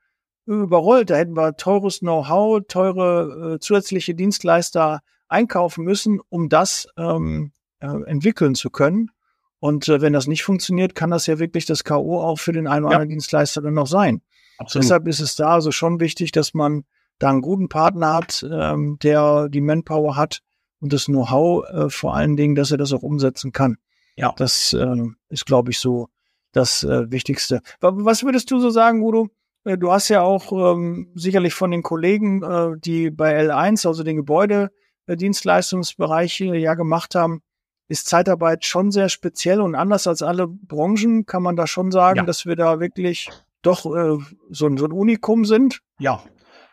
überrollt. 0.45 1.09
Da 1.09 1.15
hätten 1.15 1.35
wir 1.35 1.57
teures 1.57 2.01
Know-how, 2.01 2.61
teure 2.67 3.55
äh, 3.55 3.59
zusätzliche 3.59 4.13
Dienstleister 4.13 5.01
einkaufen 5.27 5.83
müssen, 5.83 6.19
um 6.29 6.49
das 6.49 6.87
ähm, 6.97 7.51
äh, 7.79 8.03
entwickeln 8.05 8.55
zu 8.55 8.69
können. 8.69 9.11
Und 9.59 9.89
äh, 9.89 10.01
wenn 10.01 10.13
das 10.13 10.27
nicht 10.27 10.43
funktioniert, 10.43 10.95
kann 10.95 11.11
das 11.11 11.27
ja 11.27 11.39
wirklich 11.39 11.65
das 11.65 11.83
K.O. 11.83 12.21
auch 12.21 12.39
für 12.39 12.53
den 12.53 12.67
einen 12.67 12.85
oder 12.85 12.93
ja. 12.93 12.97
anderen 12.97 13.09
Dienstleister 13.09 13.61
dann 13.61 13.73
noch 13.73 13.87
sein. 13.87 14.21
Absolut. 14.57 14.83
Deshalb 14.83 15.07
ist 15.07 15.19
es 15.19 15.35
da 15.35 15.49
also 15.49 15.71
schon 15.71 15.99
wichtig, 15.99 16.31
dass 16.31 16.53
man 16.53 16.85
da 17.17 17.29
einen 17.29 17.41
guten 17.41 17.69
Partner 17.69 18.13
hat, 18.13 18.45
ähm, 18.49 18.97
der 19.01 19.49
die 19.49 19.61
Manpower 19.61 20.15
hat 20.15 20.41
und 20.79 20.93
das 20.93 21.05
Know-how 21.05 21.67
äh, 21.69 21.89
vor 21.89 22.15
allen 22.15 22.37
Dingen, 22.37 22.55
dass 22.55 22.71
er 22.71 22.77
das 22.77 22.93
auch 22.93 23.03
umsetzen 23.03 23.51
kann. 23.51 23.77
Ja. 24.15 24.33
Das 24.37 24.73
äh, 24.73 24.95
ist, 25.29 25.45
glaube 25.45 25.71
ich, 25.71 25.79
so 25.79 26.09
das 26.51 26.83
äh, 26.83 27.09
Wichtigste. 27.11 27.61
Was 27.79 28.23
würdest 28.23 28.51
du 28.51 28.59
so 28.59 28.69
sagen, 28.69 29.01
Udo? 29.01 29.29
Äh, 29.63 29.77
du 29.77 29.91
hast 29.91 30.09
ja 30.09 30.21
auch 30.21 30.51
ähm, 30.51 31.11
sicherlich 31.15 31.53
von 31.53 31.71
den 31.71 31.83
Kollegen, 31.83 32.43
äh, 32.43 32.71
die 32.77 33.11
bei 33.11 33.39
L1, 33.39 33.87
also 33.87 34.03
den 34.03 34.17
Gebäudedienstleistungsbereich 34.17 36.41
äh, 36.41 36.57
ja 36.57 36.73
gemacht 36.73 37.15
haben, 37.15 37.41
ist 37.89 38.07
Zeitarbeit 38.07 38.63
schon 38.65 38.91
sehr 38.91 39.09
speziell 39.09 39.59
und 39.59 39.75
anders 39.75 40.07
als 40.07 40.21
alle 40.21 40.47
Branchen 40.47 41.25
kann 41.25 41.43
man 41.43 41.55
da 41.55 41.67
schon 41.67 41.91
sagen, 41.91 42.17
ja. 42.17 42.23
dass 42.23 42.45
wir 42.45 42.55
da 42.55 42.79
wirklich 42.79 43.29
doch 43.61 43.85
äh, 43.85 44.17
so, 44.49 44.67
ein, 44.67 44.77
so 44.77 44.85
ein 44.85 44.91
Unikum 44.91 45.43
sind. 45.43 45.81
Ja. 45.99 46.23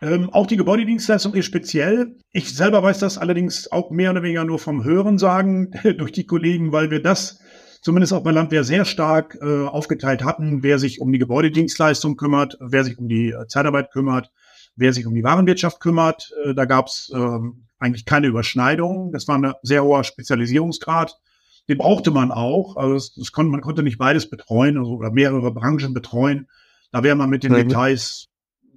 Ähm, 0.02 0.28
auch 0.30 0.46
die 0.46 0.58
Gebäudedienstleistung 0.58 1.32
ist 1.34 1.46
speziell. 1.46 2.16
Ich 2.30 2.54
selber 2.54 2.82
weiß 2.82 2.98
das 2.98 3.16
allerdings 3.16 3.72
auch 3.72 3.90
mehr 3.90 4.10
oder 4.10 4.22
weniger 4.22 4.44
nur 4.44 4.58
vom 4.58 4.84
Hören 4.84 5.16
sagen 5.16 5.70
durch 5.98 6.12
die 6.12 6.26
Kollegen, 6.26 6.70
weil 6.70 6.90
wir 6.90 7.02
das 7.02 7.40
zumindest 7.80 8.12
auch 8.12 8.22
bei 8.22 8.30
Landwehr 8.30 8.62
sehr 8.62 8.84
stark 8.84 9.38
äh, 9.40 9.64
aufgeteilt 9.64 10.22
hatten, 10.22 10.62
wer 10.62 10.78
sich 10.78 11.00
um 11.00 11.12
die 11.12 11.18
Gebäudedienstleistung 11.18 12.16
kümmert, 12.16 12.58
wer 12.60 12.84
sich 12.84 12.98
um 12.98 13.08
die 13.08 13.30
äh, 13.30 13.46
Zeitarbeit 13.46 13.90
kümmert, 13.90 14.30
wer 14.76 14.92
sich 14.92 15.06
um 15.06 15.14
die 15.14 15.24
Warenwirtschaft 15.24 15.80
kümmert. 15.80 16.30
Äh, 16.44 16.54
da 16.54 16.66
gab 16.66 16.88
es 16.88 17.10
äh, 17.14 17.38
eigentlich 17.78 18.04
keine 18.04 18.26
Überschneidung. 18.26 19.12
Das 19.12 19.28
war 19.28 19.38
ein 19.38 19.52
sehr 19.62 19.84
hoher 19.84 20.04
Spezialisierungsgrad. 20.04 21.16
Den 21.68 21.78
brauchte 21.78 22.10
man 22.10 22.30
auch. 22.30 22.76
Also 22.76 22.94
das, 22.94 23.14
das 23.14 23.32
konnte, 23.32 23.50
man 23.50 23.60
konnte 23.60 23.82
nicht 23.82 23.98
beides 23.98 24.30
betreuen 24.30 24.78
also, 24.78 24.92
oder 24.92 25.10
mehrere 25.10 25.52
Branchen 25.52 25.92
betreuen. 25.92 26.48
Da 26.92 27.02
wäre 27.02 27.16
man 27.16 27.28
mit 27.28 27.42
den 27.42 27.52
mhm. 27.52 27.68
Details 27.68 28.28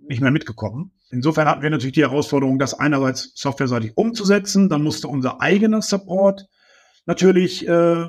nicht 0.08 0.22
mehr 0.22 0.32
mitgekommen. 0.32 0.91
Insofern 1.12 1.47
hatten 1.47 1.62
wir 1.62 1.70
natürlich 1.70 1.95
die 1.95 2.02
Herausforderung, 2.02 2.60
das 2.60 2.74
einerseits 2.74 3.32
softwareseitig 3.36 3.93
umzusetzen. 3.95 4.70
Dann 4.70 4.84
musste 4.84 5.08
unser 5.08 5.41
eigener 5.41 5.82
Support 5.82 6.47
natürlich 7.06 7.68
äh, 7.68 8.08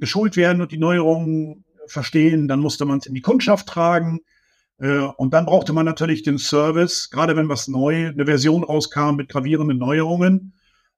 geschult 0.00 0.36
werden 0.36 0.60
und 0.60 0.72
die 0.72 0.78
Neuerungen 0.78 1.64
verstehen. 1.86 2.48
Dann 2.48 2.60
musste 2.60 2.84
man 2.84 2.98
es 2.98 3.06
in 3.06 3.14
die 3.14 3.22
Kundschaft 3.22 3.66
tragen. 3.66 4.20
Äh, 4.78 4.98
und 4.98 5.32
dann 5.32 5.46
brauchte 5.46 5.72
man 5.72 5.86
natürlich 5.86 6.22
den 6.22 6.38
Service, 6.38 7.10
gerade 7.10 7.36
wenn 7.36 7.48
was 7.48 7.68
neu, 7.68 8.08
eine 8.08 8.26
Version 8.26 8.64
rauskam 8.64 9.16
mit 9.16 9.28
gravierenden 9.28 9.78
Neuerungen, 9.78 10.54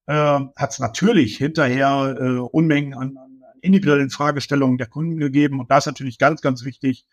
äh, 0.07 0.13
hat 0.15 0.71
es 0.71 0.79
natürlich 0.79 1.37
hinterher 1.37 2.17
äh, 2.19 2.39
Unmengen 2.39 2.95
an, 2.95 3.19
individuellen 3.61 4.11
Fragestellungen 4.11 4.79
der 4.79 4.87
Kunden 4.87 5.19
gegeben. 5.19 5.61
Und 5.61 5.71
da 5.71 5.79
ist 5.79 5.87
natürlich 5.87 6.19
ganz, 6.19 6.41
ganz 6.41 6.65
wichtig, 6.65 7.05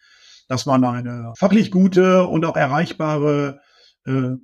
dass 0.48 0.66
man 0.66 0.84
eine 0.84 1.34
fachlich 1.36 1.72
gute 1.72 2.28
und 2.28 2.46
auch 2.46 2.56
erreichbare 2.56 3.62
äh, 4.06 4.36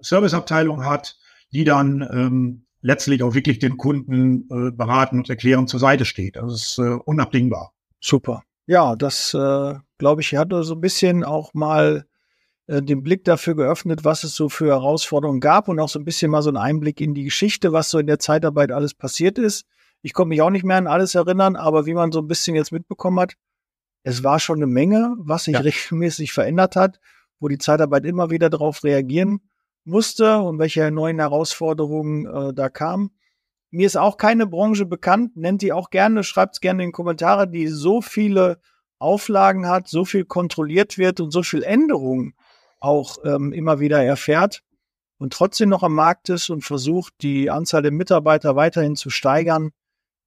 Serviceabteilung 0.00 0.84
hat, 0.84 1.18
die 1.52 1.64
dann 1.64 2.08
ähm, 2.10 2.64
letztlich 2.80 3.22
auch 3.22 3.34
wirklich 3.34 3.58
den 3.58 3.76
Kunden 3.76 4.46
beraten 4.76 5.18
und 5.18 5.28
erklären 5.28 5.66
zur 5.66 5.80
Seite 5.80 6.04
steht. 6.04 6.36
Das 6.36 6.54
ist 6.54 6.78
äh, 6.78 6.96
unabdingbar. 7.04 7.72
Super. 8.00 8.44
Ja, 8.66 8.94
das 8.94 9.34
äh, 9.34 9.74
glaube 9.98 10.22
ich, 10.22 10.34
hat 10.36 10.48
so 10.50 10.74
ein 10.74 10.80
bisschen 10.80 11.24
auch 11.24 11.54
mal 11.54 12.06
äh, 12.68 12.82
den 12.82 13.02
Blick 13.02 13.24
dafür 13.24 13.56
geöffnet, 13.56 14.04
was 14.04 14.24
es 14.24 14.34
so 14.34 14.48
für 14.48 14.68
Herausforderungen 14.68 15.40
gab 15.40 15.68
und 15.68 15.80
auch 15.80 15.88
so 15.88 15.98
ein 15.98 16.04
bisschen 16.04 16.30
mal 16.30 16.42
so 16.42 16.50
einen 16.50 16.56
Einblick 16.56 17.00
in 17.00 17.14
die 17.14 17.24
Geschichte, 17.24 17.72
was 17.72 17.90
so 17.90 17.98
in 17.98 18.06
der 18.06 18.18
Zeitarbeit 18.18 18.70
alles 18.70 18.94
passiert 18.94 19.38
ist. 19.38 19.66
Ich 20.02 20.12
konnte 20.12 20.28
mich 20.28 20.42
auch 20.42 20.50
nicht 20.50 20.64
mehr 20.64 20.76
an 20.76 20.86
alles 20.86 21.14
erinnern, 21.14 21.56
aber 21.56 21.86
wie 21.86 21.94
man 21.94 22.12
so 22.12 22.20
ein 22.20 22.28
bisschen 22.28 22.54
jetzt 22.54 22.70
mitbekommen 22.70 23.18
hat, 23.18 23.34
es 24.04 24.22
war 24.22 24.38
schon 24.38 24.58
eine 24.58 24.66
Menge, 24.66 25.16
was 25.18 25.44
sich 25.44 25.54
ja. 25.54 25.60
regelmäßig 25.60 26.32
verändert 26.32 26.76
hat, 26.76 27.00
wo 27.40 27.48
die 27.48 27.58
Zeitarbeit 27.58 28.04
immer 28.04 28.30
wieder 28.30 28.48
darauf 28.48 28.84
reagieren 28.84 29.40
musste 29.84 30.38
und 30.38 30.58
welche 30.58 30.90
neuen 30.90 31.18
Herausforderungen 31.18 32.26
äh, 32.26 32.54
da 32.54 32.68
kamen. 32.68 33.10
Mir 33.70 33.86
ist 33.86 33.96
auch 33.96 34.16
keine 34.16 34.46
Branche 34.46 34.86
bekannt, 34.86 35.36
nennt 35.36 35.62
die 35.62 35.72
auch 35.72 35.90
gerne, 35.90 36.22
schreibt 36.22 36.56
es 36.56 36.60
gerne 36.60 36.84
in 36.84 36.88
die 36.90 36.92
Kommentare, 36.92 37.48
die 37.48 37.66
so 37.66 38.00
viele 38.00 38.60
Auflagen 38.98 39.68
hat, 39.68 39.88
so 39.88 40.04
viel 40.04 40.24
kontrolliert 40.24 40.98
wird 40.98 41.20
und 41.20 41.30
so 41.30 41.42
viel 41.42 41.62
Änderungen 41.62 42.34
auch 42.80 43.18
ähm, 43.24 43.52
immer 43.52 43.80
wieder 43.80 44.02
erfährt 44.02 44.62
und 45.18 45.32
trotzdem 45.32 45.68
noch 45.68 45.82
am 45.82 45.94
Markt 45.94 46.28
ist 46.28 46.48
und 46.48 46.64
versucht, 46.64 47.12
die 47.22 47.50
Anzahl 47.50 47.82
der 47.82 47.92
Mitarbeiter 47.92 48.56
weiterhin 48.56 48.96
zu 48.96 49.10
steigern. 49.10 49.70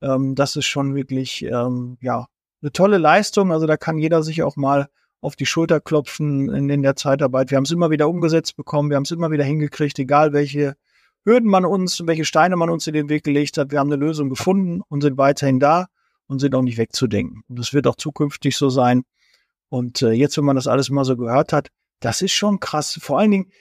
Ähm, 0.01 0.35
das 0.35 0.55
ist 0.55 0.65
schon 0.65 0.95
wirklich 0.95 1.43
ähm, 1.43 1.97
ja 2.01 2.27
eine 2.61 2.71
tolle 2.71 2.97
Leistung. 2.97 3.51
Also 3.51 3.65
da 3.65 3.77
kann 3.77 3.97
jeder 3.97 4.21
sich 4.21 4.43
auch 4.43 4.57
mal 4.57 4.89
auf 5.21 5.35
die 5.35 5.45
Schulter 5.45 5.79
klopfen 5.79 6.49
in, 6.49 6.69
in 6.69 6.81
der 6.81 6.95
Zeitarbeit. 6.95 7.51
Wir 7.51 7.57
haben 7.57 7.63
es 7.63 7.71
immer 7.71 7.89
wieder 7.89 8.09
umgesetzt 8.09 8.57
bekommen, 8.57 8.89
wir 8.89 8.97
haben 8.97 9.03
es 9.03 9.11
immer 9.11 9.31
wieder 9.31 9.43
hingekriegt, 9.43 9.97
egal 9.99 10.33
welche 10.33 10.75
Hürden 11.23 11.49
man 11.49 11.65
uns, 11.65 12.05
welche 12.05 12.25
Steine 12.25 12.55
man 12.55 12.69
uns 12.69 12.87
in 12.87 12.93
den 12.93 13.07
Weg 13.07 13.23
gelegt 13.23 13.57
hat. 13.57 13.71
Wir 13.71 13.79
haben 13.79 13.91
eine 13.91 14.03
Lösung 14.03 14.29
gefunden 14.29 14.81
und 14.89 15.01
sind 15.01 15.17
weiterhin 15.17 15.59
da 15.59 15.87
und 16.31 16.39
sind 16.39 16.55
auch 16.55 16.61
nicht 16.61 16.77
wegzudenken. 16.77 17.43
Und 17.49 17.59
das 17.59 17.73
wird 17.73 17.85
auch 17.85 17.95
zukünftig 17.95 18.55
so 18.57 18.69
sein. 18.69 19.03
Und 19.69 20.01
äh, 20.01 20.11
jetzt, 20.11 20.37
wenn 20.37 20.45
man 20.45 20.55
das 20.55 20.67
alles 20.67 20.89
mal 20.89 21.05
so 21.05 21.17
gehört 21.17 21.53
hat, 21.53 21.69
das 21.99 22.21
ist 22.21 22.31
schon 22.31 22.59
krass. 22.59 22.97
Vor 23.01 23.19
allen 23.19 23.31
Dingen 23.31 23.51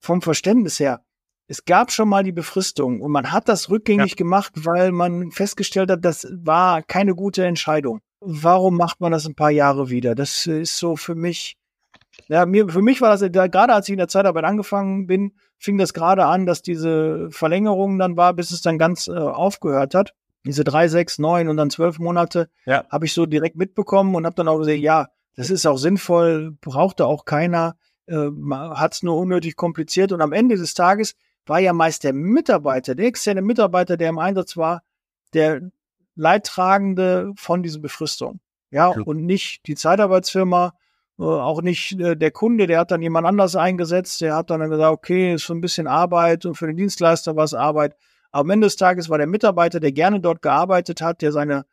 vom 0.00 0.22
Verständnis 0.22 0.80
her. 0.80 1.02
Es 1.46 1.66
gab 1.66 1.92
schon 1.92 2.08
mal 2.08 2.24
die 2.24 2.32
Befristung 2.32 3.02
und 3.02 3.12
man 3.12 3.30
hat 3.30 3.48
das 3.48 3.68
rückgängig 3.68 4.12
ja. 4.12 4.16
gemacht, 4.16 4.52
weil 4.56 4.92
man 4.92 5.30
festgestellt 5.30 5.90
hat, 5.90 6.04
das 6.04 6.26
war 6.32 6.82
keine 6.82 7.14
gute 7.14 7.44
Entscheidung. 7.44 8.00
Warum 8.20 8.76
macht 8.78 9.00
man 9.00 9.12
das 9.12 9.26
ein 9.26 9.34
paar 9.34 9.50
Jahre 9.50 9.90
wieder? 9.90 10.14
Das 10.14 10.46
ist 10.46 10.78
so 10.78 10.96
für 10.96 11.14
mich, 11.14 11.58
ja, 12.28 12.46
mir, 12.46 12.68
für 12.70 12.80
mich 12.80 13.02
war 13.02 13.14
das, 13.14 13.30
gerade 13.30 13.74
als 13.74 13.88
ich 13.88 13.92
in 13.92 13.98
der 13.98 14.08
Zeitarbeit 14.08 14.44
angefangen 14.44 15.06
bin, 15.06 15.34
fing 15.58 15.76
das 15.76 15.92
gerade 15.92 16.24
an, 16.24 16.46
dass 16.46 16.62
diese 16.62 17.30
Verlängerung 17.30 17.98
dann 17.98 18.16
war, 18.16 18.32
bis 18.32 18.50
es 18.50 18.62
dann 18.62 18.78
ganz 18.78 19.08
äh, 19.08 19.12
aufgehört 19.12 19.94
hat. 19.94 20.14
Diese 20.44 20.64
drei, 20.64 20.88
sechs, 20.88 21.18
neun 21.18 21.48
und 21.48 21.56
dann 21.56 21.70
zwölf 21.70 21.98
Monate 21.98 22.50
ja. 22.66 22.84
habe 22.90 23.06
ich 23.06 23.14
so 23.14 23.26
direkt 23.26 23.56
mitbekommen 23.56 24.14
und 24.14 24.26
habe 24.26 24.34
dann 24.34 24.48
auch 24.48 24.58
gesehen, 24.58 24.80
ja, 24.80 25.08
das 25.36 25.50
ist 25.50 25.66
auch 25.66 25.78
sinnvoll, 25.78 26.56
brauchte 26.60 27.06
auch 27.06 27.24
keiner, 27.24 27.76
äh, 28.06 28.28
hat 28.74 28.94
es 28.94 29.02
nur 29.02 29.16
unnötig 29.16 29.56
kompliziert 29.56 30.12
und 30.12 30.20
am 30.20 30.32
Ende 30.32 30.56
des 30.56 30.74
Tages 30.74 31.14
war 31.46 31.58
ja 31.58 31.72
meist 31.72 32.04
der 32.04 32.12
Mitarbeiter, 32.12 32.94
der 32.94 33.06
externe 33.06 33.42
Mitarbeiter, 33.42 33.96
der 33.96 34.08
im 34.08 34.18
Einsatz 34.18 34.56
war, 34.56 34.82
der 35.32 35.60
Leidtragende 36.14 37.32
von 37.36 37.62
diesen 37.62 37.82
Befristungen. 37.82 38.40
Ja, 38.70 38.92
ja. 38.92 39.02
und 39.02 39.24
nicht 39.24 39.66
die 39.66 39.74
Zeitarbeitsfirma, 39.74 40.74
äh, 41.18 41.22
auch 41.22 41.62
nicht 41.62 41.98
äh, 42.00 42.16
der 42.16 42.30
Kunde, 42.30 42.66
der 42.66 42.80
hat 42.80 42.90
dann 42.90 43.02
jemand 43.02 43.26
anders 43.26 43.56
eingesetzt, 43.56 44.20
der 44.20 44.34
hat 44.34 44.50
dann 44.50 44.68
gesagt, 44.68 44.92
okay, 44.92 45.34
ist 45.34 45.46
so 45.46 45.54
ein 45.54 45.60
bisschen 45.60 45.86
Arbeit 45.86 46.44
und 46.44 46.56
für 46.56 46.66
den 46.66 46.76
Dienstleister 46.76 47.36
war 47.36 47.44
es 47.44 47.54
Arbeit. 47.54 47.96
Am 48.34 48.50
Ende 48.50 48.66
des 48.66 48.74
Tages 48.74 49.08
war 49.08 49.18
der 49.18 49.28
Mitarbeiter, 49.28 49.78
der 49.78 49.92
gerne 49.92 50.18
dort 50.18 50.42
gearbeitet 50.42 51.00
hat, 51.00 51.22
der 51.22 51.30
seine 51.30 51.66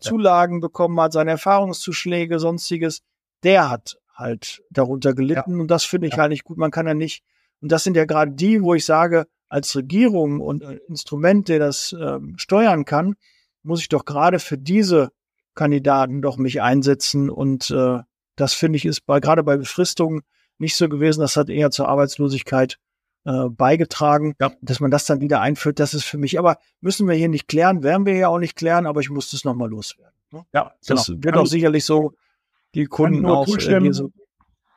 Zulagen 0.00 0.60
bekommen 0.60 0.98
hat, 0.98 1.12
seine 1.12 1.32
Erfahrungszuschläge, 1.32 2.38
sonstiges, 2.38 3.02
der 3.42 3.68
hat 3.68 3.98
halt 4.14 4.62
darunter 4.70 5.12
gelitten. 5.12 5.52
Ja. 5.56 5.60
Und 5.60 5.70
das 5.70 5.84
finde 5.84 6.06
ich 6.06 6.14
ja. 6.14 6.20
halt 6.20 6.30
nicht 6.30 6.44
gut. 6.44 6.56
Man 6.56 6.70
kann 6.70 6.86
ja 6.86 6.94
nicht, 6.94 7.22
und 7.60 7.70
das 7.70 7.84
sind 7.84 7.98
ja 7.98 8.06
gerade 8.06 8.32
die, 8.32 8.62
wo 8.62 8.72
ich 8.72 8.86
sage, 8.86 9.26
als 9.50 9.76
Regierung 9.76 10.40
und 10.40 10.62
Instrument, 10.88 11.48
der 11.48 11.58
das 11.58 11.94
ähm, 11.98 12.38
steuern 12.38 12.86
kann, 12.86 13.16
muss 13.62 13.80
ich 13.80 13.90
doch 13.90 14.06
gerade 14.06 14.38
für 14.38 14.56
diese 14.56 15.10
Kandidaten 15.54 16.22
doch 16.22 16.38
mich 16.38 16.62
einsetzen. 16.62 17.28
Und 17.28 17.70
äh, 17.70 17.98
das 18.36 18.54
finde 18.54 18.78
ich 18.78 18.86
ist 18.86 19.04
bei, 19.04 19.20
gerade 19.20 19.42
bei 19.42 19.58
Befristungen 19.58 20.22
nicht 20.56 20.76
so 20.76 20.88
gewesen. 20.88 21.20
Das 21.20 21.36
hat 21.36 21.50
eher 21.50 21.70
zur 21.70 21.88
Arbeitslosigkeit 21.88 22.78
äh, 23.26 23.48
beigetragen, 23.50 24.34
ja. 24.40 24.52
dass 24.60 24.78
man 24.80 24.90
das 24.90 25.04
dann 25.04 25.20
wieder 25.20 25.40
einführt. 25.40 25.80
Das 25.80 25.94
ist 25.94 26.04
für 26.04 26.16
mich, 26.16 26.38
aber 26.38 26.58
müssen 26.80 27.08
wir 27.08 27.16
hier 27.16 27.28
nicht 27.28 27.48
klären, 27.48 27.82
werden 27.82 28.06
wir 28.06 28.14
ja 28.14 28.28
auch 28.28 28.38
nicht 28.38 28.54
klären, 28.54 28.86
aber 28.86 29.00
ich 29.00 29.10
muss 29.10 29.32
das 29.32 29.44
nochmal 29.44 29.68
loswerden. 29.68 30.14
Ne? 30.30 30.46
Ja, 30.54 30.72
das 30.86 31.06
genau. 31.06 31.24
wird 31.24 31.36
auch 31.36 31.46
sicherlich 31.46 31.84
so 31.84 32.12
die 32.74 32.86
Kunden 32.86 33.26
auch 33.26 33.48
äh, 33.48 33.92
so, 33.92 34.12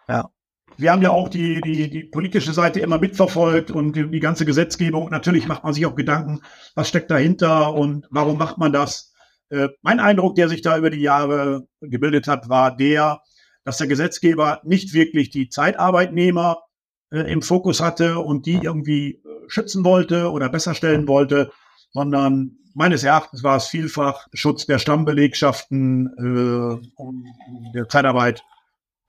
ja. 0.07 0.29
Wir 0.77 0.91
haben 0.91 1.01
ja 1.01 1.11
auch 1.11 1.27
die, 1.27 1.59
die, 1.61 1.89
die 1.89 2.03
politische 2.05 2.53
Seite 2.53 2.79
immer 2.79 2.97
mitverfolgt 2.97 3.69
und 3.69 3.95
die, 3.95 4.09
die 4.09 4.19
ganze 4.19 4.45
Gesetzgebung. 4.45 5.09
Natürlich 5.09 5.47
macht 5.47 5.63
man 5.63 5.73
sich 5.73 5.85
auch 5.85 5.95
Gedanken, 5.95 6.41
was 6.73 6.87
steckt 6.87 7.11
dahinter 7.11 7.73
und 7.73 8.07
warum 8.09 8.37
macht 8.37 8.57
man 8.57 8.71
das. 8.71 9.13
Äh, 9.49 9.67
mein 9.81 9.99
Eindruck, 9.99 10.35
der 10.35 10.49
sich 10.49 10.61
da 10.61 10.77
über 10.77 10.89
die 10.89 11.01
Jahre 11.01 11.67
gebildet 11.81 12.27
hat, 12.27 12.49
war 12.49 12.75
der, 12.75 13.21
dass 13.63 13.77
der 13.77 13.87
Gesetzgeber 13.87 14.61
nicht 14.63 14.93
wirklich 14.93 15.29
die 15.29 15.49
Zeitarbeitnehmer 15.49 16.63
äh, 17.11 17.31
im 17.31 17.41
Fokus 17.41 17.81
hatte 17.81 18.19
und 18.19 18.45
die 18.45 18.59
irgendwie 18.61 19.15
äh, 19.15 19.19
schützen 19.47 19.83
wollte 19.83 20.31
oder 20.31 20.49
besser 20.49 20.73
stellen 20.73 21.07
wollte, 21.07 21.51
sondern 21.91 22.57
meines 22.73 23.03
Erachtens 23.03 23.43
war 23.43 23.57
es 23.57 23.67
vielfach 23.67 24.27
Schutz 24.33 24.65
der 24.65 24.79
Stammbelegschaften, 24.79 26.07
äh, 26.17 26.87
um 26.95 27.25
der 27.73 27.89
Zeitarbeit 27.89 28.43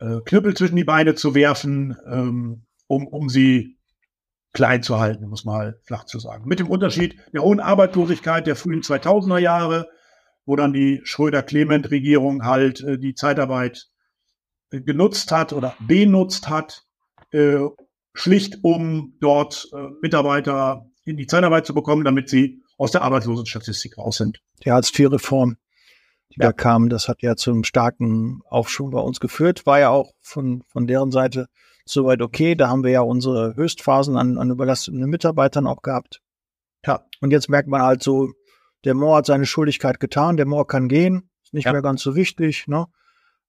äh, 0.00 0.20
Knüppel 0.24 0.54
zwischen 0.54 0.76
die 0.76 0.84
Beine 0.84 1.14
zu 1.14 1.34
werfen, 1.34 1.96
ähm, 2.10 2.62
um, 2.86 3.06
um 3.06 3.28
sie 3.28 3.78
klein 4.52 4.82
zu 4.82 4.98
halten, 4.98 5.28
muss 5.28 5.44
man 5.44 5.56
halt 5.56 5.76
flach 5.84 6.04
zu 6.04 6.18
sagen. 6.18 6.48
Mit 6.48 6.58
dem 6.58 6.68
Unterschied 6.68 7.16
der 7.32 7.42
hohen 7.42 7.60
Arbeitslosigkeit 7.60 8.46
der 8.46 8.56
frühen 8.56 8.82
2000er 8.82 9.38
Jahre, 9.38 9.88
wo 10.44 10.56
dann 10.56 10.72
die 10.72 11.00
Schröder-Clement-Regierung 11.04 12.44
halt 12.44 12.80
äh, 12.80 12.98
die 12.98 13.14
Zeitarbeit 13.14 13.88
äh, 14.72 14.80
genutzt 14.80 15.30
hat 15.30 15.52
oder 15.52 15.76
benutzt 15.78 16.48
hat, 16.48 16.84
äh, 17.32 17.60
schlicht 18.14 18.58
um 18.62 19.14
dort 19.20 19.68
äh, 19.72 19.88
Mitarbeiter 20.02 20.86
in 21.04 21.16
die 21.16 21.26
Zeitarbeit 21.26 21.66
zu 21.66 21.74
bekommen, 21.74 22.04
damit 22.04 22.28
sie 22.28 22.62
aus 22.76 22.92
der 22.92 23.02
Arbeitslosenstatistik 23.02 23.98
raus 23.98 24.16
sind. 24.16 24.40
Die 24.64 24.70
Hartz-IV-Reform, 24.70 25.56
die 26.32 26.40
ja. 26.40 26.46
da 26.46 26.52
kam, 26.52 26.88
das 26.88 27.08
hat 27.08 27.22
ja 27.22 27.36
zum 27.36 27.64
starken 27.64 28.40
Aufschwung 28.46 28.90
bei 28.90 29.00
uns 29.00 29.20
geführt, 29.20 29.66
war 29.66 29.80
ja 29.80 29.90
auch 29.90 30.12
von, 30.20 30.62
von 30.68 30.86
deren 30.86 31.10
Seite 31.10 31.46
soweit 31.84 32.22
okay. 32.22 32.54
Da 32.54 32.68
haben 32.68 32.84
wir 32.84 32.90
ja 32.90 33.00
unsere 33.00 33.54
Höchstphasen 33.56 34.16
an, 34.16 34.38
an 34.38 34.50
überlasteten 34.50 35.00
Mitarbeitern 35.00 35.66
auch 35.66 35.82
gehabt. 35.82 36.20
Ja. 36.86 37.04
Und 37.20 37.32
jetzt 37.32 37.48
merkt 37.48 37.68
man 37.68 37.82
halt 37.82 38.02
so, 38.02 38.30
der 38.84 38.94
Moor 38.94 39.18
hat 39.18 39.26
seine 39.26 39.46
Schuldigkeit 39.46 40.00
getan, 40.00 40.36
der 40.36 40.46
Moor 40.46 40.66
kann 40.66 40.88
gehen, 40.88 41.28
ist 41.42 41.52
nicht 41.52 41.66
ja. 41.66 41.72
mehr 41.72 41.82
ganz 41.82 42.02
so 42.02 42.14
wichtig, 42.16 42.66
ne? 42.66 42.86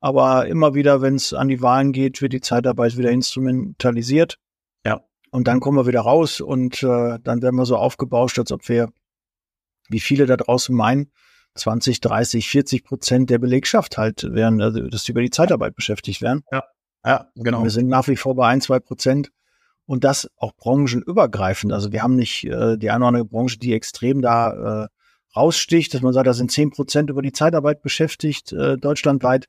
Aber 0.04 0.48
immer 0.48 0.74
wieder, 0.74 1.02
wenn 1.02 1.14
es 1.14 1.32
an 1.32 1.48
die 1.48 1.62
Wahlen 1.62 1.92
geht, 1.92 2.24
wird 2.24 2.34
die 2.34 2.42
Zeitarbeit 2.42 2.98
wieder 2.98 3.12
instrumentalisiert. 3.12 4.40
Und 5.32 5.48
dann 5.48 5.62
kommen 5.62 5.78
wir 5.78 5.88
wieder 5.88 6.02
raus 6.02 6.42
und 6.42 6.84
äh, 6.84 7.18
dann 7.24 7.42
werden 7.42 7.56
wir 7.56 7.66
so 7.66 7.78
aufgebauscht, 7.78 8.38
als 8.38 8.52
ob 8.52 8.68
wir, 8.68 8.90
wie 9.90 10.02
viele 10.02 10.26
da 10.26 10.38
draußen 10.38 10.76
meinen, 10.76 11.12
20, 11.56 12.02
30, 12.02 12.48
40 12.50 12.84
Prozent 12.84 13.30
der 13.30 13.40
Belegschaft 13.40 13.98
halt 13.98 14.24
wären, 14.32 14.62
also 14.62 14.88
dass 14.88 15.04
sie 15.04 15.12
über 15.12 15.22
die 15.22 15.30
Zeitarbeit 15.30 15.76
beschäftigt 15.76 16.22
wären. 16.22 16.44
Ja, 16.52 16.64
ja, 17.06 17.28
genau. 17.36 17.64
Wir 17.64 17.70
sind 17.70 17.88
nach 17.88 18.08
wie 18.08 18.16
vor 18.16 18.36
bei 18.36 18.48
ein, 18.48 18.62
zwei 18.62 18.80
Prozent 18.80 19.32
und 19.86 20.04
das 20.04 20.30
auch 20.38 20.54
branchenübergreifend. 20.56 21.74
Also 21.74 21.92
wir 21.92 22.04
haben 22.04 22.16
nicht 22.16 22.46
äh, 22.46 22.78
die 22.78 22.90
eine 22.90 23.00
oder 23.00 23.08
andere 23.08 23.26
Branche, 23.26 23.58
die 23.58 23.74
extrem 23.74 24.22
da 24.22 24.84
äh, 24.84 24.88
raussticht, 25.36 25.94
dass 25.94 26.02
man 26.02 26.14
sagt, 26.14 26.28
da 26.28 26.34
sind 26.34 26.52
zehn 26.52 26.72
Prozent 26.72 27.10
über 27.10 27.22
die 27.22 27.32
Zeitarbeit 27.32 27.82
beschäftigt, 27.82 28.52
äh, 28.54 28.78
deutschlandweit. 28.78 29.48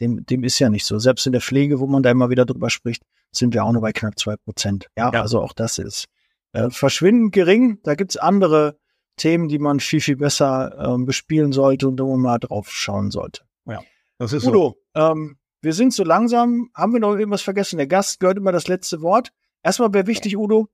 Dem, 0.00 0.24
dem 0.24 0.44
ist 0.44 0.58
ja 0.58 0.70
nicht 0.70 0.86
so. 0.86 0.98
Selbst 0.98 1.26
in 1.26 1.32
der 1.32 1.42
Pflege, 1.42 1.80
wo 1.80 1.86
man 1.86 2.02
da 2.02 2.10
immer 2.10 2.30
wieder 2.30 2.46
drüber 2.46 2.70
spricht, 2.70 3.02
sind 3.34 3.54
wir 3.54 3.64
auch 3.64 3.72
nur 3.72 3.82
bei 3.82 3.92
knapp 3.92 4.18
zwei 4.18 4.36
Prozent. 4.36 4.88
Ja, 4.96 5.10
ja, 5.12 5.22
also 5.22 5.40
auch 5.40 5.52
das 5.52 5.78
ist 5.78 6.06
äh, 6.52 6.70
verschwindend 6.70 7.32
gering. 7.32 7.78
Da 7.82 7.94
gibt's 7.94 8.16
andere 8.16 8.78
Themen, 9.16 9.48
die 9.48 9.58
man 9.58 9.80
viel, 9.80 10.00
viel 10.00 10.16
besser 10.16 10.76
ähm, 10.78 11.04
bespielen 11.04 11.52
sollte 11.52 11.88
und 11.88 12.00
wo 12.00 12.10
man 12.12 12.20
mal 12.20 12.38
drauf 12.38 12.70
schauen 12.70 13.10
sollte. 13.10 13.42
Ja, 13.66 13.80
das 14.18 14.32
ist 14.32 14.46
Udo, 14.46 14.76
so. 14.94 15.00
ähm, 15.00 15.38
wir 15.60 15.72
sind 15.72 15.92
so 15.92 16.04
langsam. 16.04 16.70
Haben 16.74 16.92
wir 16.92 17.00
noch 17.00 17.14
irgendwas 17.14 17.42
vergessen? 17.42 17.76
Der 17.76 17.86
Gast 17.86 18.20
gehört 18.20 18.38
immer 18.38 18.52
das 18.52 18.68
letzte 18.68 19.00
Wort. 19.00 19.32
Erstmal 19.62 19.94
wäre 19.94 20.06
wichtig, 20.06 20.36
Udo, 20.36 20.68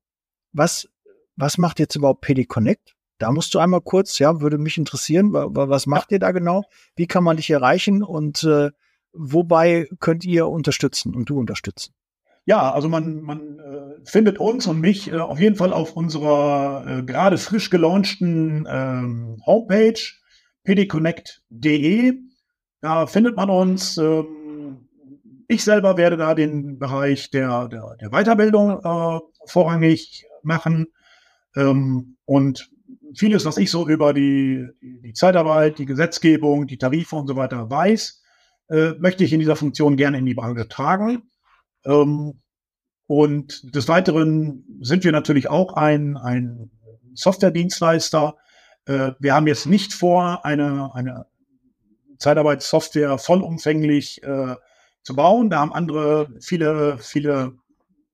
was, 0.52 0.88
was 1.36 1.58
macht 1.58 1.78
jetzt 1.78 1.94
überhaupt 1.94 2.22
PD 2.22 2.44
Connect? 2.46 2.94
Da 3.18 3.32
musst 3.32 3.52
du 3.52 3.58
einmal 3.58 3.80
kurz, 3.80 4.18
ja, 4.18 4.40
würde 4.40 4.58
mich 4.58 4.78
interessieren, 4.78 5.32
was 5.32 5.86
macht 5.86 6.12
ihr 6.12 6.20
da 6.20 6.30
genau? 6.30 6.64
Wie 6.94 7.08
kann 7.08 7.24
man 7.24 7.36
dich 7.36 7.50
erreichen 7.50 8.04
und 8.04 8.44
äh, 8.44 8.70
wobei 9.12 9.88
könnt 9.98 10.24
ihr 10.24 10.46
unterstützen 10.46 11.14
und 11.14 11.28
du 11.28 11.38
unterstützen? 11.38 11.92
Ja, 12.48 12.72
also 12.72 12.88
man, 12.88 13.20
man 13.20 13.58
äh, 13.58 14.00
findet 14.04 14.38
uns 14.38 14.66
und 14.66 14.80
mich 14.80 15.12
äh, 15.12 15.18
auf 15.18 15.38
jeden 15.38 15.54
Fall 15.54 15.70
auf 15.70 15.94
unserer 15.94 16.82
äh, 16.86 17.02
gerade 17.02 17.36
frisch 17.36 17.68
gelaunchten 17.68 18.66
ähm, 18.66 19.36
Homepage 19.44 20.00
pdconnect.de. 20.64 22.14
Da 22.80 23.06
findet 23.06 23.36
man 23.36 23.50
uns. 23.50 23.98
Ähm, 23.98 24.88
ich 25.46 25.62
selber 25.62 25.98
werde 25.98 26.16
da 26.16 26.34
den 26.34 26.78
Bereich 26.78 27.30
der, 27.30 27.68
der, 27.68 27.96
der 28.00 28.08
Weiterbildung 28.12 28.80
äh, 28.82 29.20
vorrangig 29.44 30.24
machen. 30.42 30.86
Ähm, 31.54 32.16
und 32.24 32.70
vieles, 33.14 33.44
was 33.44 33.58
ich 33.58 33.70
so 33.70 33.86
über 33.86 34.14
die, 34.14 34.66
die 34.80 35.12
Zeitarbeit, 35.12 35.78
die 35.78 35.84
Gesetzgebung, 35.84 36.66
die 36.66 36.78
Tarife 36.78 37.14
und 37.14 37.26
so 37.26 37.36
weiter 37.36 37.68
weiß, 37.68 38.22
äh, 38.70 38.92
möchte 38.98 39.22
ich 39.22 39.34
in 39.34 39.38
dieser 39.38 39.56
Funktion 39.56 39.98
gerne 39.98 40.16
in 40.16 40.24
die 40.24 40.34
Branche 40.34 40.66
tragen. 40.66 41.27
Ähm, 41.88 42.40
und 43.06 43.74
des 43.74 43.88
Weiteren 43.88 44.64
sind 44.80 45.04
wir 45.04 45.12
natürlich 45.12 45.48
auch 45.48 45.72
ein, 45.72 46.16
ein 46.16 46.70
Software-Dienstleister. 47.14 48.36
Äh, 48.84 49.12
wir 49.18 49.34
haben 49.34 49.46
jetzt 49.46 49.66
nicht 49.66 49.94
vor, 49.94 50.44
eine, 50.44 50.94
eine 50.94 51.26
Zeitarbeitssoftware 52.18 53.18
vollumfänglich 53.18 54.22
äh, 54.22 54.56
zu 55.02 55.16
bauen. 55.16 55.50
Da 55.50 55.60
haben 55.60 55.72
andere 55.72 56.28
viele, 56.40 56.98
viele 56.98 57.54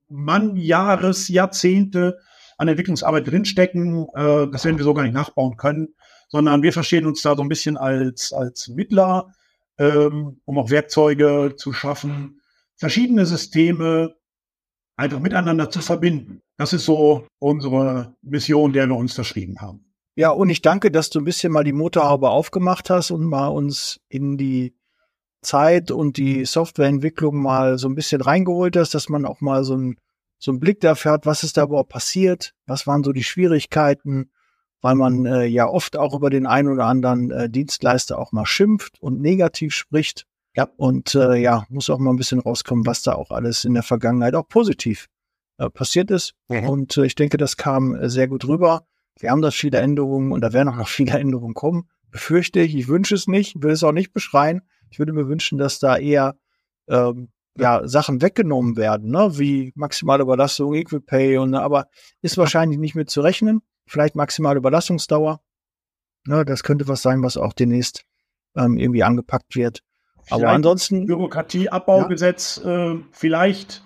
Mann, 0.08 0.56
Jahres, 0.56 1.28
Jahrzehnte 1.28 2.18
an 2.56 2.68
Entwicklungsarbeit 2.68 3.26
drinstecken. 3.26 4.06
Äh, 4.14 4.46
das 4.52 4.64
werden 4.64 4.78
wir 4.78 4.84
so 4.84 4.94
gar 4.94 5.02
nicht 5.02 5.14
nachbauen 5.14 5.56
können, 5.56 5.94
sondern 6.28 6.62
wir 6.62 6.72
verstehen 6.72 7.06
uns 7.06 7.22
da 7.22 7.34
so 7.34 7.42
ein 7.42 7.48
bisschen 7.48 7.76
als, 7.76 8.32
als 8.32 8.68
Mittler 8.68 9.32
ähm, 9.78 10.40
um 10.44 10.58
auch 10.58 10.70
Werkzeuge 10.70 11.54
zu 11.56 11.72
schaffen, 11.72 12.40
verschiedene 12.84 13.24
Systeme 13.24 14.14
einfach 14.94 15.18
miteinander 15.18 15.70
zu 15.70 15.80
verbinden. 15.80 16.42
Das 16.58 16.74
ist 16.74 16.84
so 16.84 17.26
unsere 17.38 18.14
Mission, 18.20 18.74
der 18.74 18.86
wir 18.86 18.96
uns 18.96 19.14
verschrieben 19.14 19.62
haben. 19.62 19.86
Ja, 20.16 20.28
und 20.28 20.50
ich 20.50 20.60
danke, 20.60 20.90
dass 20.90 21.08
du 21.08 21.18
ein 21.18 21.24
bisschen 21.24 21.50
mal 21.50 21.64
die 21.64 21.72
Motorhaube 21.72 22.28
aufgemacht 22.28 22.90
hast 22.90 23.10
und 23.10 23.24
mal 23.24 23.48
uns 23.48 24.00
in 24.10 24.36
die 24.36 24.76
Zeit 25.40 25.92
und 25.92 26.18
die 26.18 26.44
Softwareentwicklung 26.44 27.40
mal 27.40 27.78
so 27.78 27.88
ein 27.88 27.94
bisschen 27.94 28.20
reingeholt 28.20 28.76
hast, 28.76 28.92
dass 28.92 29.08
man 29.08 29.24
auch 29.24 29.40
mal 29.40 29.64
so, 29.64 29.78
ein, 29.78 29.96
so 30.38 30.50
einen 30.50 30.60
Blick 30.60 30.80
dafür 30.80 31.12
hat, 31.12 31.24
was 31.24 31.42
ist 31.42 31.56
da 31.56 31.62
überhaupt 31.62 31.88
passiert, 31.88 32.52
was 32.66 32.86
waren 32.86 33.02
so 33.02 33.12
die 33.12 33.24
Schwierigkeiten, 33.24 34.30
weil 34.82 34.94
man 34.94 35.24
äh, 35.24 35.46
ja 35.46 35.66
oft 35.66 35.96
auch 35.96 36.14
über 36.14 36.28
den 36.28 36.46
einen 36.46 36.68
oder 36.68 36.84
anderen 36.84 37.30
äh, 37.30 37.48
Dienstleister 37.48 38.18
auch 38.18 38.32
mal 38.32 38.44
schimpft 38.44 39.00
und 39.00 39.22
negativ 39.22 39.74
spricht. 39.74 40.26
Ja. 40.56 40.68
Und 40.76 41.14
äh, 41.14 41.36
ja, 41.36 41.64
muss 41.68 41.90
auch 41.90 41.98
mal 41.98 42.10
ein 42.10 42.16
bisschen 42.16 42.40
rauskommen, 42.40 42.86
was 42.86 43.02
da 43.02 43.14
auch 43.14 43.30
alles 43.30 43.64
in 43.64 43.74
der 43.74 43.82
Vergangenheit 43.82 44.34
auch 44.34 44.48
positiv 44.48 45.08
äh, 45.58 45.68
passiert 45.68 46.10
ist. 46.10 46.34
Mhm. 46.48 46.68
Und 46.68 46.96
äh, 46.96 47.06
ich 47.06 47.14
denke, 47.14 47.36
das 47.36 47.56
kam 47.56 47.94
äh, 47.94 48.08
sehr 48.08 48.28
gut 48.28 48.46
rüber. 48.46 48.86
Wir 49.18 49.30
haben 49.30 49.42
da 49.42 49.50
viele 49.50 49.78
Änderungen 49.78 50.32
und 50.32 50.40
da 50.40 50.52
werden 50.52 50.68
auch 50.68 50.76
noch 50.76 50.88
viele 50.88 51.12
Änderungen 51.18 51.54
kommen. 51.54 51.88
Befürchte 52.10 52.60
ich, 52.60 52.74
ich 52.76 52.88
wünsche 52.88 53.14
es 53.14 53.26
nicht, 53.26 53.62
will 53.62 53.72
es 53.72 53.82
auch 53.82 53.92
nicht 53.92 54.12
beschreien. 54.12 54.62
Ich 54.90 54.98
würde 54.98 55.12
mir 55.12 55.28
wünschen, 55.28 55.58
dass 55.58 55.80
da 55.80 55.96
eher 55.96 56.36
ähm, 56.88 57.30
ja, 57.56 57.86
Sachen 57.88 58.22
weggenommen 58.22 58.76
werden, 58.76 59.10
ne? 59.10 59.38
wie 59.38 59.72
maximale 59.74 60.22
Überlastung, 60.22 60.74
Equipay 60.74 61.38
und 61.38 61.54
aber 61.54 61.88
ist 62.20 62.36
wahrscheinlich 62.36 62.78
nicht 62.78 62.94
mit 62.94 63.10
zu 63.10 63.20
rechnen 63.20 63.62
vielleicht 63.86 64.14
maximale 64.14 64.58
Überlastungsdauer. 64.58 65.40
Ne, 66.26 66.44
das 66.44 66.62
könnte 66.62 66.88
was 66.88 67.02
sein, 67.02 67.22
was 67.22 67.36
auch 67.36 67.52
demnächst 67.52 68.04
ähm, 68.56 68.78
irgendwie 68.78 69.02
angepackt 69.02 69.56
wird. 69.56 69.82
Aber 70.30 70.48
ansonsten. 70.48 71.06
Bürokratieabbaugesetz, 71.06 72.60
ja. 72.64 72.92
äh, 72.92 72.98
vielleicht 73.10 73.82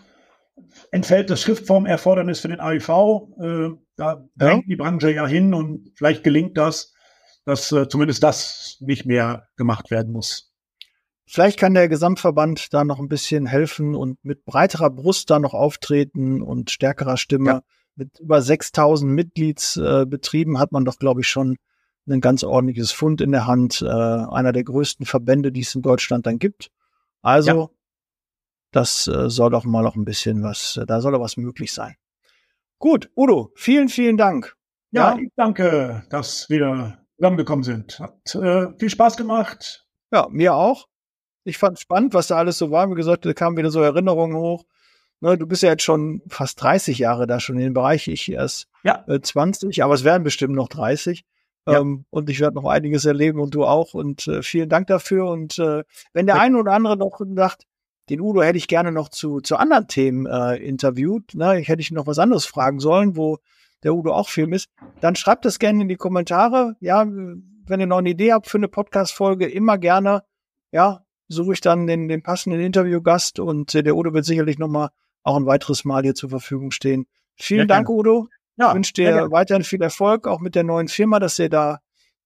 entfällt 0.91 1.31
das 1.31 1.43
Schriftformerfordernis 1.43 2.41
für 2.41 2.49
den 2.49 2.61
AIV. 2.61 2.89
Äh, 2.89 3.71
da 3.97 4.25
drängt 4.37 4.65
ja. 4.65 4.69
die 4.69 4.77
Branche 4.77 5.13
ja 5.13 5.27
hin 5.27 5.55
und 5.55 5.93
vielleicht 5.95 6.25
gelingt 6.25 6.57
das, 6.57 6.95
dass 7.45 7.73
äh, 7.73 7.89
zumindest 7.89 8.23
das 8.23 8.77
nicht 8.81 9.07
mehr 9.07 9.49
gemacht 9.57 9.91
werden 9.91 10.13
muss. 10.13 10.53
Vielleicht 11.31 11.59
kann 11.59 11.75
der 11.75 11.89
Gesamtverband 11.89 12.73
da 12.73 12.85
noch 12.85 12.99
ein 12.99 13.09
bisschen 13.09 13.45
helfen 13.45 13.95
und 13.95 14.19
mit 14.25 14.47
breiterer 14.47 14.89
Brust 14.89 15.29
da 15.29 15.39
noch 15.39 15.53
auftreten 15.53 16.41
und 16.41 16.71
stärkerer 16.71 17.19
Stimme. 17.19 17.51
Ja. 17.51 17.63
Mit 17.97 18.19
über 18.21 18.41
6000 18.41 19.13
Mitgliedsbetrieben 19.13 20.59
hat 20.59 20.73
man 20.73 20.85
doch, 20.85 20.99
glaube 20.99 21.21
ich, 21.21 21.29
schon 21.29 21.57
ein 22.09 22.21
ganz 22.21 22.45
ordentliches 22.45 22.93
Fund 22.93 23.21
in 23.21 23.33
der 23.33 23.47
Hand. 23.47 23.83
Äh, 23.83 23.87
einer 23.87 24.53
der 24.53 24.65
größten 24.65 25.07
Verbände, 25.07 25.53
die 25.53 25.61
es 25.61 25.75
in 25.75 25.83
Deutschland 25.83 26.27
dann 26.27 26.39
gibt. 26.39 26.71
Also, 27.23 27.51
ja. 27.51 27.69
das 28.73 29.07
äh, 29.07 29.29
soll 29.29 29.51
doch 29.51 29.65
mal 29.65 29.83
noch 29.83 29.97
ein 29.97 30.05
bisschen 30.05 30.43
was, 30.43 30.77
äh, 30.77 30.87
da 30.87 31.01
soll 31.01 31.13
doch 31.13 31.21
was 31.21 31.37
möglich 31.37 31.73
sein. 31.73 31.97
Gut, 32.79 33.11
Udo, 33.17 33.51
vielen, 33.57 33.89
vielen 33.89 34.17
Dank. 34.17 34.57
Ja, 34.91 35.15
ja. 35.15 35.19
ich 35.21 35.31
danke, 35.37 36.05
dass 36.11 36.49
wir 36.49 36.99
zusammengekommen 37.17 37.65
sind. 37.65 37.99
Hat 37.99 38.35
äh, 38.35 38.69
viel 38.79 38.91
Spaß 38.91 39.17
gemacht. 39.17 39.87
Ja, 40.13 40.29
mir 40.31 40.55
auch. 40.55 40.87
Ich 41.45 41.59
fand 41.59 41.79
spannend, 41.79 42.15
was 42.15 42.29
da 42.29 42.37
alles 42.37 42.59
so 42.59 42.71
war. 42.71 42.91
Wie 42.91 42.95
gesagt, 42.95 43.25
da 43.27 43.33
kamen 43.33 43.57
wieder 43.57 43.71
so 43.71 43.81
Erinnerungen 43.83 44.37
hoch. 44.37 44.65
Ne, 45.21 45.37
du 45.37 45.47
bist 45.47 45.63
ja 45.63 45.71
jetzt 45.71 45.83
schon 45.83 46.23
fast 46.29 46.63
30 46.63 46.99
Jahre 46.99 47.27
da 47.27 47.41
schon 47.41 47.57
in 47.57 47.63
dem 47.63 47.75
Bereich. 47.75 48.07
Ich 48.07 48.31
erst 48.31 48.69
ja. 48.85 49.05
äh, 49.09 49.21
20, 49.21 49.83
aber 49.83 49.95
es 49.95 50.05
werden 50.05 50.23
bestimmt 50.23 50.55
noch 50.55 50.69
30. 50.69 51.25
Ja. 51.69 51.81
Ähm, 51.81 52.05
und 52.11 52.31
ich 52.31 52.41
werde 52.41 52.57
noch 52.57 52.65
einiges 52.65 53.05
erleben 53.05 53.41
und 53.41 53.55
du 53.55 53.65
auch. 53.65 53.95
Und 53.95 54.27
äh, 54.27 54.43
vielen 54.43 54.69
Dank 54.69 54.87
dafür. 54.87 55.27
Und 55.27 55.59
äh, 55.59 55.85
wenn 56.13 56.27
der 56.27 56.37
ja. 56.37 56.43
eine 56.43 56.59
oder 56.59 56.73
andere 56.73 56.97
noch 56.97 57.21
sagt, 57.37 57.65
den 58.09 58.21
Udo 58.21 58.43
hätte 58.43 58.57
ich 58.57 58.69
gerne 58.69 58.91
noch 58.91 59.11
zu, 59.11 59.41
zu 59.41 59.57
anderen 59.57 59.87
Themen 59.87 60.27
äh, 60.27 60.57
interviewt, 60.57 61.35
ne, 61.35 61.61
ich 61.61 61.69
hätte 61.69 61.83
ich 61.83 61.91
noch 61.91 62.07
was 62.07 62.19
anderes 62.19 62.47
fragen 62.47 62.81
sollen, 62.81 63.17
wo 63.17 63.39
der 63.83 63.95
Udo 63.95 64.13
auch 64.13 64.29
Film 64.29 64.55
ist, 64.55 64.71
dann 65.01 65.15
schreibt 65.15 65.45
das 65.45 65.59
gerne 65.59 65.83
in 65.83 65.89
die 65.89 65.97
Kommentare. 65.97 66.75
Ja, 66.81 67.07
wenn 67.07 67.81
ihr 67.81 67.87
noch 67.87 67.99
eine 67.99 68.11
Idee 68.11 68.33
habt 68.33 68.49
für 68.49 68.59
eine 68.59 68.69
Podcast-Folge, 68.69 69.47
immer 69.47 69.77
gerne. 69.77 70.23
Ja, 70.73 71.05
suche 71.29 71.53
ich 71.53 71.61
dann 71.61 71.87
den, 71.87 72.09
den 72.09 72.23
passenden 72.23 72.61
Interviewgast 72.61 73.39
und 73.39 73.75
äh, 73.75 73.83
der 73.83 73.95
Udo 73.95 74.15
wird 74.15 74.25
sicherlich 74.25 74.59
noch 74.59 74.69
mal 74.69 74.91
auch 75.23 75.37
ein 75.37 75.47
weiteres 75.47 75.85
Mal 75.85 76.03
hier 76.03 76.15
zur 76.15 76.31
Verfügung 76.31 76.71
stehen. 76.71 77.07
Vielen 77.37 77.61
ja, 77.61 77.67
Dank, 77.67 77.87
gerne. 77.89 77.99
Udo. 78.01 78.29
Ja, 78.59 78.69
ich 78.69 78.75
wünsche 78.75 78.93
dir 78.93 79.11
ja, 79.11 79.31
weiterhin 79.31 79.65
viel 79.65 79.83
Erfolg, 79.83 80.27
auch 80.27 80.41
mit 80.41 80.55
der 80.55 80.65
neuen 80.65 80.89
Firma, 80.89 81.21
dass 81.21 81.39
ihr 81.39 81.49
da 81.49 81.79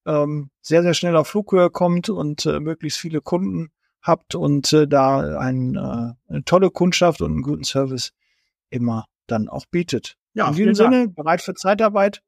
ähm, 0.06 0.50
sehr, 0.60 0.82
sehr 0.82 0.94
schnell 0.94 1.16
auf 1.16 1.28
Flughöhe 1.28 1.70
kommt 1.70 2.08
und 2.08 2.46
äh, 2.46 2.58
möglichst 2.58 2.98
viele 2.98 3.20
Kunden 3.20 3.70
habt 4.00 4.34
und 4.34 4.72
äh, 4.72 4.88
da 4.88 5.38
ein, 5.38 5.76
äh, 5.76 6.32
eine 6.32 6.44
tolle 6.44 6.70
Kundschaft 6.70 7.20
und 7.20 7.32
einen 7.32 7.42
guten 7.42 7.64
Service 7.64 8.12
immer 8.70 9.06
dann 9.26 9.48
auch 9.48 9.66
bietet. 9.70 10.16
Ja, 10.34 10.48
In 10.48 10.54
diesem 10.54 10.74
Sinne, 10.74 11.08
bereit 11.08 11.42
für 11.42 11.54
Zeitarbeit. 11.54 12.22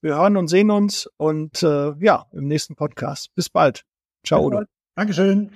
Wir 0.00 0.16
hören 0.16 0.36
und 0.36 0.48
sehen 0.48 0.70
uns 0.70 1.08
und 1.16 1.62
äh, 1.62 1.92
ja, 1.98 2.26
im 2.32 2.46
nächsten 2.46 2.76
Podcast. 2.76 3.34
Bis 3.34 3.48
bald. 3.48 3.84
Ciao, 4.24 4.44
Udo. 4.44 4.62
Dankeschön. 4.94 5.50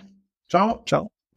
Ciao. 0.48 0.82
Ciao. 0.86 1.10